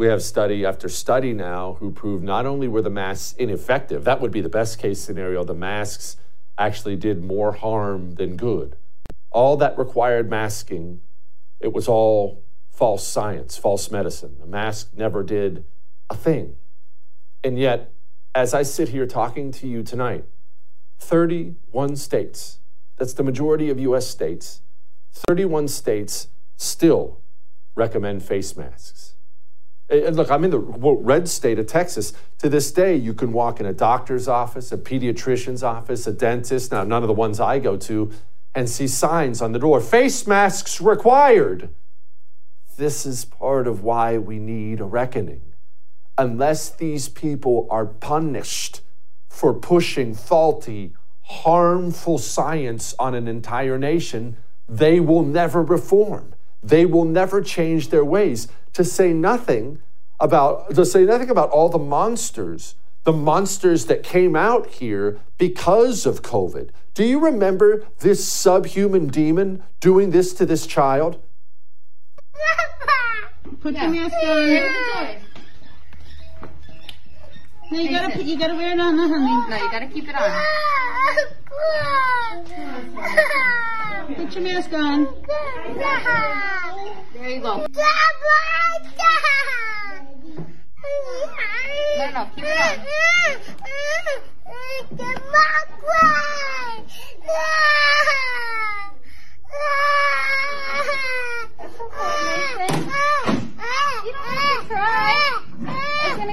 We 0.00 0.06
have 0.06 0.22
study 0.22 0.64
after 0.64 0.88
study 0.88 1.34
now 1.34 1.76
who 1.78 1.90
prove 1.90 2.22
not 2.22 2.46
only 2.46 2.68
were 2.68 2.80
the 2.80 2.88
masks 2.88 3.34
ineffective, 3.34 4.04
that 4.04 4.18
would 4.22 4.30
be 4.30 4.40
the 4.40 4.48
best 4.48 4.78
case 4.78 4.98
scenario, 4.98 5.44
the 5.44 5.52
masks 5.52 6.16
actually 6.56 6.96
did 6.96 7.22
more 7.22 7.52
harm 7.52 8.12
than 8.12 8.38
good. 8.38 8.76
All 9.30 9.58
that 9.58 9.76
required 9.76 10.30
masking, 10.30 11.02
it 11.60 11.74
was 11.74 11.86
all 11.86 12.42
false 12.70 13.06
science, 13.06 13.58
false 13.58 13.90
medicine. 13.90 14.38
The 14.40 14.46
mask 14.46 14.88
never 14.96 15.22
did 15.22 15.66
a 16.08 16.16
thing. 16.16 16.56
And 17.44 17.58
yet, 17.58 17.92
as 18.34 18.54
I 18.54 18.62
sit 18.62 18.88
here 18.88 19.06
talking 19.06 19.52
to 19.52 19.68
you 19.68 19.82
tonight, 19.82 20.24
31 20.98 21.96
states 21.96 22.60
that's 22.96 23.12
the 23.12 23.22
majority 23.22 23.68
of 23.68 23.78
US 23.78 24.06
states, 24.06 24.62
31 25.12 25.68
states 25.68 26.28
still 26.56 27.20
recommend 27.74 28.22
face 28.22 28.56
masks. 28.56 29.09
And 29.90 30.14
look, 30.14 30.30
I'm 30.30 30.44
in 30.44 30.52
the 30.52 30.58
red 30.58 31.28
state 31.28 31.58
of 31.58 31.66
Texas. 31.66 32.12
To 32.38 32.48
this 32.48 32.70
day, 32.70 32.94
you 32.94 33.12
can 33.12 33.32
walk 33.32 33.58
in 33.58 33.66
a 33.66 33.72
doctor's 33.72 34.28
office, 34.28 34.70
a 34.70 34.78
pediatrician's 34.78 35.64
office, 35.64 36.06
a 36.06 36.12
dentist, 36.12 36.70
now 36.70 36.84
none 36.84 37.02
of 37.02 37.08
the 37.08 37.14
ones 37.14 37.40
I 37.40 37.58
go 37.58 37.76
to, 37.76 38.12
and 38.54 38.70
see 38.70 38.86
signs 38.86 39.42
on 39.42 39.50
the 39.50 39.58
door 39.58 39.80
face 39.80 40.26
masks 40.28 40.80
required. 40.80 41.70
This 42.76 43.04
is 43.04 43.24
part 43.24 43.66
of 43.66 43.82
why 43.82 44.16
we 44.16 44.38
need 44.38 44.80
a 44.80 44.84
reckoning. 44.84 45.42
Unless 46.16 46.70
these 46.70 47.08
people 47.08 47.66
are 47.68 47.86
punished 47.86 48.82
for 49.28 49.52
pushing 49.54 50.14
faulty, 50.14 50.94
harmful 51.22 52.18
science 52.18 52.94
on 52.98 53.14
an 53.14 53.26
entire 53.26 53.78
nation, 53.78 54.36
they 54.68 55.00
will 55.00 55.24
never 55.24 55.62
reform. 55.62 56.34
They 56.62 56.86
will 56.86 57.04
never 57.04 57.40
change 57.40 57.88
their 57.88 58.04
ways. 58.04 58.48
To 58.74 58.84
say 58.84 59.12
nothing 59.12 59.80
about, 60.20 60.74
to 60.74 60.84
say 60.84 61.04
nothing 61.04 61.30
about 61.30 61.50
all 61.50 61.68
the 61.68 61.78
monsters, 61.78 62.76
the 63.04 63.12
monsters 63.12 63.86
that 63.86 64.02
came 64.02 64.36
out 64.36 64.66
here 64.68 65.18
because 65.38 66.06
of 66.06 66.22
COVID. 66.22 66.70
Do 66.94 67.04
you 67.04 67.18
remember 67.18 67.86
this 68.00 68.26
subhuman 68.26 69.08
demon 69.08 69.62
doing 69.80 70.10
this 70.10 70.32
to 70.34 70.46
this 70.46 70.66
child? 70.66 71.20
Put 73.60 73.74
your 73.74 73.88
mask 73.88 74.14
on. 74.14 75.16
No, 77.72 77.78
you 77.78 77.90
gotta 77.90 78.12
put, 78.16 78.24
you 78.24 78.38
gotta 78.38 78.54
wear 78.54 78.72
it 78.72 78.80
on, 78.80 78.96
no, 78.96 79.06
honey. 79.08 79.50
No, 79.50 79.56
you 79.56 79.70
gotta 79.70 79.86
keep 79.86 80.08
it 80.08 80.14
on. 80.14 80.30
Put 84.16 84.34
your 84.34 84.42
mask 84.42 84.72
on. 84.72 85.04
There 87.14 87.30
you 87.30 87.40
go. 87.40 87.66
No, 91.98 92.10
no, 92.10 92.30
keep 92.34 92.44
it 92.44 92.60
on. 92.60 92.86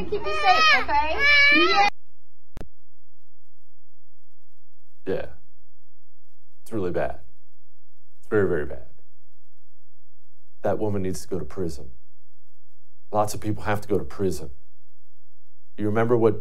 Keep 0.09 0.25
you 0.25 0.33
safe, 0.35 0.83
okay? 0.83 1.09
Yeah. 1.53 1.89
Yeah. 5.05 5.25
It's 6.63 6.71
really 6.71 6.91
bad. 6.91 7.26
Very, 8.29 8.47
very 8.47 8.65
bad. 8.65 8.85
That 10.63 10.79
woman 10.79 11.03
needs 11.03 11.21
to 11.21 11.27
go 11.27 11.39
to 11.39 11.45
prison. 11.45 11.91
Lots 13.11 13.33
of 13.33 13.41
people 13.41 13.63
have 13.63 13.81
to 13.81 13.87
go 13.87 13.97
to 13.97 14.03
prison. 14.03 14.49
You 15.77 15.85
remember 15.85 16.17
what 16.17 16.33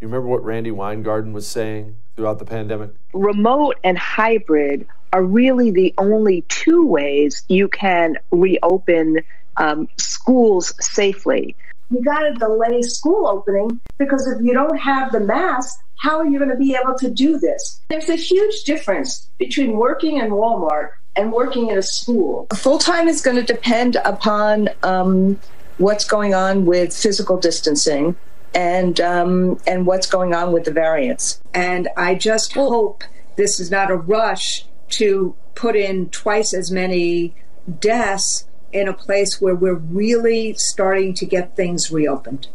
you 0.00 0.08
remember 0.08 0.28
what 0.28 0.42
Randi 0.42 0.70
Weingarten 0.70 1.32
was 1.32 1.46
saying 1.46 1.96
throughout 2.16 2.38
the 2.38 2.46
pandemic? 2.46 2.92
remote 3.12 3.76
and 3.84 3.98
hybrid 3.98 4.86
are 5.12 5.22
really 5.22 5.70
the 5.70 5.92
only 5.98 6.42
two 6.48 6.86
ways 6.86 7.42
you 7.48 7.68
can 7.68 8.16
reopen 8.30 9.18
um, 9.56 9.88
schools 9.98 10.72
safely. 10.80 11.56
You 11.90 12.02
got 12.02 12.20
to 12.20 12.32
delay 12.34 12.82
school 12.82 13.26
opening 13.26 13.80
because 13.98 14.26
if 14.28 14.40
you 14.42 14.52
don't 14.52 14.78
have 14.78 15.10
the 15.10 15.20
mask, 15.20 15.76
how 15.96 16.18
are 16.18 16.26
you 16.26 16.38
going 16.38 16.50
to 16.50 16.56
be 16.56 16.76
able 16.80 16.96
to 16.98 17.10
do 17.10 17.38
this? 17.38 17.80
There's 17.88 18.08
a 18.08 18.16
huge 18.16 18.62
difference 18.62 19.28
between 19.38 19.76
working 19.76 20.18
in 20.18 20.30
Walmart 20.30 20.90
and 21.16 21.32
working 21.32 21.68
in 21.68 21.78
a 21.78 21.82
school. 21.82 22.46
Full 22.54 22.78
time 22.78 23.08
is 23.08 23.20
going 23.20 23.36
to 23.36 23.42
depend 23.42 23.96
upon 24.04 24.68
um, 24.82 25.38
what's 25.78 26.04
going 26.04 26.34
on 26.34 26.66
with 26.66 26.94
physical 26.94 27.38
distancing 27.38 28.16
and 28.54 29.00
um, 29.00 29.58
and 29.66 29.86
what's 29.86 30.06
going 30.06 30.34
on 30.34 30.52
with 30.52 30.64
the 30.64 30.72
variants. 30.72 31.40
And 31.54 31.88
I 31.96 32.14
just 32.14 32.52
hope 32.52 33.04
this 33.36 33.60
is 33.60 33.70
not 33.70 33.90
a 33.90 33.96
rush 33.96 34.66
to 34.90 35.34
put 35.54 35.76
in 35.76 36.08
twice 36.10 36.52
as 36.52 36.70
many 36.70 37.34
deaths 37.78 38.46
in 38.72 38.88
a 38.88 38.92
place 38.92 39.40
where 39.40 39.54
we're 39.54 39.74
really 39.74 40.54
starting 40.54 41.14
to 41.14 41.26
get 41.26 41.56
things 41.56 41.90
reopened. 41.90 42.48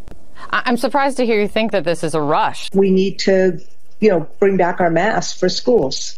I'm 0.51 0.77
surprised 0.77 1.17
to 1.17 1.25
hear 1.25 1.39
you 1.39 1.47
think 1.47 1.71
that 1.71 1.83
this 1.83 2.03
is 2.03 2.13
a 2.13 2.21
rush. 2.21 2.69
We 2.73 2.91
need 2.91 3.19
to, 3.19 3.59
you 3.99 4.09
know, 4.09 4.27
bring 4.39 4.57
back 4.57 4.79
our 4.79 4.89
masks 4.89 5.37
for 5.37 5.49
schools. 5.49 6.17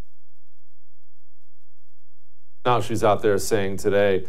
Now 2.68 2.82
she's 2.82 3.02
out 3.02 3.22
there 3.22 3.38
saying 3.38 3.78
today, 3.78 4.26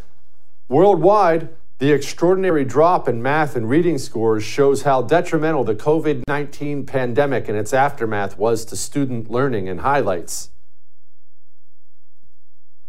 worldwide, 0.68 1.48
the 1.79 1.90
extraordinary 1.90 2.64
drop 2.64 3.09
in 3.09 3.20
math 3.20 3.57
and 3.57 3.68
reading 3.68 3.98
scores 3.98 4.44
shows 4.44 4.83
how 4.83 5.03
detrimental 5.03 5.64
the 5.64 5.74
COVID 5.74 6.22
19 6.29 6.87
pandemic 6.87 7.48
and 7.48 7.59
its 7.59 7.74
aftermath 7.74 8.38
was 8.38 8.64
to 8.66 8.77
student 8.77 9.29
learning 9.29 9.68
and 9.68 9.81
highlights. 9.81 10.51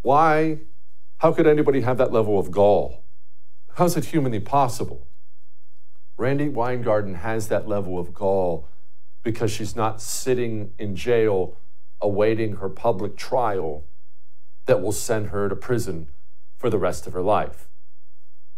Why? 0.02 0.60
How 1.18 1.32
could 1.32 1.48
anybody 1.48 1.80
have 1.80 1.98
that 1.98 2.12
level 2.12 2.38
of 2.38 2.52
gall? 2.52 3.02
How's 3.74 3.96
it 3.96 4.04
humanly 4.04 4.38
possible? 4.38 5.08
Randi 6.16 6.48
Weingarten 6.48 7.14
has 7.14 7.48
that 7.48 7.66
level 7.66 7.98
of 7.98 8.14
gall 8.14 8.68
because 9.24 9.50
she's 9.50 9.74
not 9.74 10.00
sitting 10.00 10.74
in 10.78 10.94
jail 10.94 11.56
awaiting 12.00 12.58
her 12.58 12.68
public 12.68 13.16
trial 13.16 13.82
that 14.70 14.80
will 14.80 14.92
send 14.92 15.30
her 15.30 15.48
to 15.48 15.56
prison 15.56 16.06
for 16.56 16.70
the 16.70 16.78
rest 16.78 17.04
of 17.08 17.12
her 17.12 17.22
life. 17.22 17.68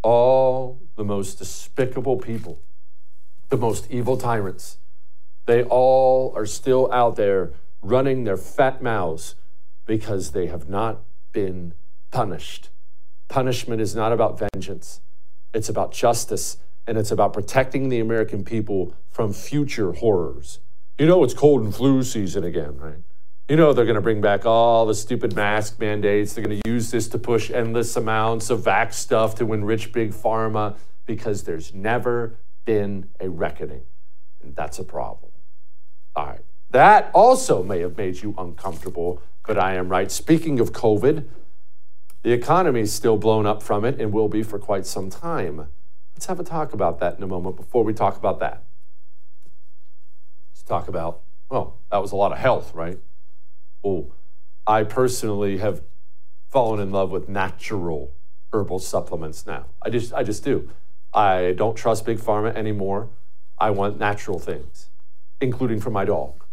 All 0.03 0.79
the 0.95 1.05
most 1.05 1.39
despicable 1.39 2.19
people, 2.19 2.61
the 3.49 3.57
most 3.57 3.91
evil 3.91 4.19
tyrants, 4.19 4.77
they 5.47 5.63
all 5.63 6.35
are 6.37 6.45
still 6.45 6.93
out 6.93 7.17
there 7.17 7.53
running 7.81 8.25
their 8.25 8.37
fat 8.37 8.83
mouths 8.83 9.37
because 9.87 10.33
they 10.33 10.49
have 10.49 10.69
not 10.69 11.01
been 11.33 11.73
punished. 12.11 12.69
Punishment 13.29 13.81
is 13.81 13.97
not 13.97 14.13
about 14.13 14.39
vengeance, 14.39 15.01
it's 15.55 15.71
about 15.71 15.93
justice 15.93 16.59
and 16.87 16.99
it's 16.99 17.11
about 17.11 17.33
protecting 17.33 17.89
the 17.89 18.01
American 18.01 18.45
people 18.45 18.95
from 19.09 19.33
future 19.33 19.93
horrors. 19.93 20.59
You 20.99 21.07
know, 21.07 21.25
it's 21.25 21.33
cold 21.33 21.63
and 21.63 21.75
flu 21.75 22.03
season 22.03 22.45
again, 22.45 22.77
right? 22.77 23.01
You 23.49 23.57
know, 23.57 23.73
they're 23.73 23.85
going 23.85 23.97
to 23.97 24.01
bring 24.01 24.21
back 24.21 24.47
all 24.47 24.87
the 24.87 24.95
stupid 24.95 25.35
mask 25.35 25.79
mandates. 25.81 26.33
They're 26.33 26.45
going 26.45 26.61
to 26.61 26.69
use 26.69 26.91
this 26.91 27.09
to 27.09 27.19
push 27.19 27.51
endless 27.51 27.97
amounts 27.97 28.51
of 28.51 28.61
vax 28.61 28.95
stuff 28.95 29.35
to 29.37 29.53
enrich 29.53 29.93
big 29.93 30.13
pharma 30.13 30.77
because 31.07 31.43
there's 31.43 31.75
never 31.75 32.39
been 32.65 33.09
a 33.21 33.29
reckoning. 33.29 33.83
And 34.43 34.55
that's 34.55 34.79
a 34.79 34.85
problem. 34.85 35.33
All 36.15 36.27
right. 36.27 36.41
That 36.71 37.11
also 37.13 37.63
may 37.63 37.81
have 37.81 37.97
made 37.97 38.23
you 38.23 38.35
uncomfortable, 38.39 39.21
but 39.47 39.59
I 39.59 39.75
am 39.75 39.89
right. 39.89 40.11
Speaking 40.11 40.61
of 40.61 40.73
COVID, 40.73 41.27
the 42.23 42.33
economy 42.33 42.81
is 42.81 42.95
still 42.95 43.17
blown 43.17 43.45
up 43.45 43.63
from 43.63 43.85
it 43.85 44.01
and 44.01 44.13
will 44.13 44.29
be 44.29 44.43
for 44.43 44.59
quite 44.59 44.87
some 44.87 45.11
time. 45.11 45.67
Let's 46.15 46.27
have 46.27 46.39
a 46.39 46.45
talk 46.45 46.73
about 46.73 47.01
that 47.01 47.17
in 47.17 47.23
a 47.23 47.27
moment 47.27 47.57
before 47.57 47.83
we 47.83 47.93
talk 47.93 48.17
about 48.17 48.39
that. 48.39 48.63
Let's 50.55 50.63
talk 50.63 50.87
about, 50.87 51.23
well, 51.51 51.79
that 51.91 51.99
was 51.99 52.13
a 52.13 52.17
lot 52.17 52.33
of 52.33 52.39
health, 52.39 52.73
right? 52.75 52.99
Well, 53.83 54.07
I 54.67 54.85
personally 54.85 55.59
have 55.59 55.83
fallen 56.49 56.81
in 56.81 56.91
love 56.91 57.11
with 57.11 57.29
natural 57.29 58.13
herbal 58.53 58.79
supplements 58.79 59.47
now. 59.47 59.67
I 59.81 59.91
just 59.91 60.13
I 60.13 60.23
just 60.23 60.45
do. 60.45 60.71
I 61.13 61.55
don't 61.57 61.77
trust 61.77 62.07
big 62.07 62.19
pharma 62.19 62.55
anymore. 62.55 63.11
I 63.59 63.71
want 63.71 63.99
natural 63.99 64.39
things, 64.39 64.89
including 65.41 65.81
for 65.81 65.91
my 65.91 66.05
dog. 66.05 66.45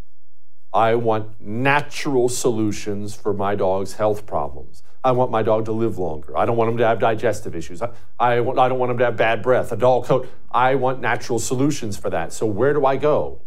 I 0.71 0.95
want 0.95 1.41
natural 1.41 2.29
solutions 2.29 3.15
for 3.15 3.33
my 3.33 3.55
dog's 3.55 3.93
health 3.93 4.25
problems. 4.25 4.83
I 5.03 5.13
want 5.13 5.31
my 5.31 5.41
dog 5.41 5.65
to 5.65 5.71
live 5.71 5.97
longer. 5.97 6.37
I 6.37 6.45
don't 6.45 6.57
want 6.57 6.71
him 6.71 6.77
to 6.77 6.85
have 6.85 6.99
digestive 6.99 7.55
issues. 7.55 7.81
I, 7.81 7.89
I, 8.19 8.33
I 8.39 8.67
don't 8.69 8.77
want 8.77 8.91
him 8.91 8.97
to 8.99 9.05
have 9.05 9.15
bad 9.15 9.41
breath, 9.41 9.71
a 9.71 9.77
dull 9.77 10.03
coat. 10.03 10.29
I 10.51 10.75
want 10.75 10.99
natural 10.99 11.39
solutions 11.39 11.97
for 11.97 12.09
that. 12.09 12.33
So 12.33 12.45
where 12.45 12.73
do 12.73 12.85
I 12.85 12.97
go? 12.97 13.41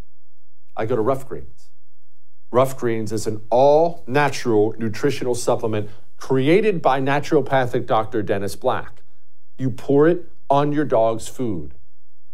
I 0.77 0.87
go 0.87 0.97
to 0.97 1.03
Ruff 1.03 1.29
Greens. 1.29 1.62
Ruff 2.53 2.77
Greens 2.77 3.13
is 3.13 3.27
an 3.27 3.41
all 3.49 4.05
natural 4.07 4.75
nutritional 4.77 5.35
supplement 5.35 5.89
created 6.19 6.83
by 6.83 7.01
naturopathic 7.01 7.87
Dr. 7.87 8.23
Dennis 8.23 8.57
Black. 8.57 9.03
You 9.57 9.71
pour 9.71 10.07
it 10.07 10.31
on 10.51 10.71
your 10.71 10.85
dog's 10.85 11.27
food. 11.27 11.75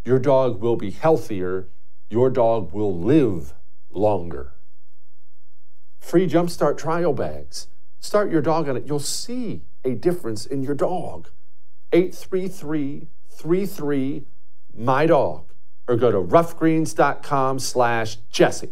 Your 0.03 0.19
dog 0.19 0.59
will 0.59 0.75
be 0.75 0.91
healthier. 0.91 1.69
Your 2.09 2.29
dog 2.29 2.73
will 2.73 2.99
live 2.99 3.53
longer. 3.89 4.51
Free 6.01 6.27
Jumpstart 6.27 6.77
trial 6.77 7.13
bags. 7.13 7.67
Start 8.01 8.29
your 8.29 8.41
dog 8.41 8.67
on 8.67 8.75
it. 8.75 8.85
You'll 8.85 8.99
see 8.99 9.63
a 9.85 9.95
difference 9.95 10.45
in 10.45 10.63
your 10.63 10.75
dog. 10.75 11.29
833 11.93 13.07
33 13.31 14.25
my 14.75 15.05
dog 15.05 15.53
or 15.87 15.95
go 15.95 16.11
to 16.11 16.17
ruffgreens.com 16.17 17.57
slash 17.59 18.17
Jesse. 18.29 18.71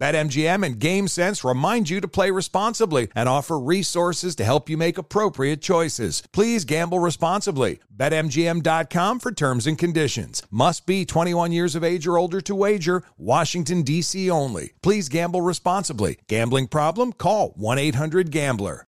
BetMGM 0.00 0.64
and 0.64 0.80
GameSense 0.80 1.46
remind 1.46 1.90
you 1.90 2.00
to 2.00 2.08
play 2.08 2.30
responsibly 2.30 3.08
and 3.14 3.28
offer 3.28 3.58
resources 3.58 4.34
to 4.36 4.44
help 4.44 4.70
you 4.70 4.78
make 4.78 4.96
appropriate 4.96 5.60
choices. 5.60 6.22
Please 6.32 6.64
gamble 6.64 6.98
responsibly. 6.98 7.80
BetMGM.com 7.94 9.20
for 9.20 9.30
terms 9.30 9.66
and 9.66 9.76
conditions. 9.76 10.42
Must 10.50 10.86
be 10.86 11.04
21 11.04 11.52
years 11.52 11.74
of 11.74 11.84
age 11.84 12.06
or 12.06 12.16
older 12.16 12.40
to 12.40 12.54
wager. 12.54 13.02
Washington, 13.18 13.82
D.C. 13.82 14.30
only. 14.30 14.72
Please 14.82 15.10
gamble 15.10 15.42
responsibly. 15.42 16.18
Gambling 16.28 16.68
problem? 16.68 17.12
Call 17.12 17.50
1 17.56 17.78
800 17.78 18.30
Gambler. 18.30 18.86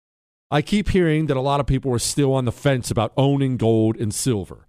I 0.51 0.63
keep 0.63 0.91
hearing 0.91 1.27
that 1.27 1.37
a 1.37 1.41
lot 1.41 1.61
of 1.61 1.67
people 1.67 1.93
are 1.93 1.99
still 1.99 2.33
on 2.35 2.47
the 2.47 2.53
fence 2.53 2.91
about 2.91 3.13
owning 3.19 3.59
gold 3.59 3.97
and 3.97 4.15
silver. 4.15 4.69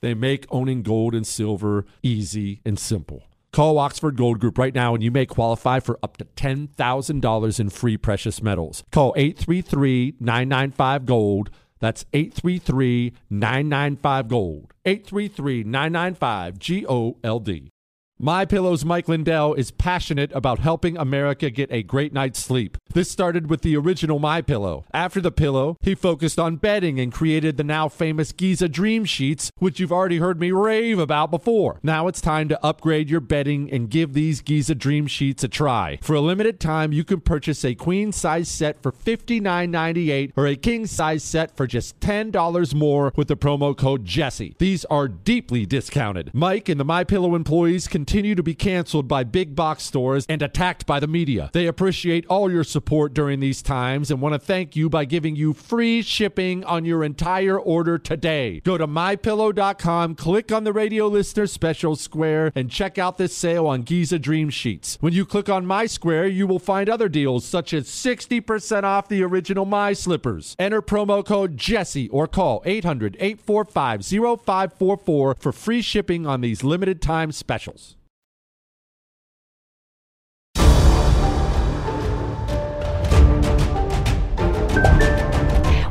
They 0.00 0.14
make 0.14 0.46
owning 0.50 0.82
gold 0.82 1.14
and 1.14 1.26
silver 1.26 1.84
easy 2.02 2.60
and 2.64 2.78
simple. 2.78 3.24
Call 3.52 3.78
Oxford 3.78 4.16
Gold 4.16 4.40
Group 4.40 4.58
right 4.58 4.74
now 4.74 4.94
and 4.94 5.02
you 5.02 5.12
may 5.12 5.26
qualify 5.26 5.78
for 5.78 5.98
up 6.02 6.16
to 6.16 6.24
$10,000 6.24 7.60
in 7.60 7.70
free 7.70 7.96
precious 7.96 8.42
metals. 8.42 8.82
Call 8.90 9.14
833 9.16 10.16
995 10.18 11.06
Gold. 11.06 11.50
That's 11.78 12.04
833 12.12 13.12
995 13.30 14.28
Gold. 14.28 14.74
833 14.84 15.64
995 15.64 16.58
G 16.58 16.86
O 16.88 17.16
L 17.22 17.38
D. 17.38 17.70
My 18.18 18.44
Pillow's 18.44 18.84
Mike 18.84 19.08
Lindell 19.08 19.54
is 19.54 19.70
passionate 19.70 20.30
about 20.32 20.60
helping 20.60 20.96
America 20.96 21.50
get 21.50 21.70
a 21.72 21.82
great 21.82 22.12
night's 22.12 22.38
sleep. 22.38 22.78
This 22.94 23.10
started 23.10 23.50
with 23.50 23.62
the 23.62 23.76
original 23.76 24.20
My 24.20 24.40
Pillow. 24.40 24.84
After 24.94 25.20
the 25.20 25.32
pillow, 25.32 25.76
he 25.80 25.96
focused 25.96 26.38
on 26.38 26.58
bedding 26.58 27.00
and 27.00 27.12
created 27.12 27.56
the 27.56 27.64
now 27.64 27.88
famous 27.88 28.30
Giza 28.30 28.68
Dream 28.68 29.04
Sheets, 29.04 29.50
which 29.58 29.80
you've 29.80 29.90
already 29.90 30.18
heard 30.18 30.38
me 30.38 30.52
rave 30.52 31.00
about 31.00 31.32
before. 31.32 31.80
Now 31.82 32.06
it's 32.06 32.20
time 32.20 32.48
to 32.50 32.64
upgrade 32.64 33.10
your 33.10 33.18
bedding 33.18 33.68
and 33.68 33.90
give 33.90 34.12
these 34.12 34.40
Giza 34.40 34.76
Dream 34.76 35.08
Sheets 35.08 35.42
a 35.42 35.48
try. 35.48 35.98
For 36.02 36.14
a 36.14 36.20
limited 36.20 36.60
time, 36.60 36.92
you 36.92 37.02
can 37.02 37.20
purchase 37.20 37.64
a 37.64 37.74
queen 37.74 38.12
size 38.12 38.48
set 38.48 38.80
for 38.80 38.92
$59.98 38.92 40.30
or 40.36 40.46
a 40.46 40.54
king 40.54 40.86
size 40.86 41.24
set 41.24 41.56
for 41.56 41.66
just 41.66 41.98
$10 41.98 42.74
more 42.74 43.12
with 43.16 43.26
the 43.26 43.36
promo 43.36 43.76
code 43.76 44.04
Jesse. 44.04 44.54
These 44.60 44.84
are 44.84 45.08
deeply 45.08 45.66
discounted. 45.66 46.30
Mike 46.32 46.68
and 46.68 46.78
the 46.78 46.84
My 46.84 47.02
Pillow 47.02 47.34
employees 47.34 47.88
continue 47.88 48.36
to 48.36 48.42
be 48.44 48.54
canceled 48.54 49.08
by 49.08 49.24
big 49.24 49.56
box 49.56 49.82
stores 49.82 50.26
and 50.28 50.42
attacked 50.42 50.86
by 50.86 51.00
the 51.00 51.08
media. 51.08 51.50
They 51.52 51.66
appreciate 51.66 52.24
all 52.26 52.52
your 52.52 52.62
support 52.62 52.83
during 52.84 53.40
these 53.40 53.62
times 53.62 54.10
and 54.10 54.20
want 54.20 54.34
to 54.34 54.38
thank 54.38 54.76
you 54.76 54.88
by 54.88 55.04
giving 55.04 55.34
you 55.34 55.52
free 55.52 56.02
shipping 56.02 56.62
on 56.64 56.84
your 56.84 57.02
entire 57.02 57.58
order 57.58 57.98
today. 57.98 58.60
Go 58.60 58.78
to 58.78 58.86
mypillow.com, 58.86 60.14
click 60.14 60.52
on 60.52 60.64
the 60.64 60.72
radio 60.72 61.08
listener 61.08 61.46
special 61.46 61.96
square, 61.96 62.52
and 62.54 62.70
check 62.70 62.98
out 62.98 63.18
this 63.18 63.36
sale 63.36 63.66
on 63.66 63.82
Giza 63.82 64.18
Dream 64.18 64.50
Sheets. 64.50 64.98
When 65.00 65.12
you 65.12 65.24
click 65.24 65.48
on 65.48 65.66
My 65.66 65.86
Square, 65.86 66.28
you 66.28 66.46
will 66.46 66.58
find 66.58 66.88
other 66.88 67.08
deals 67.08 67.44
such 67.44 67.72
as 67.72 67.88
60% 67.88 68.84
off 68.84 69.08
the 69.08 69.22
original 69.22 69.64
My 69.64 69.92
Slippers. 69.92 70.54
Enter 70.58 70.82
promo 70.82 71.24
code 71.24 71.56
Jesse 71.56 72.08
or 72.10 72.28
call 72.28 72.62
800 72.64 73.16
845 73.18 74.04
0544 74.04 75.36
for 75.38 75.52
free 75.52 75.82
shipping 75.82 76.26
on 76.26 76.40
these 76.40 76.62
limited 76.62 77.00
time 77.00 77.32
specials. 77.32 77.96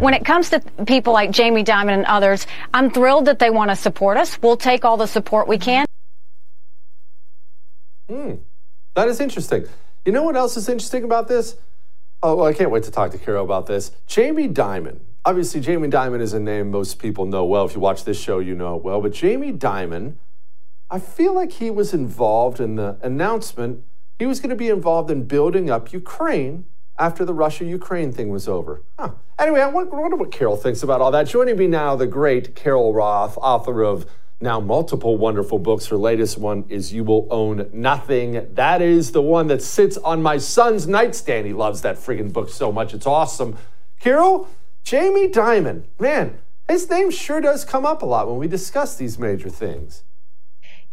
When 0.03 0.13
it 0.13 0.25
comes 0.25 0.49
to 0.49 0.59
people 0.85 1.13
like 1.13 1.31
Jamie 1.31 1.63
Dimon 1.63 1.93
and 1.93 2.03
others, 2.03 2.45
I'm 2.73 2.91
thrilled 2.91 3.23
that 3.27 3.39
they 3.39 3.49
want 3.49 3.69
to 3.71 3.75
support 3.77 4.17
us. 4.17 4.37
We'll 4.41 4.57
take 4.57 4.83
all 4.83 4.97
the 4.97 5.07
support 5.07 5.47
we 5.47 5.57
can. 5.57 5.85
Hmm. 8.09 8.33
That 8.95 9.07
is 9.07 9.21
interesting. 9.21 9.63
You 10.03 10.11
know 10.11 10.23
what 10.23 10.35
else 10.35 10.57
is 10.57 10.67
interesting 10.67 11.05
about 11.05 11.29
this? 11.29 11.55
Oh, 12.21 12.35
well, 12.35 12.47
I 12.47 12.51
can't 12.51 12.69
wait 12.69 12.83
to 12.83 12.91
talk 12.91 13.11
to 13.11 13.17
Carol 13.17 13.45
about 13.45 13.67
this. 13.67 13.91
Jamie 14.05 14.49
Dimon. 14.49 14.99
Obviously, 15.23 15.61
Jamie 15.61 15.87
Dimon 15.87 16.19
is 16.19 16.33
a 16.33 16.39
name 16.41 16.69
most 16.69 16.99
people 16.99 17.25
know 17.25 17.45
well. 17.45 17.63
If 17.63 17.73
you 17.73 17.79
watch 17.79 18.03
this 18.03 18.19
show, 18.19 18.39
you 18.39 18.55
know 18.55 18.75
it 18.75 18.83
well. 18.83 18.99
But 18.99 19.13
Jamie 19.13 19.53
Dimon, 19.53 20.15
I 20.91 20.99
feel 20.99 21.33
like 21.33 21.53
he 21.53 21.71
was 21.71 21.93
involved 21.93 22.59
in 22.59 22.75
the 22.75 22.97
announcement. 23.01 23.85
He 24.19 24.25
was 24.25 24.41
going 24.41 24.49
to 24.49 24.57
be 24.57 24.67
involved 24.67 25.09
in 25.09 25.23
building 25.23 25.69
up 25.69 25.93
Ukraine 25.93 26.65
after 26.97 27.25
the 27.25 27.33
Russia 27.33 27.65
Ukraine 27.65 28.11
thing 28.11 28.29
was 28.29 28.47
over. 28.47 28.81
Huh. 28.99 29.11
Anyway, 29.39 29.61
I 29.61 29.67
wonder 29.67 30.15
what 30.15 30.31
Carol 30.31 30.57
thinks 30.57 30.83
about 30.83 31.01
all 31.01 31.11
that. 31.11 31.27
Joining 31.27 31.57
me 31.57 31.67
now, 31.67 31.95
the 31.95 32.07
great 32.07 32.55
Carol 32.55 32.93
Roth, 32.93 33.37
author 33.37 33.83
of 33.83 34.05
now 34.39 34.59
multiple 34.59 35.17
wonderful 35.17 35.57
books. 35.57 35.87
Her 35.87 35.97
latest 35.97 36.37
one 36.37 36.65
is 36.69 36.93
You 36.93 37.03
Will 37.03 37.27
Own 37.31 37.69
Nothing. 37.73 38.47
That 38.53 38.81
is 38.81 39.11
the 39.11 39.21
one 39.21 39.47
that 39.47 39.61
sits 39.61 39.97
on 39.97 40.21
my 40.21 40.37
son's 40.37 40.85
nightstand. 40.85 41.47
He 41.47 41.53
loves 41.53 41.81
that 41.81 41.95
friggin' 41.97 42.33
book 42.33 42.49
so 42.49 42.71
much. 42.71 42.93
It's 42.93 43.07
awesome. 43.07 43.57
Carol, 43.99 44.49
Jamie 44.83 45.29
Dimon, 45.29 45.83
man, 45.97 46.39
his 46.67 46.89
name 46.89 47.09
sure 47.09 47.39
does 47.41 47.63
come 47.63 47.85
up 47.85 48.01
a 48.01 48.05
lot 48.05 48.27
when 48.27 48.37
we 48.37 48.47
discuss 48.47 48.95
these 48.95 49.17
major 49.17 49.49
things. 49.49 50.03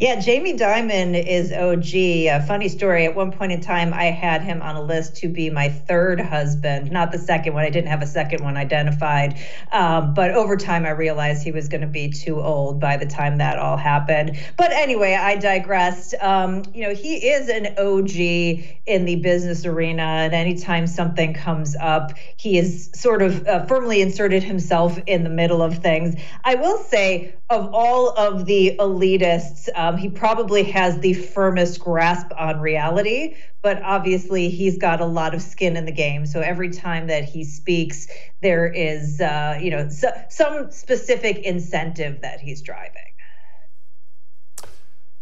Yeah, 0.01 0.19
Jamie 0.19 0.55
Dimon 0.57 1.15
is 1.27 1.53
OG. 1.53 1.95
A 1.95 2.43
funny 2.47 2.71
story. 2.71 3.05
At 3.05 3.15
one 3.15 3.33
point 3.33 3.53
in 3.53 3.61
time, 3.61 3.93
I 3.93 4.05
had 4.05 4.41
him 4.41 4.63
on 4.63 4.75
a 4.75 4.81
list 4.81 5.17
to 5.17 5.29
be 5.29 5.51
my 5.51 5.69
third 5.69 6.23
husband, 6.23 6.91
not 6.91 7.13
the 7.13 7.19
second 7.19 7.53
one. 7.53 7.65
I 7.65 7.69
didn't 7.69 7.89
have 7.89 8.01
a 8.01 8.07
second 8.07 8.43
one 8.43 8.57
identified. 8.57 9.39
Um, 9.71 10.15
but 10.15 10.31
over 10.31 10.57
time, 10.57 10.87
I 10.87 10.93
realized 10.93 11.43
he 11.43 11.53
was 11.53 11.69
going 11.69 11.83
to 11.83 11.87
be 11.87 12.09
too 12.09 12.41
old 12.41 12.81
by 12.81 12.97
the 12.97 13.05
time 13.05 13.37
that 13.39 13.59
all 13.59 13.77
happened. 13.77 14.39
But 14.57 14.73
anyway, 14.73 15.17
I 15.17 15.37
digressed. 15.37 16.15
Um, 16.19 16.63
you 16.73 16.89
know, 16.89 16.95
he 16.95 17.17
is 17.17 17.51
an 17.51 17.67
OG 17.77 18.65
in 18.87 19.05
the 19.05 19.17
business 19.17 19.67
arena. 19.67 20.03
And 20.03 20.33
anytime 20.33 20.87
something 20.87 21.35
comes 21.35 21.77
up, 21.77 22.13
he 22.39 22.57
is 22.57 22.89
sort 22.95 23.21
of 23.21 23.47
uh, 23.47 23.67
firmly 23.67 24.01
inserted 24.01 24.45
himself 24.45 24.99
in 25.07 25.25
the 25.25 25.31
middle 25.31 25.61
of 25.61 25.77
things. 25.81 26.15
I 26.43 26.55
will 26.55 26.79
say, 26.85 27.35
of 27.51 27.75
all 27.75 28.11
of 28.17 28.47
the 28.47 28.77
elitists, 28.79 29.69
um, 29.91 29.97
he 29.97 30.09
probably 30.09 30.63
has 30.65 30.99
the 31.01 31.15
firmest 31.15 31.81
grasp 31.81 32.29
on 32.39 32.61
reality, 32.61 33.37
but 33.63 33.83
obviously 33.83 34.49
he's 34.49 34.79
got 34.79 35.01
a 35.01 35.05
lot 35.05 35.35
of 35.35 35.43
skin 35.43 35.77
in 35.77 35.85
the 35.85 35.93
game. 35.93 36.27
So 36.27 36.41
every 36.41 36.71
time 36.71 37.09
that 37.09 37.25
he 37.25 37.45
speaks, 37.45 38.07
there 38.41 38.67
is, 38.67 39.21
uh, 39.21 39.59
you 39.61 39.71
know, 39.71 39.89
so, 39.89 40.11
some 40.29 40.71
specific 40.71 41.39
incentive 41.39 42.21
that 42.21 42.41
he's 42.41 42.63
driving. 42.63 43.03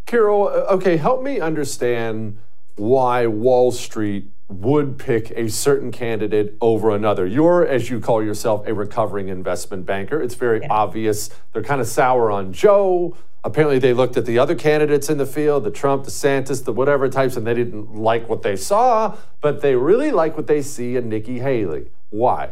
Carol, 0.05 0.47
uh, 0.47 0.73
okay, 0.75 0.97
help 0.97 1.23
me 1.23 1.39
understand 1.39 2.37
why 2.75 3.27
Wall 3.27 3.71
Street 3.71 4.27
would 4.47 4.97
pick 4.97 5.31
a 5.35 5.47
certain 5.49 5.91
candidate 5.91 6.55
over 6.61 6.89
another. 6.89 7.25
You're, 7.25 7.65
as 7.65 7.89
you 7.89 7.99
call 7.99 8.23
yourself, 8.23 8.65
a 8.67 8.73
recovering 8.73 9.29
investment 9.29 9.85
banker. 9.85 10.21
It's 10.21 10.35
very 10.35 10.61
yeah. 10.61 10.67
obvious. 10.71 11.29
They're 11.53 11.63
kind 11.63 11.81
of 11.81 11.87
sour 11.87 12.31
on 12.31 12.53
Joe. 12.53 13.15
Apparently, 13.43 13.79
they 13.79 13.93
looked 13.93 14.17
at 14.17 14.25
the 14.25 14.37
other 14.37 14.53
candidates 14.53 15.09
in 15.09 15.17
the 15.17 15.25
field, 15.25 15.63
the 15.63 15.71
Trump, 15.71 16.03
the 16.03 16.11
DeSantis, 16.11 16.65
the 16.65 16.73
whatever 16.73 17.07
types, 17.07 17.37
and 17.37 17.47
they 17.47 17.53
didn't 17.53 17.95
like 17.95 18.27
what 18.27 18.41
they 18.41 18.57
saw, 18.57 19.15
but 19.39 19.61
they 19.61 19.75
really 19.75 20.11
like 20.11 20.35
what 20.35 20.47
they 20.47 20.61
see 20.61 20.97
in 20.97 21.07
Nikki 21.07 21.39
Haley. 21.39 21.87
Why? 22.09 22.51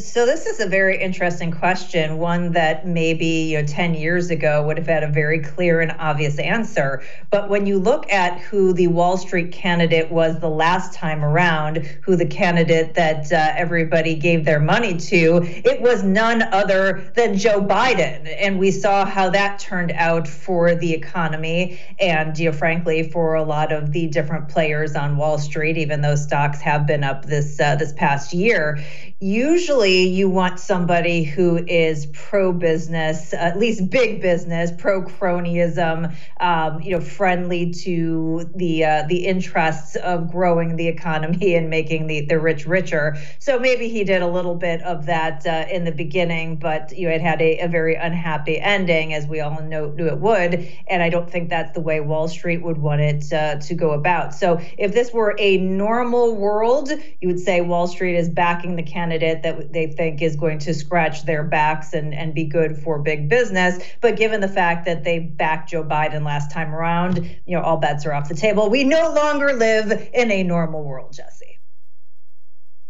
So 0.00 0.26
this 0.26 0.46
is 0.46 0.60
a 0.60 0.66
very 0.66 1.00
interesting 1.00 1.50
question, 1.52 2.18
one 2.18 2.52
that 2.52 2.86
maybe 2.86 3.26
you 3.26 3.62
know 3.62 3.66
10 3.66 3.94
years 3.94 4.30
ago 4.30 4.62
would 4.66 4.76
have 4.76 4.86
had 4.86 5.02
a 5.02 5.08
very 5.08 5.38
clear 5.38 5.80
and 5.80 5.92
obvious 5.92 6.38
answer. 6.38 7.02
But 7.30 7.48
when 7.48 7.66
you 7.66 7.78
look 7.78 8.10
at 8.12 8.38
who 8.40 8.72
the 8.72 8.88
Wall 8.88 9.16
Street 9.16 9.52
candidate 9.52 10.10
was 10.10 10.40
the 10.40 10.50
last 10.50 10.92
time 10.92 11.24
around, 11.24 11.78
who 12.02 12.16
the 12.16 12.26
candidate 12.26 12.94
that 12.94 13.32
uh, 13.32 13.54
everybody 13.56 14.16
gave 14.16 14.44
their 14.44 14.60
money 14.60 14.96
to, 14.96 15.40
it 15.42 15.80
was 15.80 16.02
none 16.02 16.42
other 16.42 17.10
than 17.14 17.38
Joe 17.38 17.60
Biden. 17.60 18.34
And 18.38 18.58
we 18.58 18.72
saw 18.72 19.06
how 19.06 19.30
that 19.30 19.60
turned 19.60 19.92
out 19.92 20.28
for 20.28 20.74
the 20.74 20.92
economy 20.92 21.80
and 22.00 22.36
you 22.36 22.50
know 22.50 22.56
frankly 22.56 23.08
for 23.08 23.34
a 23.34 23.44
lot 23.44 23.72
of 23.72 23.92
the 23.92 24.08
different 24.08 24.48
players 24.48 24.94
on 24.94 25.16
Wall 25.16 25.38
Street, 25.38 25.78
even 25.78 26.02
though 26.02 26.16
stocks 26.16 26.60
have 26.60 26.86
been 26.86 27.04
up 27.04 27.24
this 27.24 27.58
uh, 27.60 27.76
this 27.76 27.92
past 27.94 28.34
year. 28.34 28.84
Usually, 29.20 29.85
you 29.90 30.28
want 30.28 30.60
somebody 30.60 31.24
who 31.24 31.64
is 31.66 32.06
pro 32.06 32.52
business, 32.52 33.32
at 33.32 33.58
least 33.58 33.90
big 33.90 34.20
business, 34.20 34.70
pro 34.76 35.02
cronyism, 35.02 36.14
um, 36.40 36.80
you 36.80 36.92
know, 36.92 37.00
friendly 37.00 37.70
to 37.70 38.50
the 38.54 38.84
uh, 38.84 39.04
the 39.08 39.26
interests 39.26 39.96
of 39.96 40.30
growing 40.30 40.76
the 40.76 40.88
economy 40.88 41.54
and 41.56 41.70
making 41.70 42.06
the 42.06 42.26
the 42.26 42.38
rich 42.38 42.66
richer. 42.66 43.16
So 43.38 43.58
maybe 43.58 43.88
he 43.88 44.04
did 44.04 44.22
a 44.22 44.28
little 44.28 44.54
bit 44.54 44.82
of 44.82 45.06
that 45.06 45.46
uh, 45.46 45.66
in 45.70 45.84
the 45.84 45.92
beginning, 45.92 46.56
but 46.56 46.96
you 46.96 47.08
know, 47.08 47.14
it 47.14 47.20
had 47.20 47.40
a, 47.40 47.58
a 47.60 47.68
very 47.68 47.94
unhappy 47.94 48.58
ending, 48.58 49.14
as 49.14 49.26
we 49.26 49.40
all 49.40 49.62
know 49.62 49.90
knew 49.90 50.06
it 50.06 50.18
would. 50.18 50.68
And 50.88 51.02
I 51.02 51.08
don't 51.08 51.30
think 51.30 51.48
that's 51.48 51.72
the 51.72 51.80
way 51.80 52.00
Wall 52.00 52.28
Street 52.28 52.62
would 52.62 52.78
want 52.78 53.00
it 53.00 53.32
uh, 53.32 53.56
to 53.56 53.74
go 53.74 53.92
about. 53.92 54.34
So 54.34 54.60
if 54.78 54.92
this 54.92 55.12
were 55.12 55.34
a 55.38 55.56
normal 55.58 56.36
world, 56.36 56.90
you 57.20 57.28
would 57.28 57.40
say 57.40 57.60
Wall 57.60 57.86
Street 57.86 58.16
is 58.16 58.28
backing 58.28 58.76
the 58.76 58.82
candidate 58.82 59.06
candidate 59.06 59.65
that 59.66 59.72
they 59.72 59.86
think 59.88 60.22
is 60.22 60.36
going 60.36 60.58
to 60.60 60.74
scratch 60.74 61.24
their 61.24 61.42
backs 61.42 61.92
and, 61.92 62.14
and 62.14 62.34
be 62.34 62.44
good 62.44 62.78
for 62.78 62.98
big 62.98 63.28
business. 63.28 63.82
But 64.00 64.16
given 64.16 64.40
the 64.40 64.48
fact 64.48 64.84
that 64.86 65.04
they 65.04 65.18
backed 65.18 65.70
Joe 65.70 65.84
Biden 65.84 66.24
last 66.24 66.50
time 66.50 66.74
around, 66.74 67.24
you 67.46 67.56
know, 67.56 67.62
all 67.62 67.76
bets 67.76 68.06
are 68.06 68.12
off 68.12 68.28
the 68.28 68.34
table. 68.34 68.70
We 68.70 68.84
no 68.84 69.12
longer 69.12 69.52
live 69.52 70.08
in 70.14 70.30
a 70.30 70.42
normal 70.42 70.84
world, 70.84 71.12
Jesse. 71.12 71.58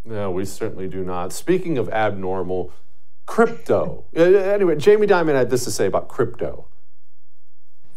No, 0.05 0.31
we 0.31 0.45
certainly 0.45 0.89
do 0.89 1.03
not. 1.05 1.33
Speaking 1.33 1.79
of 1.79 1.89
abnormal, 1.89 2.72
crypto. 3.27 4.05
Uh, 4.16 4.22
anyway, 4.22 4.77
Jamie 4.77 5.07
Dimon 5.07 5.35
had 5.35 5.51
this 5.51 5.64
to 5.64 5.70
say 5.70 5.87
about 5.87 6.09
crypto. 6.09 6.68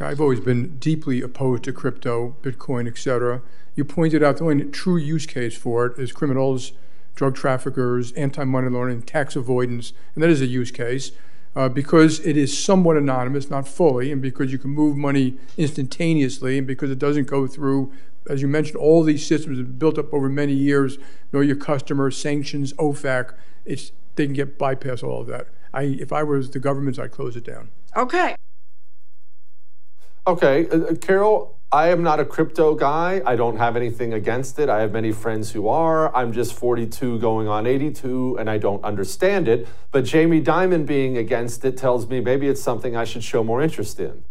I've 0.02 0.22
always 0.22 0.40
been 0.40 0.78
deeply 0.78 1.22
opposed 1.22 1.64
to 1.64 1.74
crypto, 1.74 2.36
Bitcoin, 2.42 2.88
etc. 2.88 3.42
You 3.76 3.86
pointed 3.86 4.24
out 4.24 4.38
the 4.38 4.46
only 4.46 4.66
true 4.66 4.98
use 4.98 5.26
case 5.26 5.56
for 5.58 5.86
it 5.86 6.00
is 6.00 6.12
criminals 6.12 6.72
drug 7.20 7.36
traffickers, 7.36 8.14
anti 8.14 8.46
money 8.46 8.70
laundering, 8.70 9.02
tax 9.02 9.36
avoidance, 9.36 9.92
and 10.16 10.24
that 10.24 10.30
is 10.30 10.40
a 10.42 10.46
use 10.46 10.72
case. 10.72 11.12
Uh, 11.56 11.68
because 11.68 12.26
it 12.26 12.38
is 12.38 12.58
somewhat 12.58 12.96
anonymous, 12.96 13.50
not 13.50 13.68
fully, 13.68 14.12
and 14.12 14.22
because 14.22 14.52
you 14.52 14.58
can 14.58 14.70
move 14.70 14.96
money 14.96 15.36
instantaneously, 15.58 16.60
and 16.60 16.66
because 16.66 16.92
it 16.92 17.00
doesn't 17.00 17.28
go 17.28 17.46
through, 17.48 17.92
as 18.30 18.42
you 18.42 18.48
mentioned, 18.48 18.78
all 18.78 19.04
these 19.04 19.26
systems 19.26 19.58
have 19.58 19.78
built 19.80 19.98
up 19.98 20.14
over 20.14 20.30
many 20.30 20.54
years, 20.54 20.98
know 21.34 21.42
your 21.42 21.56
customer, 21.56 22.10
sanctions, 22.12 22.72
OFAC, 22.74 23.34
it's, 23.66 23.92
they 24.16 24.26
can 24.26 24.34
get 24.34 24.58
bypass 24.60 25.04
all 25.04 25.22
of 25.22 25.28
that. 25.28 25.48
I, 25.74 25.82
if 25.84 26.14
I 26.14 26.24
was 26.24 26.52
the 26.52 26.60
government, 26.60 27.00
I'd 27.00 27.12
close 27.12 27.36
it 27.36 27.44
down. 27.44 27.72
Okay. 27.98 28.36
Okay, 30.28 30.70
uh, 30.70 30.78
uh 30.78 30.96
Carol, 30.96 31.59
I 31.72 31.90
am 31.90 32.02
not 32.02 32.20
a 32.20 32.26
crypto 32.26 32.74
guy. 32.74 33.22
I 33.24 33.36
don't 33.36 33.58
have 33.58 33.76
anything 33.76 34.12
against 34.12 34.58
it. 34.58 34.70
I 34.70 34.82
have 34.82 34.92
many 34.92 35.12
friends 35.12 35.52
who 35.52 35.68
are. 35.68 36.14
I'm 36.16 36.34
just 36.34 36.56
42 36.56 37.20
going 37.20 37.48
on 37.48 37.68
82 37.68 38.38
and 38.40 38.50
I 38.50 38.58
don't 38.58 38.84
understand 38.84 39.48
it. 39.48 39.68
But 39.92 40.04
Jamie 40.04 40.42
Dimon 40.42 40.88
being 40.88 41.16
against 41.16 41.64
it 41.64 41.78
tells 41.78 42.08
me 42.08 42.22
maybe 42.22 42.48
it's 42.48 42.62
something 42.62 42.96
I 42.96 43.04
should 43.04 43.24
show 43.24 43.44
more 43.44 43.62
interest 43.62 44.00
in 44.00 44.24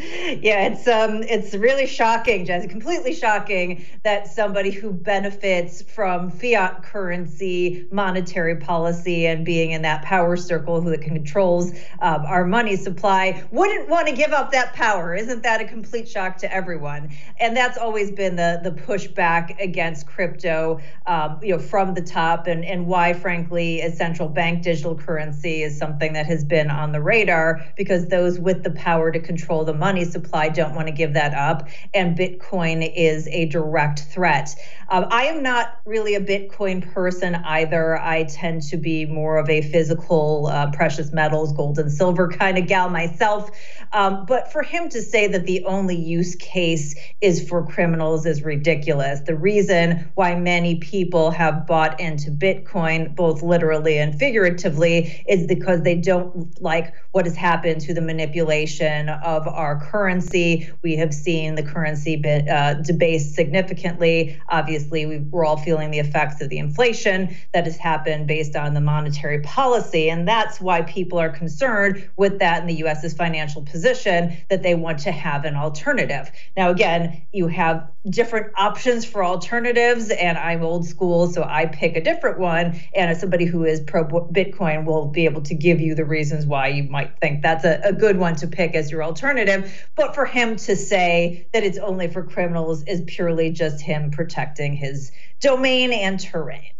yeah, 0.40 0.66
it's 0.66 0.88
um 0.88 1.22
it's 1.24 1.54
really 1.54 1.86
shocking, 1.86 2.46
Jesse, 2.46 2.68
completely 2.68 3.12
shocking 3.12 3.84
that 4.02 4.26
somebody 4.26 4.70
who 4.70 4.92
benefits 4.92 5.82
from 5.82 6.30
fiat 6.30 6.82
currency 6.82 7.86
monetary 7.92 8.56
policy 8.56 9.26
and 9.26 9.44
being 9.44 9.72
in 9.72 9.82
that 9.82 10.02
power 10.02 10.38
circle 10.38 10.80
who 10.80 10.96
controls 10.96 11.72
um, 12.00 12.24
our 12.24 12.46
money 12.46 12.76
supply 12.76 13.44
wouldn't 13.50 13.90
want 13.90 14.08
to 14.08 14.14
give 14.14 14.32
up 14.32 14.52
that 14.52 14.72
power. 14.72 15.14
Isn't 15.14 15.42
that 15.42 15.60
a 15.60 15.66
complete 15.66 16.08
shock 16.08 16.38
to 16.38 16.54
everyone? 16.54 17.10
And 17.38 17.54
that's 17.54 17.76
always 17.76 18.10
been 18.10 18.36
the 18.36 18.60
the 18.62 18.70
pushback 18.70 19.60
against 19.60 20.06
crypto, 20.06 20.80
um, 21.06 21.40
you 21.42 21.54
know, 21.54 21.58
from 21.58 21.92
the 21.92 22.02
top, 22.02 22.46
and 22.46 22.64
and 22.64 22.86
why, 22.86 23.12
frankly, 23.12 23.82
a 23.82 23.92
central 23.92 24.30
bank 24.30 24.62
digital 24.62 24.94
currency 24.94 25.62
is 25.62 25.76
something 25.76 26.14
that 26.14 26.24
has 26.24 26.42
been 26.42 26.70
on 26.70 26.92
the 26.92 27.02
radar 27.02 27.62
because 27.76 28.08
those 28.08 28.38
with 28.38 28.62
the 28.62 28.70
power 28.70 29.12
to 29.12 29.20
control 29.20 29.62
the 29.62 29.74
money 29.74 29.89
supply 30.04 30.48
don't 30.48 30.74
want 30.74 30.88
to 30.88 30.92
give 30.92 31.14
that 31.14 31.34
up. 31.34 31.68
And 31.94 32.16
Bitcoin 32.16 32.90
is 32.94 33.28
a 33.28 33.46
direct 33.46 34.00
threat. 34.00 34.54
Um, 34.88 35.06
I 35.10 35.24
am 35.24 35.42
not 35.42 35.80
really 35.84 36.16
a 36.16 36.20
Bitcoin 36.20 36.92
person 36.92 37.36
either. 37.36 37.96
I 37.96 38.24
tend 38.24 38.62
to 38.62 38.76
be 38.76 39.06
more 39.06 39.38
of 39.38 39.48
a 39.48 39.62
physical 39.62 40.48
uh, 40.48 40.72
precious 40.72 41.12
metals, 41.12 41.52
gold 41.52 41.78
and 41.78 41.92
silver 41.92 42.28
kind 42.40 42.58
of 42.58 42.66
gal 42.66 42.90
myself. 42.90 43.50
Um, 43.92 44.26
but 44.26 44.52
for 44.52 44.62
him 44.62 44.88
to 44.90 45.00
say 45.00 45.26
that 45.28 45.46
the 45.46 45.64
only 45.64 45.96
use 45.96 46.34
case 46.36 46.96
is 47.20 47.48
for 47.48 47.64
criminals 47.66 48.26
is 48.26 48.42
ridiculous. 48.42 49.20
The 49.20 49.36
reason 49.36 50.10
why 50.14 50.34
many 50.34 50.76
people 50.76 51.30
have 51.30 51.66
bought 51.66 52.00
into 52.00 52.30
Bitcoin, 52.30 53.14
both 53.14 53.42
literally 53.42 53.98
and 53.98 54.18
figuratively, 54.18 55.24
is 55.28 55.46
because 55.46 55.82
they 55.82 55.94
don't 55.96 56.60
like 56.60 56.94
what 57.12 57.24
has 57.24 57.36
happened 57.36 57.80
to 57.82 57.94
the 57.94 58.00
manipulation 58.00 59.08
of 59.08 59.46
our 59.48 59.79
currency. 59.80 60.70
We 60.82 60.96
have 60.96 61.12
seen 61.12 61.54
the 61.54 61.62
currency 61.62 62.16
be, 62.16 62.28
uh, 62.48 62.74
debased 62.74 63.34
significantly. 63.34 64.40
Obviously, 64.48 65.06
we, 65.06 65.18
we're 65.18 65.44
all 65.44 65.56
feeling 65.56 65.90
the 65.90 65.98
effects 65.98 66.40
of 66.40 66.48
the 66.48 66.58
inflation 66.58 67.34
that 67.52 67.64
has 67.64 67.76
happened 67.76 68.26
based 68.26 68.56
on 68.56 68.74
the 68.74 68.80
monetary 68.80 69.40
policy. 69.40 70.10
And 70.10 70.26
that's 70.26 70.60
why 70.60 70.82
people 70.82 71.18
are 71.18 71.30
concerned 71.30 72.08
with 72.16 72.38
that 72.38 72.60
in 72.60 72.66
the 72.66 72.74
US's 72.74 73.14
financial 73.14 73.62
position 73.62 74.36
that 74.48 74.62
they 74.62 74.74
want 74.74 74.98
to 75.00 75.12
have 75.12 75.44
an 75.44 75.56
alternative. 75.56 76.30
Now, 76.56 76.70
again, 76.70 77.22
you 77.32 77.48
have 77.48 77.90
different 78.08 78.52
options 78.56 79.04
for 79.04 79.22
alternatives, 79.22 80.08
and 80.10 80.38
I'm 80.38 80.62
old 80.62 80.86
school, 80.86 81.30
so 81.30 81.42
I 81.42 81.66
pick 81.66 81.96
a 81.96 82.00
different 82.00 82.38
one. 82.38 82.80
And 82.94 83.10
as 83.10 83.20
somebody 83.20 83.44
who 83.44 83.64
is 83.64 83.80
pro 83.80 84.04
Bitcoin 84.04 84.86
will 84.86 85.08
be 85.08 85.26
able 85.26 85.42
to 85.42 85.54
give 85.54 85.80
you 85.80 85.94
the 85.94 86.06
reasons 86.06 86.46
why 86.46 86.68
you 86.68 86.84
might 86.84 87.18
think 87.20 87.42
that's 87.42 87.64
a, 87.64 87.78
a 87.84 87.92
good 87.92 88.16
one 88.16 88.36
to 88.36 88.46
pick 88.46 88.74
as 88.74 88.90
your 88.90 89.04
alternative. 89.04 89.86
But 89.96 90.14
for 90.14 90.24
him 90.24 90.56
to 90.56 90.76
say 90.76 91.46
that 91.52 91.62
it's 91.62 91.76
only 91.78 92.08
for 92.08 92.22
criminals 92.22 92.84
is 92.84 93.02
purely 93.06 93.50
just 93.50 93.82
him 93.82 94.10
protecting 94.10 94.72
his 94.74 95.12
domain 95.40 95.92
and 95.92 96.18
terrain. 96.18 96.70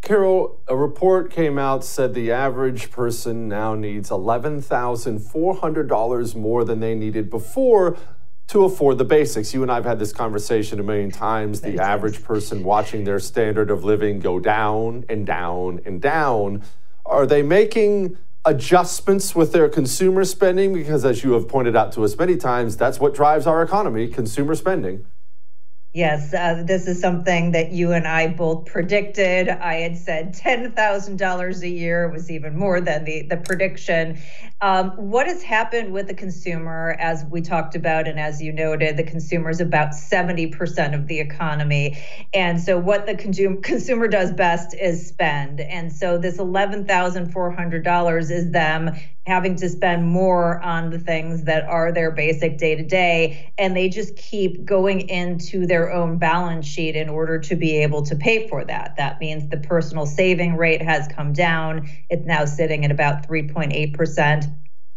Carol, 0.00 0.60
a 0.66 0.74
report 0.74 1.30
came 1.30 1.60
out 1.60 1.84
said 1.84 2.12
the 2.12 2.32
average 2.32 2.90
person 2.90 3.46
now 3.46 3.76
needs 3.76 4.10
$11,400 4.10 6.34
more 6.34 6.64
than 6.64 6.80
they 6.80 6.96
needed 6.96 7.30
before 7.30 7.96
to 8.48 8.64
afford 8.64 8.98
the 8.98 9.04
basics. 9.04 9.54
You 9.54 9.62
and 9.62 9.70
I 9.70 9.76
have 9.76 9.84
had 9.84 9.98
this 9.98 10.12
conversation 10.12 10.78
a 10.78 10.82
million 10.82 11.10
times. 11.10 11.60
The 11.60 11.78
average 11.78 12.22
person 12.22 12.64
watching 12.64 13.04
their 13.04 13.18
standard 13.18 13.70
of 13.70 13.84
living 13.84 14.20
go 14.20 14.38
down 14.38 15.04
and 15.08 15.26
down 15.26 15.80
and 15.86 16.00
down. 16.00 16.62
Are 17.06 17.26
they 17.26 17.42
making 17.42 18.18
adjustments 18.44 19.34
with 19.34 19.52
their 19.52 19.68
consumer 19.68 20.24
spending? 20.24 20.72
Because, 20.72 21.04
as 21.04 21.24
you 21.24 21.32
have 21.32 21.48
pointed 21.48 21.76
out 21.76 21.92
to 21.92 22.04
us 22.04 22.16
many 22.16 22.36
times, 22.36 22.76
that's 22.76 23.00
what 23.00 23.14
drives 23.14 23.46
our 23.46 23.62
economy 23.62 24.08
consumer 24.08 24.54
spending. 24.54 25.06
Yes, 25.94 26.32
uh, 26.32 26.62
this 26.66 26.86
is 26.86 27.02
something 27.02 27.52
that 27.52 27.72
you 27.72 27.92
and 27.92 28.08
I 28.08 28.28
both 28.28 28.64
predicted. 28.64 29.50
I 29.50 29.74
had 29.74 29.98
said 29.98 30.34
$10,000 30.34 31.60
a 31.60 31.68
year 31.68 32.08
was 32.08 32.30
even 32.30 32.56
more 32.56 32.80
than 32.80 33.04
the, 33.04 33.24
the 33.28 33.36
prediction. 33.36 34.18
Um, 34.62 34.92
what 34.92 35.26
has 35.26 35.42
happened 35.42 35.92
with 35.92 36.06
the 36.06 36.14
consumer, 36.14 36.96
as 36.98 37.26
we 37.26 37.42
talked 37.42 37.74
about, 37.74 38.08
and 38.08 38.18
as 38.18 38.40
you 38.40 38.54
noted, 38.54 38.96
the 38.96 39.02
consumer 39.02 39.50
is 39.50 39.60
about 39.60 39.90
70% 39.90 40.94
of 40.94 41.08
the 41.08 41.20
economy. 41.20 42.02
And 42.32 42.58
so, 42.58 42.78
what 42.78 43.04
the 43.04 43.14
consumer, 43.14 43.56
consumer 43.62 44.08
does 44.08 44.32
best 44.32 44.74
is 44.74 45.06
spend. 45.06 45.60
And 45.60 45.92
so, 45.92 46.16
this 46.16 46.38
$11,400 46.38 48.30
is 48.30 48.50
them 48.50 48.96
having 49.26 49.54
to 49.56 49.68
spend 49.68 50.06
more 50.08 50.60
on 50.60 50.90
the 50.90 50.98
things 50.98 51.44
that 51.44 51.64
are 51.64 51.92
their 51.92 52.10
basic 52.10 52.58
day 52.58 52.74
to 52.74 52.82
day. 52.82 53.52
And 53.56 53.76
they 53.76 53.88
just 53.88 54.16
keep 54.16 54.64
going 54.64 55.08
into 55.08 55.66
their 55.66 55.92
own 55.92 56.18
balance 56.18 56.66
sheet 56.66 56.96
in 56.96 57.08
order 57.08 57.38
to 57.38 57.56
be 57.56 57.82
able 57.82 58.02
to 58.02 58.16
pay 58.16 58.48
for 58.48 58.64
that. 58.64 58.96
That 58.96 59.20
means 59.20 59.48
the 59.48 59.58
personal 59.58 60.06
saving 60.06 60.56
rate 60.56 60.82
has 60.82 61.06
come 61.08 61.32
down. 61.32 61.88
It's 62.10 62.26
now 62.26 62.44
sitting 62.44 62.84
at 62.84 62.90
about 62.90 63.28
3.8%. 63.28 64.52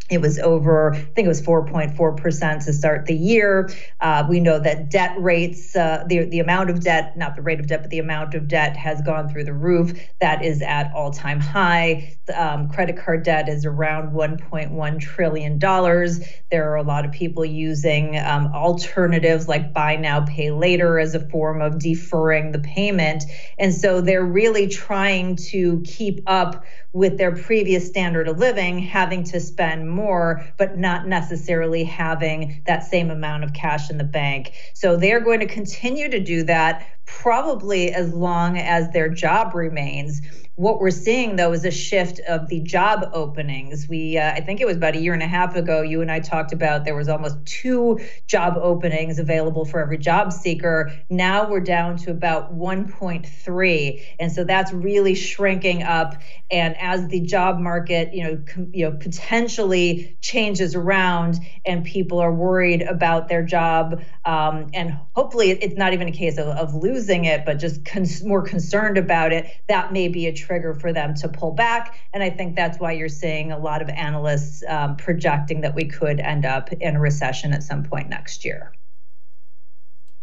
It 0.08 0.22
was 0.22 0.38
over, 0.38 0.94
I 0.94 1.00
think 1.00 1.26
it 1.26 1.28
was 1.28 1.42
4.4% 1.42 2.66
to 2.66 2.74
start 2.74 3.08
the 3.08 3.16
year. 3.16 3.72
Uh, 4.02 4.24
we 4.30 4.40
know 4.40 4.60
that 4.60 4.92
debt 4.92 5.16
rates, 5.18 5.76
uh, 5.76 6.04
the, 6.08 6.26
the 6.26 6.40
amount 6.40 6.70
of 6.70 6.82
debt, 6.82 7.18
not 7.18 7.36
the 7.36 7.42
rate 7.42 7.60
of 7.60 7.66
debt, 7.66 7.82
but 7.82 7.90
the 7.90 7.98
amount 7.98 8.36
of 8.36 8.48
debt 8.48 8.78
has 8.78 9.02
gone 9.02 9.28
through 9.28 9.46
the 9.46 9.54
roof. 9.54 10.00
That 10.22 10.46
is 10.46 10.62
at 10.62 10.94
all 10.94 11.10
time 11.10 11.40
high. 11.40 12.18
Um, 12.36 12.70
credit 12.70 12.98
card 12.98 13.24
debt 13.24 13.50
is 13.50 13.66
around 13.66 14.12
$1.1 14.12 15.00
trillion. 15.00 15.58
There 15.60 16.72
are 16.72 16.76
a 16.76 16.84
lot 16.84 17.06
of 17.06 17.12
people 17.12 17.44
using 17.44 18.20
um, 18.20 18.54
alternatives 18.54 19.48
like 19.48 19.74
buy 19.74 19.96
now, 19.96 20.22
pay 20.22 20.52
later 20.52 21.00
as 21.00 21.16
a 21.16 21.28
form 21.30 21.64
of 21.64 21.80
deferring 21.80 22.52
the 22.52 22.60
payment. 22.60 23.24
And 23.58 23.74
so 23.74 24.02
they're 24.02 24.24
really 24.24 24.68
trying 24.68 25.38
to 25.48 25.82
keep 25.84 26.22
up 26.28 26.64
with 26.96 27.18
their 27.18 27.36
previous 27.36 27.86
standard 27.86 28.30
of 28.30 28.38
living, 28.38 28.80
having 28.80 29.22
to 29.22 29.38
spend 29.38 29.90
more, 29.96 30.46
but 30.58 30.78
not 30.78 31.08
necessarily 31.08 31.84
having 31.84 32.62
that 32.68 32.84
same 32.84 33.10
amount 33.10 33.44
of 33.44 33.54
cash 33.54 33.90
in 33.90 33.98
the 33.98 34.04
bank. 34.04 34.54
So 34.74 34.98
they're 34.98 35.22
going 35.22 35.40
to 35.40 35.48
continue 35.48 36.10
to 36.10 36.20
do 36.20 36.44
that 36.44 36.86
probably 37.06 37.92
as 37.92 38.14
long 38.14 38.58
as 38.58 38.90
their 38.90 39.10
job 39.10 39.56
remains. 39.56 40.22
What 40.58 40.80
we're 40.80 40.90
seeing, 40.90 41.36
though, 41.36 41.52
is 41.52 41.66
a 41.66 41.72
shift 41.72 42.22
of 42.22 42.48
the 42.48 42.62
job 42.62 43.10
openings. 43.12 43.90
We, 43.90 44.18
uh, 44.18 44.32
I 44.32 44.40
think 44.40 44.62
it 44.62 44.66
was 44.66 44.78
about 44.78 44.96
a 44.96 45.00
year 45.00 45.14
and 45.14 45.22
a 45.22 45.28
half 45.28 45.58
ago, 45.58 45.82
you 45.82 46.02
and 46.02 46.10
I 46.10 46.22
talked 46.22 46.54
about 46.54 46.86
there 46.86 46.96
was 46.96 47.10
almost 47.10 47.46
two 47.46 48.00
job 48.26 48.58
openings 48.58 49.20
available 49.20 49.66
for 49.66 49.82
every 49.82 49.98
job 49.98 50.32
seeker. 50.32 50.94
Now 51.10 51.50
we're 51.50 51.60
down 51.60 51.98
to 51.98 52.12
about 52.12 52.56
1.3, 52.56 54.06
and 54.18 54.32
so 54.32 54.46
that's 54.46 54.72
really 54.72 55.14
shrinking 55.14 55.84
up. 55.84 56.16
And 56.50 56.78
as 56.80 57.10
the 57.10 57.20
job 57.20 57.60
market, 57.60 58.14
you 58.14 58.24
know, 58.24 58.44
com- 58.46 58.72
you 58.74 58.90
know, 58.90 58.96
potentially 58.96 60.18
changes 60.22 60.74
around, 60.74 61.38
and 61.66 61.84
people 61.84 62.20
are 62.20 62.34
worried 62.34 62.82
about 62.82 63.28
their 63.28 63.44
job, 63.44 64.02
um, 64.24 64.70
and 64.74 64.98
hopefully 65.14 65.52
it's 65.52 65.76
not 65.76 65.92
even 65.92 66.08
a 66.08 66.14
case 66.14 66.38
of, 66.38 66.48
of 66.48 66.74
losing 66.74 66.95
it, 67.26 67.46
but 67.46 67.56
just 67.56 67.84
cons- 67.86 68.24
more 68.24 68.42
concerned 68.42 68.98
about 68.98 69.34
it. 69.34 69.48
That 69.68 69.92
may 69.94 70.08
be 70.08 70.28
a 70.28 70.34
trigger 70.34 70.74
for 70.74 70.94
them 70.94 71.14
to 71.16 71.30
pull 71.30 71.52
back. 71.52 72.00
And 72.14 72.24
I 72.24 72.30
think 72.30 72.56
that's 72.56 72.80
why 72.80 72.94
you're 72.94 73.10
seeing 73.10 73.52
a 73.52 73.58
lot 73.58 73.82
of 73.82 73.90
analysts 73.90 74.64
um, 74.68 74.96
projecting 74.96 75.62
that 75.62 75.76
we 75.76 75.86
could 75.86 76.20
end 76.20 76.46
up 76.46 76.72
in 76.74 76.96
a 76.96 77.00
recession 77.00 77.54
at 77.54 77.64
some 77.64 77.84
point 77.84 78.10
next 78.10 78.46
year. 78.46 78.72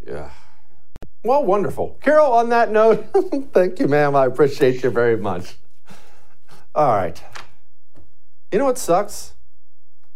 Yeah. 0.06 0.30
Well, 1.24 1.44
wonderful. 1.44 1.98
Carol, 2.02 2.32
on 2.32 2.48
that 2.48 2.72
note, 2.72 3.06
thank 3.52 3.78
you, 3.78 3.86
ma'am. 3.86 4.16
I 4.16 4.26
appreciate 4.26 4.82
you 4.82 4.90
very 4.90 5.16
much. 5.16 5.54
All 6.74 6.96
right. 6.96 7.22
You 8.50 8.58
know 8.58 8.64
what 8.64 8.78
sucks? 8.78 9.34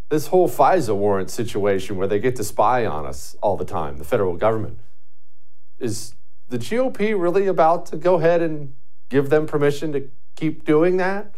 This 0.09 0.29
whole 0.29 0.49
FISA 0.49 0.97
warrant 0.97 1.31
situation 1.31 1.97
where 1.97 2.07
they 2.07 2.19
get 2.19 2.37
to 2.37 2.45
spy 2.45 2.87
on 2.87 3.07
us 3.07 3.37
all 3.41 3.57
the 3.57 3.65
time, 3.65 3.99
the 3.99 4.05
federal 4.05 4.37
government. 4.37 4.79
Is 5.79 6.15
the 6.49 6.59
GOP 6.59 7.19
really 7.21 7.47
about 7.47 7.87
to 7.87 7.97
go 7.97 8.17
ahead 8.17 8.43
and 8.43 8.75
give 9.09 9.31
them 9.31 9.47
permission 9.47 9.93
to 9.93 10.09
keep 10.35 10.65
doing 10.65 10.97
that? 10.99 11.35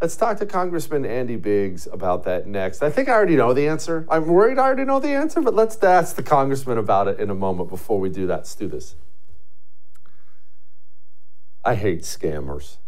Let's 0.00 0.16
talk 0.16 0.38
to 0.38 0.46
Congressman 0.46 1.06
Andy 1.06 1.36
Biggs 1.36 1.86
about 1.86 2.24
that 2.24 2.46
next. 2.46 2.82
I 2.82 2.90
think 2.90 3.08
I 3.08 3.12
already 3.12 3.36
know 3.36 3.54
the 3.54 3.68
answer. 3.68 4.04
I'm 4.10 4.26
worried 4.26 4.58
I 4.58 4.62
already 4.62 4.84
know 4.84 4.98
the 4.98 5.10
answer, 5.10 5.40
but 5.40 5.54
let's 5.54 5.80
ask 5.80 6.16
the 6.16 6.24
congressman 6.24 6.76
about 6.76 7.06
it 7.06 7.20
in 7.20 7.30
a 7.30 7.36
moment 7.36 7.68
before 7.68 8.00
we 8.00 8.10
do 8.10 8.26
that. 8.26 8.38
Let's 8.38 8.54
do 8.56 8.66
this. 8.66 8.96
I 11.64 11.76
hate 11.76 12.02
scammers. 12.02 12.78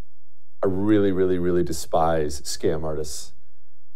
I 0.61 0.67
really, 0.67 1.13
really, 1.13 1.39
really 1.39 1.63
despise 1.63 2.41
scam 2.41 2.83
artists. 2.83 3.33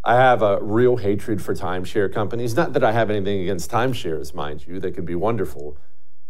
I 0.05 0.15
have 0.15 0.41
a 0.41 0.63
real 0.63 0.99
hatred 0.99 1.43
for 1.43 1.55
timeshare 1.55 2.13
companies. 2.13 2.55
Not 2.55 2.73
that 2.75 2.85
I 2.85 2.93
have 2.93 3.11
anything 3.11 3.41
against 3.41 3.71
timeshares, 3.71 4.33
mind 4.33 4.65
you, 4.69 4.79
they 4.79 4.93
can 4.93 5.05
be 5.05 5.17
wonderful. 5.17 5.77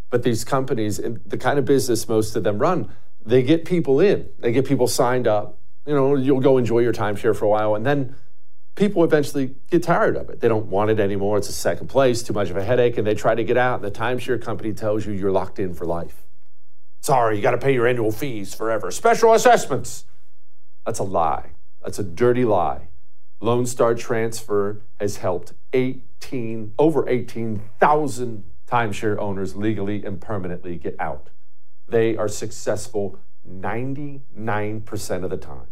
But 0.09 0.23
these 0.23 0.43
companies, 0.43 0.97
the 0.97 1.37
kind 1.37 1.59
of 1.59 1.65
business 1.65 2.07
most 2.07 2.35
of 2.35 2.43
them 2.43 2.57
run, 2.57 2.91
they 3.25 3.43
get 3.43 3.65
people 3.65 3.99
in, 3.99 4.29
they 4.39 4.51
get 4.51 4.65
people 4.65 4.87
signed 4.87 5.27
up. 5.27 5.57
You 5.85 5.93
know, 5.93 6.15
you'll 6.15 6.39
go 6.39 6.57
enjoy 6.57 6.79
your 6.79 6.93
timeshare 6.93 7.35
for 7.35 7.45
a 7.45 7.49
while, 7.49 7.75
and 7.75 7.85
then 7.85 8.15
people 8.75 9.03
eventually 9.03 9.55
get 9.69 9.83
tired 9.83 10.15
of 10.15 10.29
it. 10.29 10.39
They 10.39 10.47
don't 10.47 10.67
want 10.67 10.89
it 10.89 10.99
anymore. 10.99 11.37
It's 11.37 11.49
a 11.49 11.53
second 11.53 11.87
place, 11.87 12.23
too 12.23 12.33
much 12.33 12.49
of 12.49 12.57
a 12.57 12.63
headache, 12.63 12.97
and 12.97 13.05
they 13.05 13.15
try 13.15 13.35
to 13.35 13.43
get 13.43 13.57
out. 13.57 13.83
And 13.83 13.85
the 13.85 13.97
timeshare 13.97 14.41
company 14.41 14.73
tells 14.73 15.05
you 15.05 15.13
you're 15.13 15.31
locked 15.31 15.59
in 15.59 15.73
for 15.73 15.85
life. 15.85 16.25
Sorry, 17.01 17.37
you 17.37 17.41
got 17.41 17.51
to 17.51 17.57
pay 17.57 17.73
your 17.73 17.87
annual 17.87 18.11
fees 18.11 18.53
forever. 18.53 18.91
Special 18.91 19.33
assessments. 19.33 20.05
That's 20.85 20.99
a 20.99 21.03
lie. 21.03 21.51
That's 21.83 21.99
a 21.99 22.03
dirty 22.03 22.45
lie. 22.45 22.87
Lone 23.41 23.65
Star 23.65 23.95
Transfer 23.95 24.81
has 24.99 25.17
helped 25.17 25.53
18 25.73 26.73
over 26.77 27.07
18,000 27.07 28.43
timeshare 28.69 29.17
owners 29.17 29.55
legally 29.55 30.05
and 30.05 30.21
permanently 30.21 30.77
get 30.77 30.95
out. 30.99 31.29
They 31.87 32.15
are 32.15 32.27
successful 32.27 33.19
99% 33.47 35.23
of 35.23 35.29
the 35.29 35.37
time. 35.37 35.67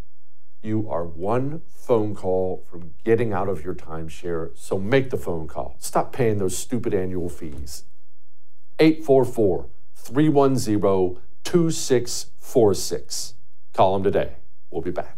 You 0.63 0.89
are 0.89 1.05
one 1.05 1.61
phone 1.67 2.15
call 2.15 2.65
from 2.67 2.95
getting 3.03 3.31
out 3.31 3.47
of 3.47 3.63
your 3.63 3.75
timeshare, 3.75 4.57
so 4.57 4.79
make 4.79 5.11
the 5.11 5.17
phone 5.17 5.47
call. 5.47 5.75
Stop 5.77 6.11
paying 6.11 6.39
those 6.39 6.57
stupid 6.57 6.93
annual 6.93 7.29
fees. 7.29 7.83
844 8.79 9.67
310 9.95 11.21
2646. 11.43 13.33
Call 13.73 13.93
them 13.93 14.03
today. 14.03 14.33
We'll 14.71 14.81
be 14.81 14.91
back. 14.91 15.17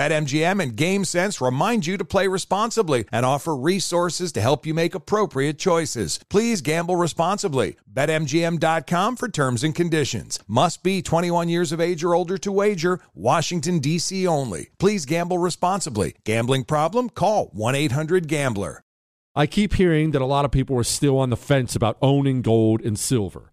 BetMGM 0.00 0.62
and 0.62 0.78
GameSense 0.78 1.44
remind 1.44 1.86
you 1.86 1.98
to 1.98 2.06
play 2.06 2.26
responsibly 2.26 3.04
and 3.12 3.26
offer 3.26 3.54
resources 3.54 4.32
to 4.32 4.40
help 4.40 4.64
you 4.64 4.72
make 4.72 4.94
appropriate 4.94 5.58
choices. 5.58 6.18
Please 6.30 6.62
gamble 6.62 6.96
responsibly. 6.96 7.76
BetMGM.com 7.92 9.16
for 9.16 9.28
terms 9.28 9.62
and 9.62 9.74
conditions. 9.74 10.38
Must 10.48 10.82
be 10.82 11.02
21 11.02 11.50
years 11.50 11.70
of 11.70 11.82
age 11.82 12.02
or 12.02 12.14
older 12.14 12.38
to 12.38 12.50
wager. 12.50 13.00
Washington, 13.12 13.78
D.C. 13.78 14.26
only. 14.26 14.70
Please 14.78 15.04
gamble 15.04 15.36
responsibly. 15.36 16.16
Gambling 16.24 16.64
problem? 16.64 17.10
Call 17.10 17.50
1 17.52 17.74
800 17.74 18.26
Gambler. 18.26 18.82
I 19.36 19.46
keep 19.46 19.74
hearing 19.74 20.12
that 20.12 20.22
a 20.22 20.26
lot 20.26 20.46
of 20.46 20.50
people 20.50 20.78
are 20.78 20.82
still 20.82 21.18
on 21.18 21.28
the 21.28 21.36
fence 21.36 21.76
about 21.76 21.98
owning 22.00 22.40
gold 22.40 22.80
and 22.80 22.98
silver. 22.98 23.52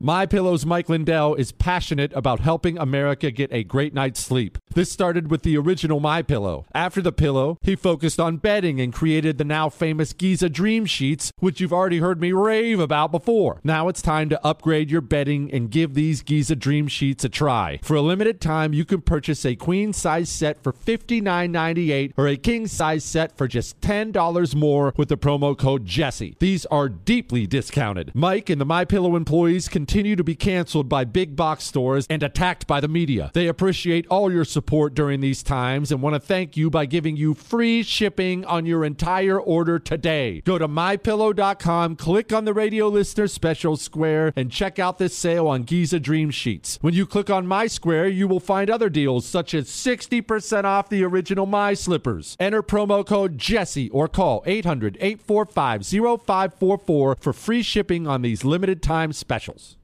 My 0.00 0.26
Pillow's 0.26 0.64
Mike 0.64 0.88
Lindell 0.88 1.34
is 1.34 1.50
passionate 1.50 2.12
about 2.12 2.38
helping 2.38 2.78
America 2.78 3.32
get 3.32 3.52
a 3.52 3.64
great 3.64 3.92
night's 3.92 4.20
sleep. 4.20 4.56
This 4.72 4.92
started 4.92 5.28
with 5.28 5.42
the 5.42 5.58
original 5.58 5.98
My 5.98 6.22
Pillow. 6.22 6.66
After 6.72 7.02
the 7.02 7.10
pillow, 7.10 7.58
he 7.62 7.74
focused 7.74 8.20
on 8.20 8.36
bedding 8.36 8.80
and 8.80 8.92
created 8.92 9.38
the 9.38 9.44
now 9.44 9.68
famous 9.68 10.12
Giza 10.12 10.50
Dream 10.50 10.86
Sheets, 10.86 11.32
which 11.40 11.60
you've 11.60 11.72
already 11.72 11.98
heard 11.98 12.20
me 12.20 12.30
rave 12.30 12.78
about 12.78 13.10
before. 13.10 13.60
Now 13.64 13.88
it's 13.88 14.00
time 14.00 14.28
to 14.28 14.46
upgrade 14.46 14.88
your 14.88 15.00
bedding 15.00 15.52
and 15.52 15.68
give 15.68 15.94
these 15.94 16.22
Giza 16.22 16.54
Dream 16.54 16.86
Sheets 16.86 17.24
a 17.24 17.28
try. 17.28 17.80
For 17.82 17.96
a 17.96 18.00
limited 18.00 18.40
time, 18.40 18.72
you 18.72 18.84
can 18.84 19.00
purchase 19.00 19.44
a 19.44 19.56
queen 19.56 19.92
size 19.92 20.28
set 20.28 20.62
for 20.62 20.72
$59.98 20.72 22.12
or 22.16 22.28
a 22.28 22.36
king 22.36 22.68
size 22.68 23.02
set 23.02 23.36
for 23.36 23.48
just 23.48 23.80
$10 23.80 24.54
more 24.54 24.94
with 24.96 25.08
the 25.08 25.16
promo 25.18 25.58
code 25.58 25.86
Jesse. 25.86 26.36
These 26.38 26.66
are 26.66 26.88
deeply 26.88 27.48
discounted. 27.48 28.12
Mike 28.14 28.48
and 28.48 28.60
the 28.60 28.64
My 28.64 28.84
Pillow 28.84 29.16
employees 29.16 29.68
can 29.68 29.87
continue 29.88 30.14
to 30.14 30.22
be 30.22 30.34
canceled 30.34 30.86
by 30.86 31.02
big 31.02 31.34
box 31.34 31.64
stores 31.64 32.06
and 32.10 32.22
attacked 32.22 32.66
by 32.66 32.78
the 32.78 32.86
media. 32.86 33.30
They 33.32 33.46
appreciate 33.46 34.06
all 34.08 34.30
your 34.30 34.44
support 34.44 34.92
during 34.92 35.22
these 35.22 35.42
times 35.42 35.90
and 35.90 36.02
want 36.02 36.12
to 36.12 36.20
thank 36.20 36.58
you 36.58 36.68
by 36.68 36.84
giving 36.84 37.16
you 37.16 37.32
free 37.32 37.82
shipping 37.82 38.44
on 38.44 38.66
your 38.66 38.84
entire 38.84 39.40
order 39.40 39.78
today. 39.78 40.42
Go 40.42 40.58
to 40.58 40.68
mypillow.com, 40.68 41.96
click 41.96 42.34
on 42.34 42.44
the 42.44 42.52
radio 42.52 42.88
listener 42.88 43.28
special 43.28 43.78
square, 43.78 44.34
and 44.36 44.52
check 44.52 44.78
out 44.78 44.98
this 44.98 45.16
sale 45.16 45.46
on 45.46 45.62
Giza 45.62 45.98
Dream 45.98 46.30
Sheets. 46.30 46.76
When 46.82 46.92
you 46.92 47.06
click 47.06 47.30
on 47.30 47.46
My 47.46 47.66
Square, 47.66 48.08
you 48.08 48.28
will 48.28 48.40
find 48.40 48.68
other 48.68 48.90
deals 48.90 49.24
such 49.24 49.54
as 49.54 49.70
60% 49.70 50.64
off 50.64 50.90
the 50.90 51.02
original 51.02 51.46
My 51.46 51.72
Slippers. 51.72 52.36
Enter 52.38 52.62
promo 52.62 53.06
code 53.06 53.38
Jesse 53.38 53.88
or 53.88 54.06
call 54.06 54.42
800 54.44 54.98
845 55.00 55.86
0544 55.86 57.16
for 57.18 57.32
free 57.32 57.62
shipping 57.62 58.06
on 58.06 58.20
these 58.20 58.44
limited 58.44 58.82
time 58.82 59.14
specials. 59.14 59.77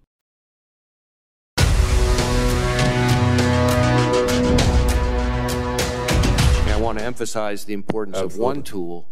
Want 6.94 7.00
to 7.00 7.06
emphasize 7.06 7.64
the 7.64 7.74
importance 7.74 8.18
of 8.18 8.36
one 8.36 8.62
tool 8.62 9.08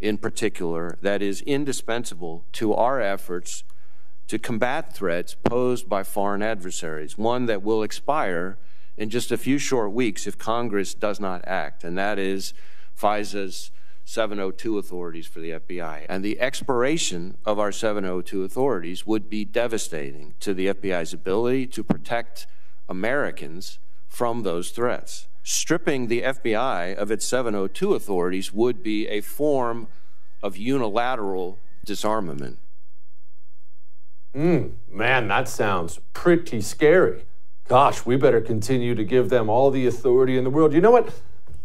in 0.00 0.18
particular 0.18 0.98
that 1.00 1.22
is 1.22 1.42
indispensable 1.42 2.44
to 2.52 2.74
our 2.74 3.00
efforts 3.00 3.62
to 4.26 4.38
combat 4.38 4.94
threats 4.94 5.36
posed 5.44 5.88
by 5.88 6.02
foreign 6.02 6.42
adversaries, 6.42 7.16
one 7.16 7.46
that 7.46 7.62
will 7.62 7.82
expire 7.82 8.58
in 8.96 9.10
just 9.10 9.30
a 9.30 9.36
few 9.36 9.58
short 9.58 9.92
weeks 9.92 10.26
if 10.26 10.38
Congress 10.38 10.92
does 10.92 11.20
not 11.20 11.42
act, 11.46 11.84
and 11.84 11.96
that 11.96 12.18
is 12.18 12.52
FISA's 12.96 13.70
702 14.04 14.78
authorities 14.78 15.26
for 15.26 15.38
the 15.38 15.50
FBI. 15.50 16.06
And 16.08 16.24
the 16.24 16.40
expiration 16.40 17.36
of 17.44 17.60
our 17.60 17.70
702 17.70 18.42
authorities 18.42 19.06
would 19.06 19.30
be 19.30 19.44
devastating 19.44 20.34
to 20.40 20.52
the 20.52 20.66
FBI's 20.66 21.12
ability 21.12 21.68
to 21.68 21.84
protect 21.84 22.48
Americans 22.88 23.78
from 24.08 24.42
those 24.42 24.70
threats. 24.70 25.28
Stripping 25.52 26.06
the 26.06 26.22
FBI 26.22 26.94
of 26.94 27.10
its 27.10 27.26
702 27.26 27.94
authorities 27.94 28.52
would 28.52 28.84
be 28.84 29.08
a 29.08 29.20
form 29.20 29.88
of 30.44 30.56
unilateral 30.56 31.58
disarmament. 31.84 32.60
Mm, 34.32 34.74
man, 34.88 35.26
that 35.26 35.48
sounds 35.48 35.98
pretty 36.12 36.60
scary. 36.60 37.24
Gosh, 37.66 38.06
we 38.06 38.14
better 38.14 38.40
continue 38.40 38.94
to 38.94 39.02
give 39.02 39.28
them 39.28 39.50
all 39.50 39.72
the 39.72 39.88
authority 39.88 40.38
in 40.38 40.44
the 40.44 40.50
world. 40.50 40.72
You 40.72 40.80
know 40.80 40.92
what? 40.92 41.20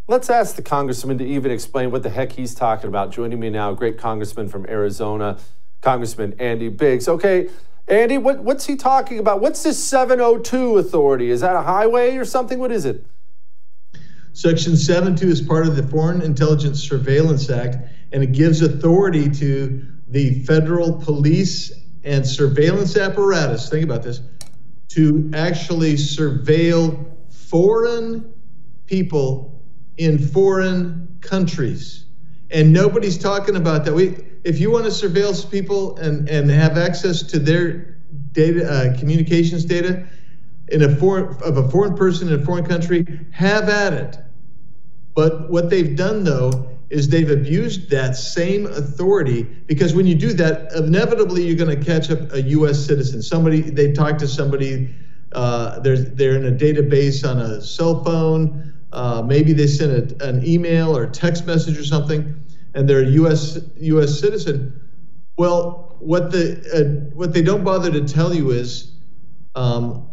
Let's 0.07 0.31
ask 0.31 0.55
the 0.55 0.63
congressman 0.63 1.19
to 1.19 1.23
even 1.23 1.51
explain 1.51 1.91
what 1.91 2.01
the 2.01 2.09
heck 2.09 2.31
he's 2.31 2.55
talking 2.55 2.87
about. 2.87 3.11
Joining 3.11 3.39
me 3.39 3.51
now, 3.51 3.71
great 3.75 3.99
congressman 3.99 4.49
from 4.49 4.65
Arizona, 4.65 5.37
Congressman 5.81 6.33
Andy 6.39 6.69
Biggs. 6.69 7.07
Okay, 7.07 7.49
Andy, 7.87 8.17
what, 8.17 8.39
what's 8.39 8.65
he 8.65 8.77
talking 8.77 9.19
about? 9.19 9.41
What's 9.41 9.61
this 9.61 9.81
702 9.83 10.79
authority? 10.79 11.29
Is 11.29 11.41
that 11.41 11.55
a 11.55 11.61
highway 11.61 12.17
or 12.17 12.25
something? 12.25 12.57
What 12.57 12.71
is 12.71 12.83
it? 12.83 13.05
Section 14.35 14.75
72 14.75 15.29
is 15.29 15.41
part 15.41 15.65
of 15.65 15.77
the 15.77 15.83
Foreign 15.83 16.21
Intelligence 16.21 16.83
Surveillance 16.83 17.49
Act, 17.49 17.77
and 18.11 18.21
it 18.21 18.33
gives 18.33 18.61
authority 18.61 19.29
to 19.29 19.81
the 20.09 20.43
federal 20.43 20.91
police 20.91 21.71
and 22.03 22.27
surveillance 22.27 22.97
apparatus. 22.97 23.69
Think 23.69 23.85
about 23.85 24.03
this 24.03 24.19
to 24.89 25.31
actually 25.33 25.93
surveil 25.93 27.15
foreign 27.31 28.33
people 28.87 29.63
in 29.95 30.19
foreign 30.19 31.17
countries. 31.21 32.03
And 32.51 32.73
nobody's 32.73 33.17
talking 33.17 33.55
about 33.55 33.85
that. 33.85 33.93
We, 33.93 34.17
if 34.43 34.59
you 34.59 34.69
want 34.69 34.83
to 34.83 34.91
surveil 34.91 35.49
people 35.49 35.95
and, 35.95 36.27
and 36.27 36.49
have 36.49 36.77
access 36.77 37.23
to 37.23 37.39
their 37.39 37.99
data, 38.33 38.69
uh, 38.69 38.99
communications 38.99 39.63
data 39.63 40.05
in 40.69 40.83
a 40.83 40.95
foreign 40.95 41.41
of 41.43 41.57
a 41.57 41.69
foreign 41.69 41.95
person 41.95 42.27
in 42.27 42.41
a 42.41 42.45
foreign 42.45 42.65
country, 42.65 43.05
have 43.31 43.69
at 43.69 43.93
it. 43.93 44.17
But 45.13 45.49
what 45.49 45.69
they've 45.69 45.95
done 45.95 46.23
though 46.23 46.69
is 46.89 47.09
they've 47.09 47.31
abused 47.31 47.89
that 47.89 48.15
same 48.15 48.67
authority 48.67 49.43
because 49.43 49.95
when 49.95 50.05
you 50.05 50.15
do 50.15 50.33
that, 50.33 50.71
inevitably 50.73 51.43
you're 51.45 51.57
going 51.57 51.77
to 51.77 51.83
catch 51.85 52.11
up 52.11 52.31
a 52.31 52.41
U.S. 52.43 52.85
citizen. 52.85 53.21
Somebody 53.21 53.61
they 53.61 53.91
talk 53.91 54.17
to 54.19 54.27
somebody, 54.27 54.93
uh, 55.31 55.79
they're 55.79 55.97
they're 55.97 56.35
in 56.35 56.45
a 56.45 56.57
database 56.57 57.27
on 57.29 57.39
a 57.39 57.61
cell 57.61 58.03
phone. 58.03 58.73
Uh, 58.91 59.21
maybe 59.21 59.51
they 59.51 59.67
sent 59.67 60.11
a, 60.21 60.29
an 60.29 60.45
email 60.45 60.95
or 60.95 61.07
text 61.07 61.45
message 61.45 61.77
or 61.77 61.83
something, 61.83 62.41
and 62.75 62.87
they're 62.87 63.03
a 63.03 63.09
U.S. 63.09 63.59
U.S. 63.77 64.19
citizen. 64.19 64.79
Well, 65.37 65.97
what 65.99 66.31
the 66.31 66.59
uh, 66.73 67.15
what 67.15 67.33
they 67.33 67.41
don't 67.41 67.63
bother 67.63 67.91
to 67.91 68.05
tell 68.05 68.33
you 68.33 68.51
is, 68.51 68.93
um, 69.55 70.07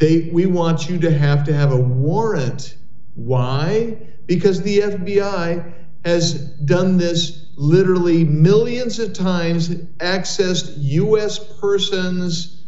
they 0.00 0.30
we 0.32 0.46
want 0.46 0.88
you 0.88 0.98
to 0.98 1.12
have 1.12 1.44
to 1.44 1.52
have 1.52 1.72
a 1.72 1.80
warrant. 1.80 2.76
Why? 3.14 3.96
Because 4.26 4.62
the 4.62 4.78
FBI 4.80 5.72
has 6.04 6.34
done 6.64 6.96
this 6.96 7.52
literally 7.56 8.24
millions 8.24 8.98
of 8.98 9.12
times, 9.12 9.68
accessed 9.98 10.72
U.S. 10.78 11.38
persons' 11.60 12.64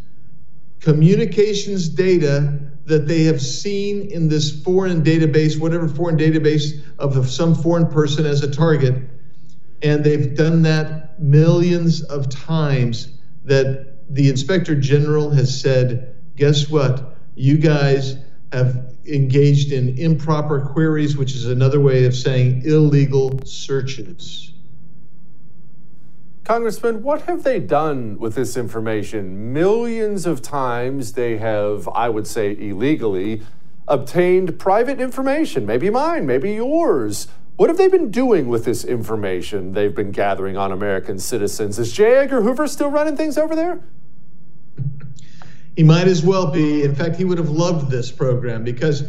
communications 0.80 1.88
data 1.88 2.58
that 2.84 3.06
they 3.08 3.24
have 3.24 3.40
seen 3.40 4.10
in 4.10 4.28
this 4.28 4.62
foreign 4.62 5.02
database, 5.02 5.58
whatever 5.58 5.88
foreign 5.88 6.18
database 6.18 6.82
of 6.98 7.30
some 7.30 7.54
foreign 7.54 7.86
person 7.86 8.26
as 8.26 8.42
a 8.42 8.50
target. 8.50 8.94
And 9.82 10.04
they've 10.04 10.36
done 10.36 10.62
that 10.62 11.20
millions 11.20 12.02
of 12.02 12.28
times 12.28 13.08
that 13.44 13.96
the 14.10 14.28
inspector 14.28 14.74
general 14.74 15.30
has 15.30 15.58
said, 15.58 16.16
guess 16.36 16.68
what? 16.68 17.11
You 17.34 17.56
guys 17.58 18.16
have 18.52 18.94
engaged 19.06 19.72
in 19.72 19.98
improper 19.98 20.60
queries, 20.60 21.16
which 21.16 21.34
is 21.34 21.46
another 21.46 21.80
way 21.80 22.04
of 22.04 22.14
saying 22.14 22.62
illegal 22.64 23.40
searches. 23.44 24.52
Congressman, 26.44 27.02
what 27.02 27.22
have 27.22 27.44
they 27.44 27.60
done 27.60 28.18
with 28.18 28.34
this 28.34 28.56
information? 28.56 29.52
Millions 29.52 30.26
of 30.26 30.42
times 30.42 31.12
they 31.12 31.38
have, 31.38 31.88
I 31.88 32.08
would 32.08 32.26
say 32.26 32.56
illegally, 32.58 33.42
obtained 33.86 34.58
private 34.58 35.00
information, 35.00 35.64
maybe 35.64 35.88
mine, 35.88 36.26
maybe 36.26 36.54
yours. 36.54 37.28
What 37.56 37.70
have 37.70 37.78
they 37.78 37.88
been 37.88 38.10
doing 38.10 38.48
with 38.48 38.64
this 38.64 38.84
information 38.84 39.72
they've 39.72 39.94
been 39.94 40.10
gathering 40.10 40.56
on 40.56 40.72
American 40.72 41.18
citizens? 41.18 41.78
Is 41.78 41.92
J. 41.92 42.16
Edgar 42.16 42.42
Hoover 42.42 42.66
still 42.66 42.90
running 42.90 43.16
things 43.16 43.38
over 43.38 43.54
there? 43.54 43.80
He 45.76 45.82
might 45.82 46.06
as 46.06 46.22
well 46.22 46.50
be. 46.50 46.82
In 46.82 46.94
fact, 46.94 47.16
he 47.16 47.24
would 47.24 47.38
have 47.38 47.50
loved 47.50 47.90
this 47.90 48.10
program 48.12 48.62
because 48.64 49.04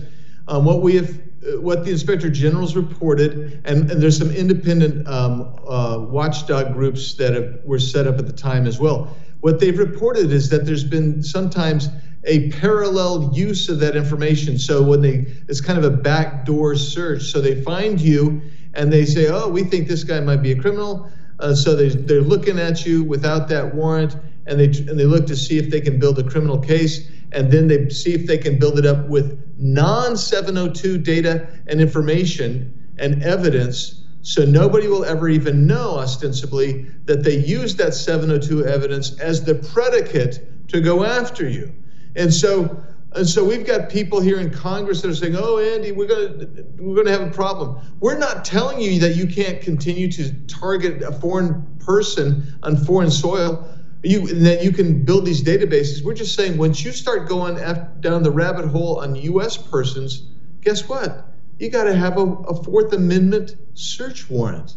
um, 0.47 0.65
what 0.65 0.81
we 0.81 0.95
have 0.95 1.19
what 1.59 1.83
the 1.83 1.91
inspector 1.91 2.29
general's 2.29 2.75
reported, 2.75 3.61
and, 3.65 3.89
and 3.91 4.01
there's 4.01 4.17
some 4.17 4.31
independent 4.31 5.07
um, 5.07 5.55
uh, 5.67 5.97
watchdog 5.99 6.73
groups 6.73 7.15
that 7.15 7.33
have, 7.33 7.59
were 7.65 7.79
set 7.79 8.07
up 8.07 8.17
at 8.17 8.27
the 8.27 8.33
time 8.33 8.65
as 8.65 8.79
well. 8.79 9.15
What 9.41 9.59
they've 9.59 9.77
reported 9.77 10.31
is 10.31 10.49
that 10.49 10.65
there's 10.65 10.85
been 10.85 11.21
sometimes 11.21 11.89
a 12.25 12.49
parallel 12.51 13.31
use 13.33 13.67
of 13.67 13.79
that 13.79 13.95
information. 13.97 14.57
So 14.57 14.81
when 14.81 15.01
they, 15.01 15.25
it's 15.49 15.59
kind 15.59 15.77
of 15.77 15.83
a 15.83 15.95
backdoor 15.95 16.75
search. 16.75 17.23
So 17.23 17.41
they 17.41 17.61
find 17.61 17.99
you 17.99 18.41
and 18.73 18.91
they 18.91 19.03
say, 19.03 19.27
oh, 19.27 19.49
we 19.49 19.63
think 19.63 19.89
this 19.89 20.05
guy 20.05 20.21
might 20.21 20.41
be 20.41 20.53
a 20.53 20.59
criminal. 20.59 21.11
Uh, 21.39 21.53
so 21.53 21.75
they, 21.75 21.89
they're 21.89 22.21
looking 22.21 22.57
at 22.57 22.85
you 22.85 23.03
without 23.03 23.49
that 23.49 23.75
warrant 23.75 24.15
and 24.45 24.59
they, 24.59 24.65
and 24.65 24.99
they 24.99 25.05
look 25.05 25.27
to 25.27 25.35
see 25.35 25.57
if 25.57 25.69
they 25.69 25.81
can 25.81 25.99
build 25.99 26.19
a 26.19 26.23
criminal 26.23 26.59
case. 26.59 27.09
And 27.31 27.51
then 27.51 27.67
they 27.67 27.89
see 27.89 28.13
if 28.13 28.27
they 28.27 28.37
can 28.37 28.59
build 28.59 28.77
it 28.77 28.85
up 28.85 29.07
with 29.07 29.41
non 29.57 30.15
702 30.17 30.97
data 30.99 31.47
and 31.67 31.81
information 31.81 32.93
and 32.99 33.23
evidence 33.23 34.03
so 34.23 34.45
nobody 34.45 34.87
will 34.87 35.03
ever 35.03 35.27
even 35.27 35.67
know, 35.67 35.97
ostensibly, 35.97 36.85
that 37.05 37.25
they 37.25 37.35
used 37.35 37.77
that 37.77 37.93
702 37.93 38.65
evidence 38.65 39.19
as 39.19 39.43
the 39.43 39.55
predicate 39.55 40.69
to 40.69 40.79
go 40.79 41.03
after 41.03 41.47
you. 41.47 41.73
And 42.15 42.33
so, 42.33 42.81
and 43.15 43.27
so 43.27 43.43
we've 43.43 43.67
got 43.67 43.89
people 43.89 44.21
here 44.21 44.39
in 44.39 44.49
Congress 44.49 45.01
that 45.01 45.11
are 45.11 45.15
saying, 45.15 45.35
"Oh, 45.37 45.59
Andy, 45.59 45.91
we're 45.91 46.07
to 46.07 46.65
we're 46.79 47.03
to 47.03 47.11
have 47.11 47.21
a 47.21 47.31
problem." 47.31 47.77
We're 47.99 48.17
not 48.17 48.45
telling 48.45 48.79
you 48.79 48.97
that 48.99 49.17
you 49.17 49.27
can't 49.27 49.61
continue 49.61 50.09
to 50.13 50.33
target 50.47 51.01
a 51.01 51.11
foreign 51.11 51.77
person 51.79 52.57
on 52.63 52.77
foreign 52.77 53.11
soil. 53.11 53.67
You 54.03 54.27
and 54.27 54.45
that 54.45 54.63
you 54.63 54.71
can 54.71 55.03
build 55.05 55.25
these 55.25 55.41
databases. 55.41 56.03
We're 56.03 56.13
just 56.13 56.35
saying 56.35 56.57
once 56.57 56.83
you 56.83 56.91
start 56.91 57.29
going 57.29 57.55
down 58.01 58.23
the 58.23 58.31
rabbit 58.31 58.67
hole 58.67 58.99
on 58.99 59.15
U.S. 59.15 59.55
persons, 59.55 60.27
guess 60.61 60.89
what? 60.89 61.33
You 61.57 61.69
got 61.69 61.85
to 61.85 61.95
have 61.95 62.17
a, 62.17 62.25
a 62.25 62.63
Fourth 62.63 62.91
Amendment 62.93 63.55
search 63.73 64.29
warrant. 64.29 64.75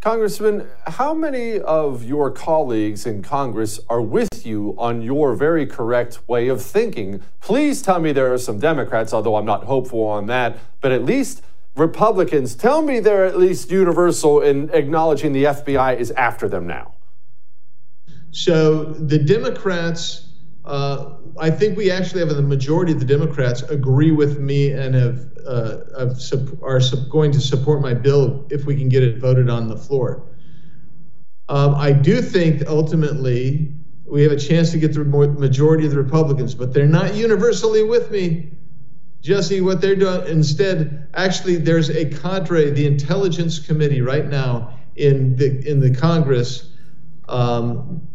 Congressman, 0.00 0.66
how 0.86 1.12
many 1.12 1.60
of 1.60 2.02
your 2.04 2.30
colleagues 2.30 3.04
in 3.04 3.22
Congress 3.22 3.78
are 3.90 4.00
with 4.00 4.46
you 4.46 4.74
on 4.78 5.02
your 5.02 5.34
very 5.34 5.66
correct 5.66 6.26
way 6.26 6.48
of 6.48 6.62
thinking? 6.62 7.22
Please 7.42 7.82
tell 7.82 8.00
me 8.00 8.10
there 8.10 8.32
are 8.32 8.38
some 8.38 8.58
Democrats, 8.58 9.12
although 9.12 9.36
I'm 9.36 9.44
not 9.44 9.64
hopeful 9.64 10.04
on 10.04 10.24
that, 10.26 10.56
but 10.80 10.90
at 10.90 11.04
least 11.04 11.42
Republicans, 11.80 12.54
tell 12.54 12.82
me 12.82 13.00
they're 13.00 13.24
at 13.24 13.38
least 13.38 13.70
universal 13.70 14.42
in 14.42 14.68
acknowledging 14.70 15.32
the 15.32 15.44
FBI 15.44 15.98
is 15.98 16.10
after 16.12 16.46
them 16.46 16.66
now. 16.66 16.94
So 18.32 18.84
the 18.84 19.18
Democrats, 19.18 20.28
uh, 20.66 21.16
I 21.38 21.50
think 21.50 21.78
we 21.78 21.90
actually 21.90 22.20
have 22.20 22.28
the 22.28 22.42
majority 22.42 22.92
of 22.92 23.00
the 23.00 23.06
Democrats 23.06 23.62
agree 23.62 24.12
with 24.12 24.38
me 24.38 24.72
and 24.72 24.94
have 24.94 25.26
uh, 25.46 25.78
of, 25.94 26.62
are 26.62 26.80
going 27.08 27.32
to 27.32 27.40
support 27.40 27.80
my 27.80 27.94
bill 27.94 28.46
if 28.50 28.66
we 28.66 28.76
can 28.76 28.90
get 28.90 29.02
it 29.02 29.18
voted 29.18 29.48
on 29.48 29.66
the 29.66 29.76
floor. 29.76 30.28
Um, 31.48 31.74
I 31.74 31.92
do 31.92 32.20
think 32.20 32.62
ultimately 32.68 33.74
we 34.04 34.22
have 34.22 34.32
a 34.32 34.38
chance 34.38 34.70
to 34.72 34.78
get 34.78 34.92
the 34.92 35.02
majority 35.04 35.86
of 35.86 35.92
the 35.92 35.96
Republicans, 35.96 36.54
but 36.54 36.74
they're 36.74 36.86
not 36.86 37.14
universally 37.14 37.82
with 37.82 38.10
me. 38.10 38.52
Jesse, 39.20 39.60
what 39.60 39.80
they're 39.80 39.96
doing 39.96 40.26
instead, 40.28 41.08
actually, 41.14 41.56
there's 41.56 41.90
a 41.90 42.06
cadre, 42.06 42.70
the 42.70 42.86
Intelligence 42.86 43.58
Committee, 43.58 44.00
right 44.00 44.26
now 44.26 44.78
in 44.96 45.36
the 45.36 45.68
in 45.68 45.80
the 45.80 45.94
Congress. 45.94 46.72
Um, 47.28 48.06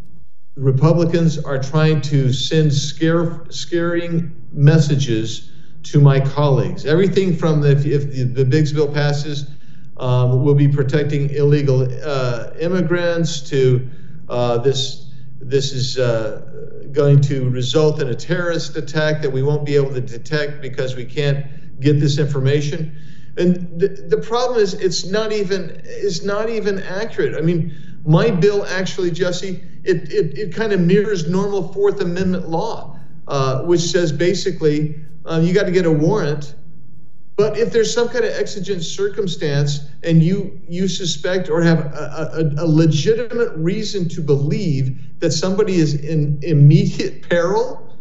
Republicans 0.57 1.37
are 1.37 1.61
trying 1.61 1.99
to 2.01 2.31
send 2.31 2.73
scare, 2.73 3.45
scaring 3.49 4.33
messages 4.51 5.51
to 5.83 5.99
my 5.99 6.19
colleagues. 6.19 6.85
Everything 6.85 7.35
from 7.35 7.59
the, 7.61 7.71
if, 7.71 7.85
if 7.85 8.11
the, 8.11 8.23
the 8.23 8.45
Biggs 8.45 8.71
bill 8.71 8.91
passes, 8.91 9.49
um, 9.97 10.43
we'll 10.43 10.55
be 10.55 10.67
protecting 10.67 11.29
illegal 11.31 11.87
uh, 12.03 12.51
immigrants. 12.59 13.41
To 13.49 13.89
uh, 14.29 14.57
this, 14.59 15.11
this 15.39 15.73
is 15.73 15.97
uh, 15.97 16.54
going 16.95 17.21
to 17.21 17.49
result 17.49 18.01
in 18.01 18.07
a 18.07 18.15
terrorist 18.15 18.75
attack 18.77 19.21
that 19.21 19.29
we 19.29 19.43
won't 19.43 19.65
be 19.65 19.75
able 19.75 19.93
to 19.93 20.01
detect 20.01 20.61
because 20.61 20.95
we 20.95 21.05
can't 21.05 21.45
get 21.79 21.99
this 21.99 22.17
information. 22.17 22.97
And 23.37 23.79
the, 23.79 23.87
the 23.87 24.17
problem 24.17 24.59
is, 24.59 24.73
it's 24.75 25.05
not 25.05 25.31
even 25.33 25.81
it's 25.83 26.23
not 26.23 26.49
even 26.49 26.79
accurate. 26.79 27.35
I 27.37 27.41
mean, 27.41 27.75
my 28.05 28.31
bill 28.31 28.65
actually, 28.65 29.11
Jesse, 29.11 29.61
it 29.83 30.11
it, 30.11 30.37
it 30.37 30.55
kind 30.55 30.71
of 30.71 30.79
mirrors 30.79 31.29
normal 31.29 31.73
Fourth 31.73 31.99
Amendment 31.99 32.47
law, 32.47 32.97
uh, 33.27 33.63
which 33.63 33.81
says 33.81 34.11
basically 34.11 34.95
um, 35.25 35.43
you 35.43 35.53
got 35.53 35.65
to 35.65 35.71
get 35.71 35.85
a 35.85 35.91
warrant. 35.91 36.55
But 37.37 37.57
if 37.57 37.73
there's 37.73 37.93
some 37.93 38.07
kind 38.07 38.23
of 38.23 38.31
exigent 38.31 38.81
circumstance 38.83 39.81
and 40.03 40.23
you 40.23 40.61
you 40.69 40.87
suspect 40.87 41.49
or 41.49 41.61
have 41.61 41.79
a, 41.79 42.55
a, 42.57 42.63
a 42.63 42.67
legitimate 42.67 43.51
reason 43.57 44.07
to 44.09 44.21
believe 44.21 44.97
that 45.19 45.31
somebody 45.31 45.75
is 45.75 45.95
in 45.95 46.39
immediate 46.43 47.27
peril, 47.29 47.97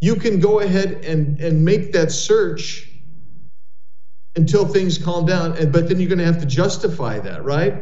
you 0.00 0.16
can 0.16 0.40
go 0.40 0.60
ahead 0.60 1.04
and, 1.04 1.40
and 1.40 1.64
make 1.64 1.92
that 1.92 2.12
search 2.12 2.88
until 4.36 4.66
things 4.66 4.98
calm 4.98 5.26
down. 5.26 5.56
And 5.56 5.72
but 5.72 5.88
then 5.88 6.00
you're 6.00 6.08
going 6.08 6.18
to 6.18 6.24
have 6.24 6.40
to 6.40 6.46
justify 6.46 7.18
that, 7.20 7.44
right? 7.44 7.74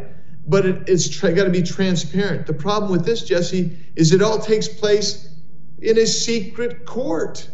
But 0.46 0.66
it, 0.66 0.88
it's 0.88 1.08
tra- 1.08 1.32
got 1.32 1.44
to 1.44 1.50
be 1.50 1.62
transparent. 1.62 2.46
The 2.46 2.54
problem 2.54 2.90
with 2.90 3.04
this, 3.04 3.22
Jesse, 3.24 3.76
is 3.96 4.12
it 4.12 4.22
all 4.22 4.38
takes 4.38 4.68
place 4.68 5.34
in 5.80 5.98
a 5.98 6.06
secret 6.06 6.84
court 6.84 7.48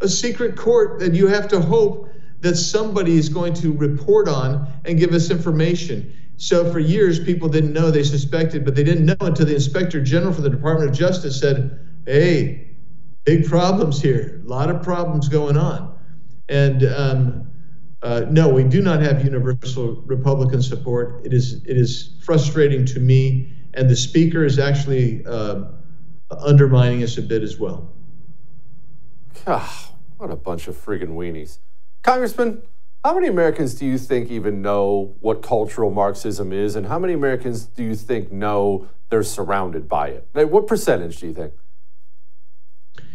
a 0.00 0.08
secret 0.08 0.56
court 0.56 1.00
that 1.00 1.14
you 1.14 1.26
have 1.26 1.48
to 1.48 1.60
hope 1.60 2.08
that 2.40 2.56
somebody 2.56 3.16
is 3.16 3.28
going 3.28 3.52
to 3.54 3.72
report 3.72 4.28
on 4.28 4.72
and 4.84 4.98
give 4.98 5.12
us 5.12 5.30
information. 5.30 6.14
So 6.38 6.72
for 6.72 6.78
years, 6.78 7.18
people 7.18 7.48
didn't 7.48 7.72
know, 7.72 7.90
they 7.90 8.04
suspected, 8.04 8.64
but 8.64 8.76
they 8.76 8.84
didn't 8.84 9.04
know 9.04 9.16
until 9.20 9.44
the 9.44 9.54
inspector 9.54 10.00
general 10.00 10.32
for 10.32 10.40
the 10.40 10.48
Department 10.48 10.88
of 10.88 10.96
Justice 10.96 11.38
said, 11.38 11.80
hey, 12.06 12.76
big 13.24 13.44
problems 13.44 14.00
here, 14.00 14.40
a 14.44 14.48
lot 14.48 14.70
of 14.70 14.80
problems 14.80 15.28
going 15.28 15.56
on. 15.56 15.98
And 16.48 16.84
um, 16.84 17.50
uh, 18.02 18.26
no, 18.30 18.48
we 18.48 18.62
do 18.62 18.80
not 18.80 19.02
have 19.02 19.24
universal 19.24 19.96
Republican 20.06 20.62
support. 20.62 21.26
It 21.26 21.32
is, 21.32 21.54
it 21.64 21.76
is 21.76 22.16
frustrating 22.22 22.86
to 22.86 23.00
me, 23.00 23.52
and 23.74 23.90
the 23.90 23.96
speaker 23.96 24.44
is 24.44 24.60
actually 24.60 25.26
uh, 25.26 25.64
undermining 26.30 27.02
us 27.02 27.18
a 27.18 27.22
bit 27.22 27.42
as 27.42 27.58
well. 27.58 27.92
Ah, 29.44 29.90
what 30.18 30.30
a 30.30 30.36
bunch 30.36 30.68
of 30.68 30.76
friggin' 30.76 31.16
weenies. 31.16 31.58
Congressman, 32.04 32.62
how 33.04 33.14
many 33.14 33.28
Americans 33.28 33.74
do 33.74 33.86
you 33.86 33.96
think 33.96 34.30
even 34.30 34.60
know 34.60 35.14
what 35.20 35.42
cultural 35.42 35.90
Marxism 35.90 36.52
is, 36.52 36.76
and 36.76 36.86
how 36.86 36.98
many 36.98 37.12
Americans 37.12 37.64
do 37.64 37.84
you 37.84 37.94
think 37.94 38.32
know 38.32 38.88
they're 39.08 39.22
surrounded 39.22 39.88
by 39.88 40.08
it? 40.08 40.28
Like, 40.34 40.50
what 40.50 40.66
percentage 40.66 41.18
do 41.18 41.28
you 41.28 41.34
think? 41.34 41.52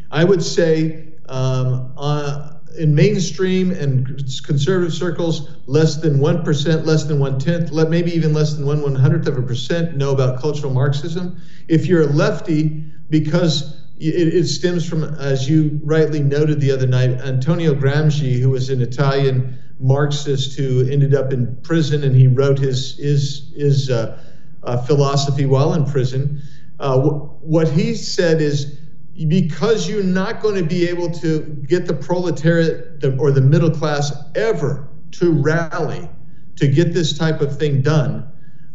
I 0.10 0.24
would 0.24 0.44
say 0.44 1.14
um, 1.28 1.94
uh, 1.98 2.54
in 2.78 2.96
mainstream 2.96 3.72
and 3.72 4.08
conservative 4.46 4.94
circles, 4.94 5.50
less 5.68 5.98
than 5.98 6.20
1%, 6.20 6.86
less 6.86 7.04
than 7.04 7.20
one 7.20 7.38
tenth, 7.38 7.72
maybe 7.72 8.12
even 8.12 8.34
less 8.34 8.54
than 8.54 8.66
one 8.66 8.82
one 8.82 8.96
hundredth 8.96 9.28
of 9.28 9.38
a 9.38 9.42
percent 9.42 9.98
know 9.98 10.12
about 10.12 10.40
cultural 10.40 10.74
Marxism. 10.74 11.42
If 11.68 11.86
you're 11.88 12.04
a 12.04 12.08
lefty, 12.08 12.86
because 13.10 13.82
it, 13.98 14.34
it, 14.34 14.48
stems 14.48 14.88
from, 14.88 15.04
as 15.04 15.48
you 15.48 15.80
rightly 15.84 16.22
noted 16.22 16.60
the 16.60 16.72
other 16.72 16.88
night, 16.88 17.12
Antonio 17.22 17.74
Gramsci, 17.74 18.40
who 18.40 18.50
was 18.50 18.70
an 18.70 18.82
Italian 18.82 19.60
Marxist 19.84 20.58
who 20.58 20.88
ended 20.90 21.14
up 21.14 21.34
in 21.34 21.56
prison, 21.58 22.04
and 22.04 22.16
he 22.16 22.28
wrote 22.28 22.58
his 22.58 22.98
his 22.98 23.52
his 23.56 23.90
uh, 23.90 24.18
uh, 24.64 24.78
philosophy 24.84 25.46
while 25.46 25.74
in 25.74 25.86
prison. 25.86 26.42
Uh, 26.80 27.00
what 27.00 27.68
he 27.68 27.94
said 27.94 28.42
is, 28.42 28.80
because 29.28 29.88
you're 29.88 30.04
not 30.04 30.42
going 30.42 30.56
to 30.56 30.64
be 30.64 30.88
able 30.88 31.12
to 31.12 31.42
get 31.68 31.86
the 31.86 31.94
proletariat 31.94 33.04
or 33.20 33.32
the 33.32 33.42
middle 33.42 33.70
class 33.70 34.14
ever 34.36 34.88
to 35.12 35.32
rally 35.32 36.10
to 36.56 36.68
get 36.68 36.94
this 36.94 37.18
type 37.18 37.42
of 37.42 37.58
thing 37.58 37.82
done, 37.82 38.28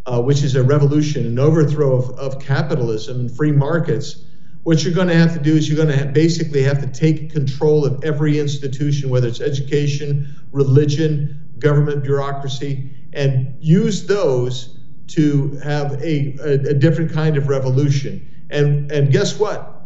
uh, 0.07 0.21
which 0.21 0.43
is 0.43 0.55
a 0.55 0.63
revolution, 0.63 1.25
an 1.27 1.39
overthrow 1.39 1.97
of, 1.97 2.11
of 2.19 2.41
capitalism 2.41 3.21
and 3.21 3.37
free 3.37 3.53
markets 3.53 4.25
what 4.63 4.85
you're 4.85 4.95
going 4.95 5.09
to 5.09 5.15
have 5.15 5.33
to 5.35 5.41
do 5.41 5.57
is 5.57 5.69
you're 5.69 5.77
going 5.77 5.89
to 5.89 5.97
have 5.97 6.13
basically 6.13 6.63
have 6.63 6.81
to 6.81 6.87
take 6.87 7.33
control 7.33 7.85
of 7.85 8.05
every 8.05 8.39
institution, 8.39 9.09
whether 9.09 9.29
it's 9.29 9.41
education, 9.41 10.35
religion, 10.53 11.49
government 11.59 12.03
bureaucracy, 12.03 12.91
and 13.13 13.55
use 13.61 14.07
those 14.07 14.79
to 15.09 15.57
have 15.63 15.93
a, 16.03 16.37
a, 16.41 16.71
a 16.71 16.75
different 16.75 17.13
kind 17.13 17.37
of 17.37 17.49
revolution. 17.49 18.47
And, 18.51 18.91
and 18.93 19.11
guess 19.11 19.39
what? 19.39 19.83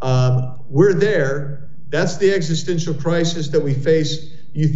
Um, 0.00 0.60
we're 0.68 0.94
there. 0.94 1.70
That's 1.88 2.16
the 2.16 2.32
existential 2.32 2.94
crisis 2.94 3.48
that 3.48 3.60
we 3.60 3.74
face. 3.74 4.30
You, 4.52 4.66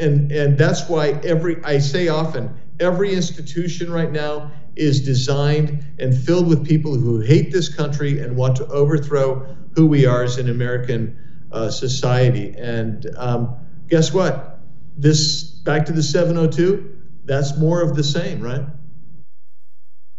and, 0.00 0.32
and 0.32 0.58
that's 0.58 0.88
why 0.88 1.10
every, 1.22 1.62
I 1.64 1.78
say 1.78 2.08
often, 2.08 2.54
every 2.80 3.14
institution 3.14 3.90
right 3.90 4.10
now 4.10 4.50
is 4.76 5.04
designed 5.04 5.84
and 5.98 6.16
filled 6.16 6.46
with 6.46 6.66
people 6.66 6.94
who 6.94 7.20
hate 7.20 7.50
this 7.50 7.74
country 7.74 8.20
and 8.20 8.36
want 8.36 8.56
to 8.56 8.66
overthrow 8.66 9.56
who 9.74 9.86
we 9.86 10.06
are 10.06 10.22
as 10.22 10.38
an 10.38 10.50
American 10.50 11.18
uh, 11.52 11.70
society. 11.70 12.54
And 12.58 13.06
um, 13.16 13.56
guess 13.88 14.12
what? 14.12 14.60
This 14.96 15.42
back 15.42 15.86
to 15.86 15.92
the 15.92 16.02
702, 16.02 16.94
that's 17.24 17.56
more 17.58 17.82
of 17.82 17.96
the 17.96 18.04
same, 18.04 18.40
right? 18.40 18.64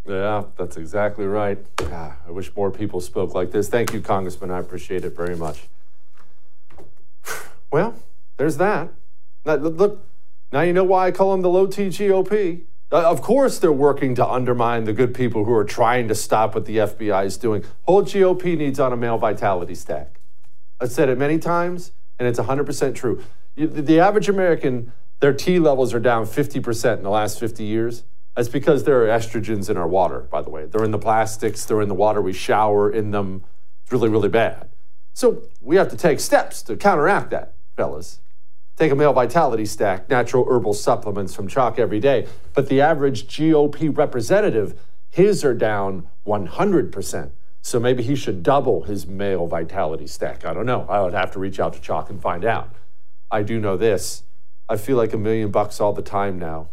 Yeah, 0.08 0.44
that's 0.58 0.78
exactly 0.78 1.26
right. 1.26 1.64
I 1.80 2.16
wish 2.30 2.56
more 2.56 2.72
people 2.72 3.02
spoke 3.02 3.34
like 3.34 3.52
this. 3.52 3.68
Thank 3.68 3.94
you, 3.94 4.02
Congressman. 4.02 4.52
I 4.52 4.60
appreciate 4.60 5.04
it 5.06 5.16
very 5.16 5.36
much. 5.36 5.68
Well, 7.70 7.96
there's 8.38 8.56
that. 8.58 8.94
Now, 9.46 9.56
look, 9.56 10.08
now 10.52 10.62
you 10.62 10.74
know 10.74 10.84
why 10.84 11.08
I 11.08 11.12
call 11.12 11.32
them 11.32 11.42
the 11.42 11.50
low 11.50 11.68
T 11.68 11.88
GOP. 11.88 12.64
Uh, 12.90 13.04
of 13.10 13.22
course, 13.22 13.60
they're 13.60 13.72
working 13.72 14.16
to 14.16 14.26
undermine 14.26 14.86
the 14.86 14.94
good 14.94 15.14
people 15.14 15.44
who 15.44 15.54
are 15.54 15.66
trying 15.66 16.08
to 16.08 16.16
stop 16.16 16.56
what 16.56 16.66
the 16.66 16.78
FBI 16.78 17.26
is 17.26 17.38
doing. 17.38 17.66
Whole 17.84 18.04
GOP 18.04 18.58
needs 18.58 18.80
on 18.80 18.94
a 18.94 18.98
male 18.98 19.18
vitality 19.18 19.76
stack. 19.76 20.22
I've 20.80 20.92
said 20.92 21.10
it 21.10 21.18
many 21.18 21.38
times, 21.38 21.92
and 22.18 22.28
it's 22.28 22.40
100% 22.40 22.96
true. 22.96 23.22
The 23.58 24.00
average 24.00 24.30
American, 24.30 24.94
their 25.20 25.34
T 25.34 25.60
levels 25.60 25.94
are 25.94 26.00
down 26.00 26.26
50% 26.26 26.98
in 26.98 27.04
the 27.04 27.10
last 27.10 27.40
50 27.40 27.64
years. 27.64 28.04
That's 28.36 28.48
because 28.48 28.84
there 28.84 29.04
are 29.04 29.08
estrogens 29.08 29.70
in 29.70 29.76
our 29.78 29.88
water, 29.88 30.20
by 30.20 30.42
the 30.44 30.50
way. 30.50 30.66
They're 30.68 30.84
in 30.84 30.92
the 30.92 31.00
plastics, 31.00 31.66
they're 31.66 31.82
in 31.82 31.90
the 31.90 31.96
water 31.96 32.22
we 32.22 32.34
shower 32.34 32.90
in 32.90 33.12
them. 33.12 33.44
It's 33.84 33.92
really, 33.92 34.10
really 34.10 34.30
bad. 34.30 34.70
So 35.14 35.42
we 35.60 35.76
have 35.78 35.90
to 35.90 35.98
take 35.98 36.20
steps 36.20 36.62
to 36.64 36.78
counteract 36.78 37.32
that, 37.32 37.56
fellas. 37.76 38.20
Take 38.78 38.92
a 38.92 38.96
male 38.96 39.12
vitality 39.12 39.66
stack, 39.66 40.08
natural 40.08 40.46
herbal 40.48 40.76
supplements 40.76 41.34
from 41.34 41.48
Choq 41.48 41.80
every 41.80 42.00
day. 42.00 42.28
But 42.54 42.70
the 42.70 42.80
average 42.80 43.28
GOP 43.28 43.96
representative, 43.96 44.80
his 45.10 45.44
are 45.44 45.56
down 45.56 46.08
100%. 46.28 47.32
So 47.64 47.80
maybe 47.80 48.04
he 48.04 48.16
should 48.16 48.44
double 48.44 48.84
his 48.84 49.08
male 49.08 49.48
vitality 49.48 50.06
stack. 50.06 50.46
I 50.46 50.54
don't 50.54 50.68
know. 50.68 50.86
I 50.88 51.02
would 51.02 51.14
have 51.14 51.32
to 51.32 51.40
reach 51.40 51.60
out 51.60 51.74
to 51.74 51.80
Choq 51.80 52.12
and 52.12 52.22
find 52.22 52.46
out. 52.46 52.70
I 53.32 53.42
do 53.42 53.60
know 53.60 53.78
this. 53.78 54.24
I 54.70 54.78
feel 54.78 54.96
like 54.96 55.12
a 55.12 55.18
million 55.18 55.50
bucks 55.50 55.82
all 55.82 55.92
the 55.92 56.04
time 56.04 56.38
now. 56.38 56.70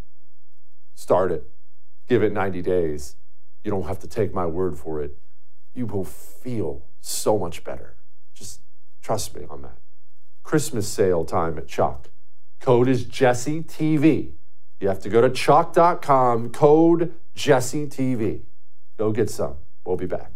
Start 0.94 1.32
it. 1.32 1.50
Give 2.06 2.22
it 2.22 2.32
90 2.32 2.60
days. 2.60 3.16
You 3.64 3.70
don't 3.70 3.84
have 3.84 3.98
to 4.00 4.06
take 4.06 4.34
my 4.34 4.44
word 4.44 4.76
for 4.76 5.02
it. 5.02 5.16
You 5.72 5.86
will 5.86 6.04
feel 6.04 6.82
so 7.00 7.38
much 7.38 7.64
better. 7.64 7.96
Just 8.34 8.60
trust 9.00 9.34
me 9.34 9.46
on 9.48 9.62
that. 9.62 9.78
Christmas 10.44 10.86
sale 10.86 11.24
time 11.24 11.58
at 11.58 11.66
Choq. 11.66 12.04
Code 12.60 12.88
is 12.88 13.04
Jesse 13.04 13.62
TV. 13.62 14.32
You 14.80 14.88
have 14.88 15.00
to 15.00 15.08
go 15.08 15.20
to 15.20 15.30
choq.com, 15.30 16.50
code 16.50 17.14
Jesse 17.34 17.86
TV. 17.86 18.42
Go 18.96 19.10
get 19.10 19.30
some. 19.30 19.56
We'll 19.84 19.96
be 19.96 20.06
back. 20.06 20.30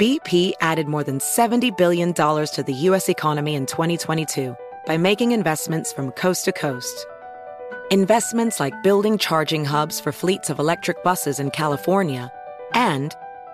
BP 0.00 0.52
added 0.60 0.88
more 0.88 1.04
than 1.04 1.18
$70 1.20 1.76
billion 1.78 2.12
to 2.12 2.64
the 2.66 2.72
U.S. 2.72 3.08
economy 3.08 3.54
in 3.54 3.66
2022 3.66 4.56
by 4.84 4.96
making 4.96 5.30
investments 5.30 5.92
from 5.92 6.10
coast 6.12 6.44
to 6.46 6.52
coast. 6.52 7.06
Investments 7.90 8.58
like 8.58 8.82
building 8.82 9.16
charging 9.16 9.64
hubs 9.64 10.00
for 10.00 10.10
fleets 10.10 10.50
of 10.50 10.58
electric 10.58 11.04
buses 11.04 11.38
in 11.38 11.50
California 11.50 12.32
and 12.74 13.14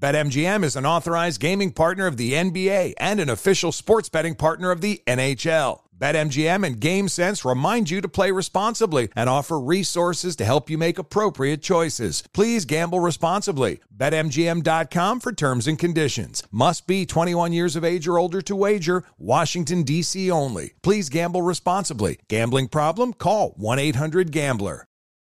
BetMGM 0.00 0.64
is 0.64 0.76
an 0.76 0.86
authorized 0.86 1.42
gaming 1.42 1.72
partner 1.72 2.06
of 2.06 2.16
the 2.16 2.32
NBA 2.32 2.94
and 2.96 3.20
an 3.20 3.28
official 3.28 3.70
sports 3.70 4.08
betting 4.08 4.34
partner 4.34 4.70
of 4.70 4.80
the 4.80 5.02
NHL. 5.06 5.82
BetMGM 5.98 6.66
and 6.66 6.80
GameSense 6.80 7.44
remind 7.44 7.90
you 7.90 8.00
to 8.00 8.08
play 8.08 8.30
responsibly 8.30 9.10
and 9.14 9.28
offer 9.28 9.60
resources 9.60 10.36
to 10.36 10.46
help 10.46 10.70
you 10.70 10.78
make 10.78 10.98
appropriate 10.98 11.60
choices. 11.60 12.24
Please 12.32 12.64
gamble 12.64 12.98
responsibly. 12.98 13.80
BetMGM.com 13.94 15.20
for 15.20 15.32
terms 15.32 15.66
and 15.66 15.78
conditions. 15.78 16.44
Must 16.50 16.86
be 16.86 17.04
21 17.04 17.52
years 17.52 17.76
of 17.76 17.84
age 17.84 18.08
or 18.08 18.18
older 18.18 18.40
to 18.40 18.56
wager. 18.56 19.04
Washington, 19.18 19.82
D.C. 19.82 20.30
only. 20.30 20.72
Please 20.82 21.10
gamble 21.10 21.42
responsibly. 21.42 22.18
Gambling 22.28 22.68
problem? 22.68 23.12
Call 23.12 23.50
1 23.58 23.78
800 23.78 24.32
Gambler. 24.32 24.86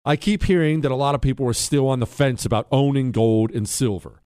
I 0.05 0.17
keep 0.17 0.43
hearing 0.43 0.81
that 0.81 0.91
a 0.91 0.97
lot 0.97 1.14
of 1.14 1.21
people 1.21 1.47
are 1.47 1.53
still 1.53 1.87
on 1.89 2.01
the 2.01 2.07
fence 2.07 2.45
about 2.45 2.67
owning 2.73 3.12
gold 3.12 3.53
and 3.53 3.69
silver. 3.69 4.23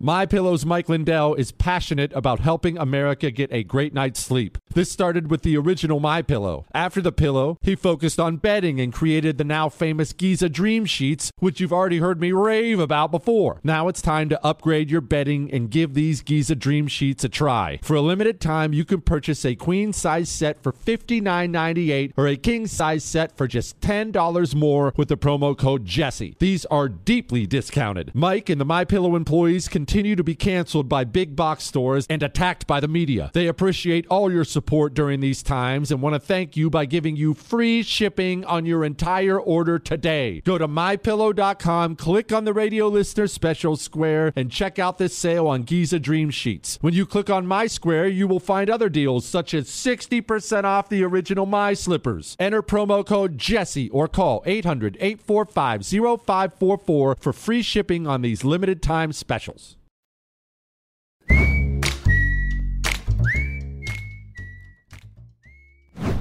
My 0.00 0.26
Pillow's 0.26 0.66
Mike 0.66 0.88
Lindell 0.88 1.34
is 1.34 1.52
passionate 1.52 2.12
about 2.14 2.40
helping 2.40 2.76
America 2.76 3.30
get 3.30 3.52
a 3.52 3.62
great 3.62 3.94
night's 3.94 4.18
sleep. 4.18 4.58
This 4.74 4.90
started 4.90 5.30
with 5.30 5.42
the 5.42 5.56
original 5.56 6.00
My 6.00 6.20
Pillow. 6.20 6.66
After 6.74 7.00
the 7.00 7.12
pillow, 7.12 7.58
he 7.62 7.76
focused 7.76 8.18
on 8.18 8.38
bedding 8.38 8.80
and 8.80 8.92
created 8.92 9.38
the 9.38 9.44
now 9.44 9.68
famous 9.68 10.12
Giza 10.12 10.48
Dream 10.48 10.84
Sheets, 10.84 11.30
which 11.38 11.60
you've 11.60 11.72
already 11.72 11.98
heard 11.98 12.20
me 12.20 12.32
rave 12.32 12.80
about 12.80 13.12
before. 13.12 13.60
Now 13.62 13.86
it's 13.86 14.02
time 14.02 14.28
to 14.30 14.44
upgrade 14.44 14.90
your 14.90 15.00
bedding 15.00 15.48
and 15.52 15.70
give 15.70 15.94
these 15.94 16.22
Giza 16.22 16.56
Dream 16.56 16.88
Sheets 16.88 17.22
a 17.22 17.28
try. 17.28 17.78
For 17.84 17.94
a 17.94 18.00
limited 18.00 18.40
time, 18.40 18.72
you 18.72 18.84
can 18.84 19.00
purchase 19.00 19.44
a 19.44 19.54
queen 19.54 19.92
size 19.92 20.28
set 20.28 20.60
for 20.60 20.72
$59.98 20.72 22.14
or 22.16 22.26
a 22.26 22.36
king 22.36 22.66
size 22.66 23.04
set 23.04 23.36
for 23.36 23.46
just 23.46 23.80
$10 23.80 24.54
more 24.56 24.92
with 24.96 25.06
the 25.08 25.16
promo 25.16 25.56
code 25.56 25.84
Jesse. 25.84 26.34
These 26.40 26.64
are 26.66 26.88
deeply 26.88 27.46
discounted. 27.46 28.10
Mike 28.12 28.48
and 28.48 28.60
the 28.60 28.64
My 28.64 28.84
Pillow 28.84 29.14
employees 29.14 29.68
continue 29.84 30.16
to 30.16 30.24
be 30.24 30.34
canceled 30.34 30.88
by 30.88 31.04
big 31.04 31.36
box 31.36 31.62
stores 31.62 32.06
and 32.08 32.22
attacked 32.22 32.66
by 32.66 32.80
the 32.80 32.88
media. 32.88 33.30
They 33.34 33.46
appreciate 33.46 34.06
all 34.08 34.32
your 34.32 34.44
support 34.44 34.94
during 34.94 35.20
these 35.20 35.42
times 35.42 35.90
and 35.90 36.00
want 36.00 36.14
to 36.14 36.18
thank 36.18 36.56
you 36.56 36.70
by 36.70 36.86
giving 36.86 37.16
you 37.16 37.34
free 37.34 37.82
shipping 37.82 38.46
on 38.46 38.64
your 38.64 38.82
entire 38.82 39.38
order 39.38 39.78
today. 39.78 40.40
Go 40.40 40.56
to 40.56 40.66
mypillow.com, 40.66 41.96
click 41.96 42.32
on 42.32 42.46
the 42.46 42.54
radio 42.54 42.88
listener 42.88 43.26
special 43.26 43.76
square, 43.76 44.32
and 44.34 44.50
check 44.50 44.78
out 44.78 44.96
this 44.96 45.14
sale 45.14 45.46
on 45.46 45.64
Giza 45.64 45.98
Dream 45.98 46.30
Sheets. 46.30 46.78
When 46.80 46.94
you 46.94 47.04
click 47.04 47.28
on 47.28 47.46
My 47.46 47.66
Square, 47.66 48.08
you 48.08 48.26
will 48.26 48.40
find 48.40 48.70
other 48.70 48.88
deals 48.88 49.26
such 49.26 49.52
as 49.52 49.68
60% 49.68 50.64
off 50.64 50.88
the 50.88 51.04
original 51.04 51.44
My 51.44 51.74
Slippers. 51.74 52.36
Enter 52.40 52.62
promo 52.62 53.04
code 53.04 53.36
Jesse 53.36 53.90
or 53.90 54.08
call 54.08 54.42
800 54.46 54.96
845 54.98 55.84
0544 55.84 57.16
for 57.20 57.32
free 57.34 57.60
shipping 57.60 58.06
on 58.06 58.22
these 58.22 58.44
limited 58.44 58.80
time 58.80 59.12
specials. 59.12 59.76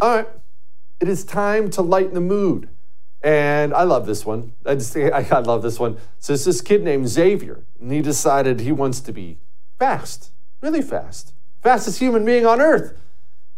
All 0.03 0.17
right. 0.17 0.27
It 0.99 1.07
is 1.07 1.23
time 1.23 1.69
to 1.71 1.81
lighten 1.81 2.13
the 2.13 2.19
mood. 2.19 2.67
And 3.21 3.73
I 3.73 3.83
love 3.83 4.05
this 4.05 4.25
one. 4.25 4.51
I 4.65 4.75
just 4.75 4.97
I, 4.97 5.07
I 5.31 5.39
love 5.39 5.61
this 5.61 5.79
one. 5.79 5.95
So 6.19 6.33
it's 6.33 6.43
this 6.43 6.59
kid 6.59 6.83
named 6.83 7.07
Xavier, 7.07 7.63
and 7.79 7.89
he 7.89 8.01
decided 8.01 8.59
he 8.59 8.73
wants 8.73 8.99
to 8.99 9.13
be 9.13 9.37
fast, 9.79 10.31
really 10.59 10.81
fast, 10.81 11.33
fastest 11.61 11.99
human 11.99 12.25
being 12.25 12.45
on 12.45 12.59
earth. 12.59 12.99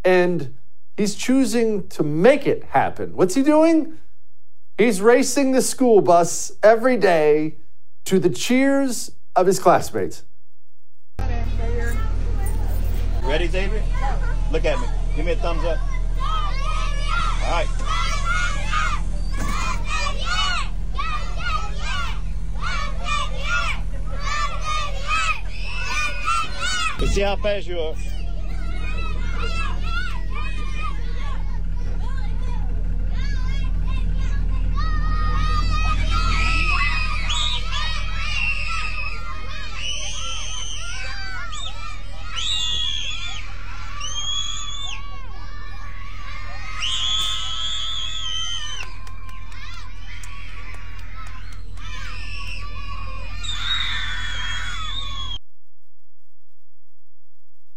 And 0.04 0.56
he's 0.96 1.16
choosing 1.16 1.88
to 1.88 2.04
make 2.04 2.46
it 2.46 2.64
happen. 2.66 3.16
What's 3.16 3.34
he 3.34 3.42
doing? 3.42 3.98
He's 4.78 5.02
racing 5.02 5.54
the 5.54 5.64
school 5.64 6.00
bus 6.00 6.52
every 6.62 6.98
day 6.98 7.56
to 8.04 8.20
the 8.20 8.30
cheers 8.30 9.10
of 9.36 9.48
his 9.48 9.58
classmates. 9.58 10.22
Ready, 13.24 13.48
Xavier? 13.48 13.84
Look 14.52 14.66
at 14.66 14.80
me. 14.80 14.88
Give 15.16 15.26
me 15.26 15.32
a 15.32 15.38
thumbs 15.38 15.66
up. 15.66 15.80
All 17.46 17.52
right. 17.52 17.68
Let's 27.00 27.14
see 27.14 28.15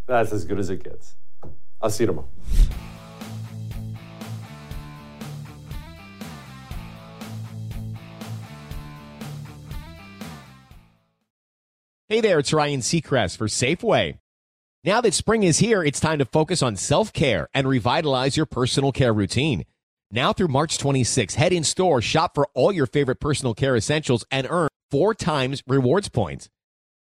That's 0.09 0.33
as 0.33 0.47
good 0.47 0.59
as 0.59 0.71
it 0.71 0.83
gets. 0.83 1.17
I'll 1.83 1.91
see 1.91 2.05
you 2.05 2.09
tomorrow. 2.09 2.29
Hey 12.09 12.23
there, 12.23 12.39
it's 12.39 12.55
Ryan 12.55 12.81
Seacrest 12.81 13.37
for 13.37 13.49
Safeway. 13.49 14.19
Now 14.83 15.03
that 15.03 15.13
spring 15.13 15.43
is 15.43 15.59
here, 15.59 15.85
it's 15.85 16.01
time 16.01 16.19
to 16.21 16.25
focus 16.25 16.63
on 16.63 16.77
self 16.77 17.13
care 17.13 17.51
and 17.53 17.69
revitalize 17.69 18.35
your 18.35 18.47
personal 18.47 18.93
care 18.93 19.13
routine. 19.13 19.67
Now 20.11 20.33
through 20.33 20.49
March 20.49 20.79
26, 20.79 21.35
head 21.35 21.53
in 21.53 21.65
store, 21.65 22.01
shop 22.01 22.35
for 22.35 22.49
all 22.55 22.73
your 22.73 22.87
favorite 22.87 23.21
personal 23.21 23.53
care 23.53 23.77
essentials, 23.77 24.25
and 24.31 24.47
earn 24.49 24.71
four 24.91 25.15
times 25.15 25.63
rewards 25.67 26.09
points. 26.09 26.49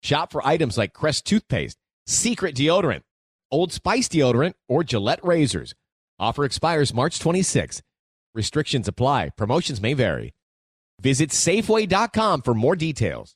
Shop 0.03 0.31
for 0.31 0.45
items 0.45 0.77
like 0.77 0.93
Crest 0.93 1.25
toothpaste, 1.25 1.79
Secret 2.07 2.55
deodorant, 2.55 3.01
Old 3.49 3.71
Spice 3.71 4.09
deodorant, 4.09 4.53
or 4.67 4.83
Gillette 4.83 5.23
razors. 5.23 5.73
Offer 6.19 6.43
expires 6.45 6.93
March 6.93 7.19
26. 7.19 7.81
Restrictions 8.35 8.87
apply. 8.87 9.29
Promotions 9.37 9.81
may 9.81 9.93
vary. 9.93 10.33
Visit 11.01 11.29
Safeway.com 11.29 12.41
for 12.41 12.53
more 12.53 12.75
details. 12.75 13.35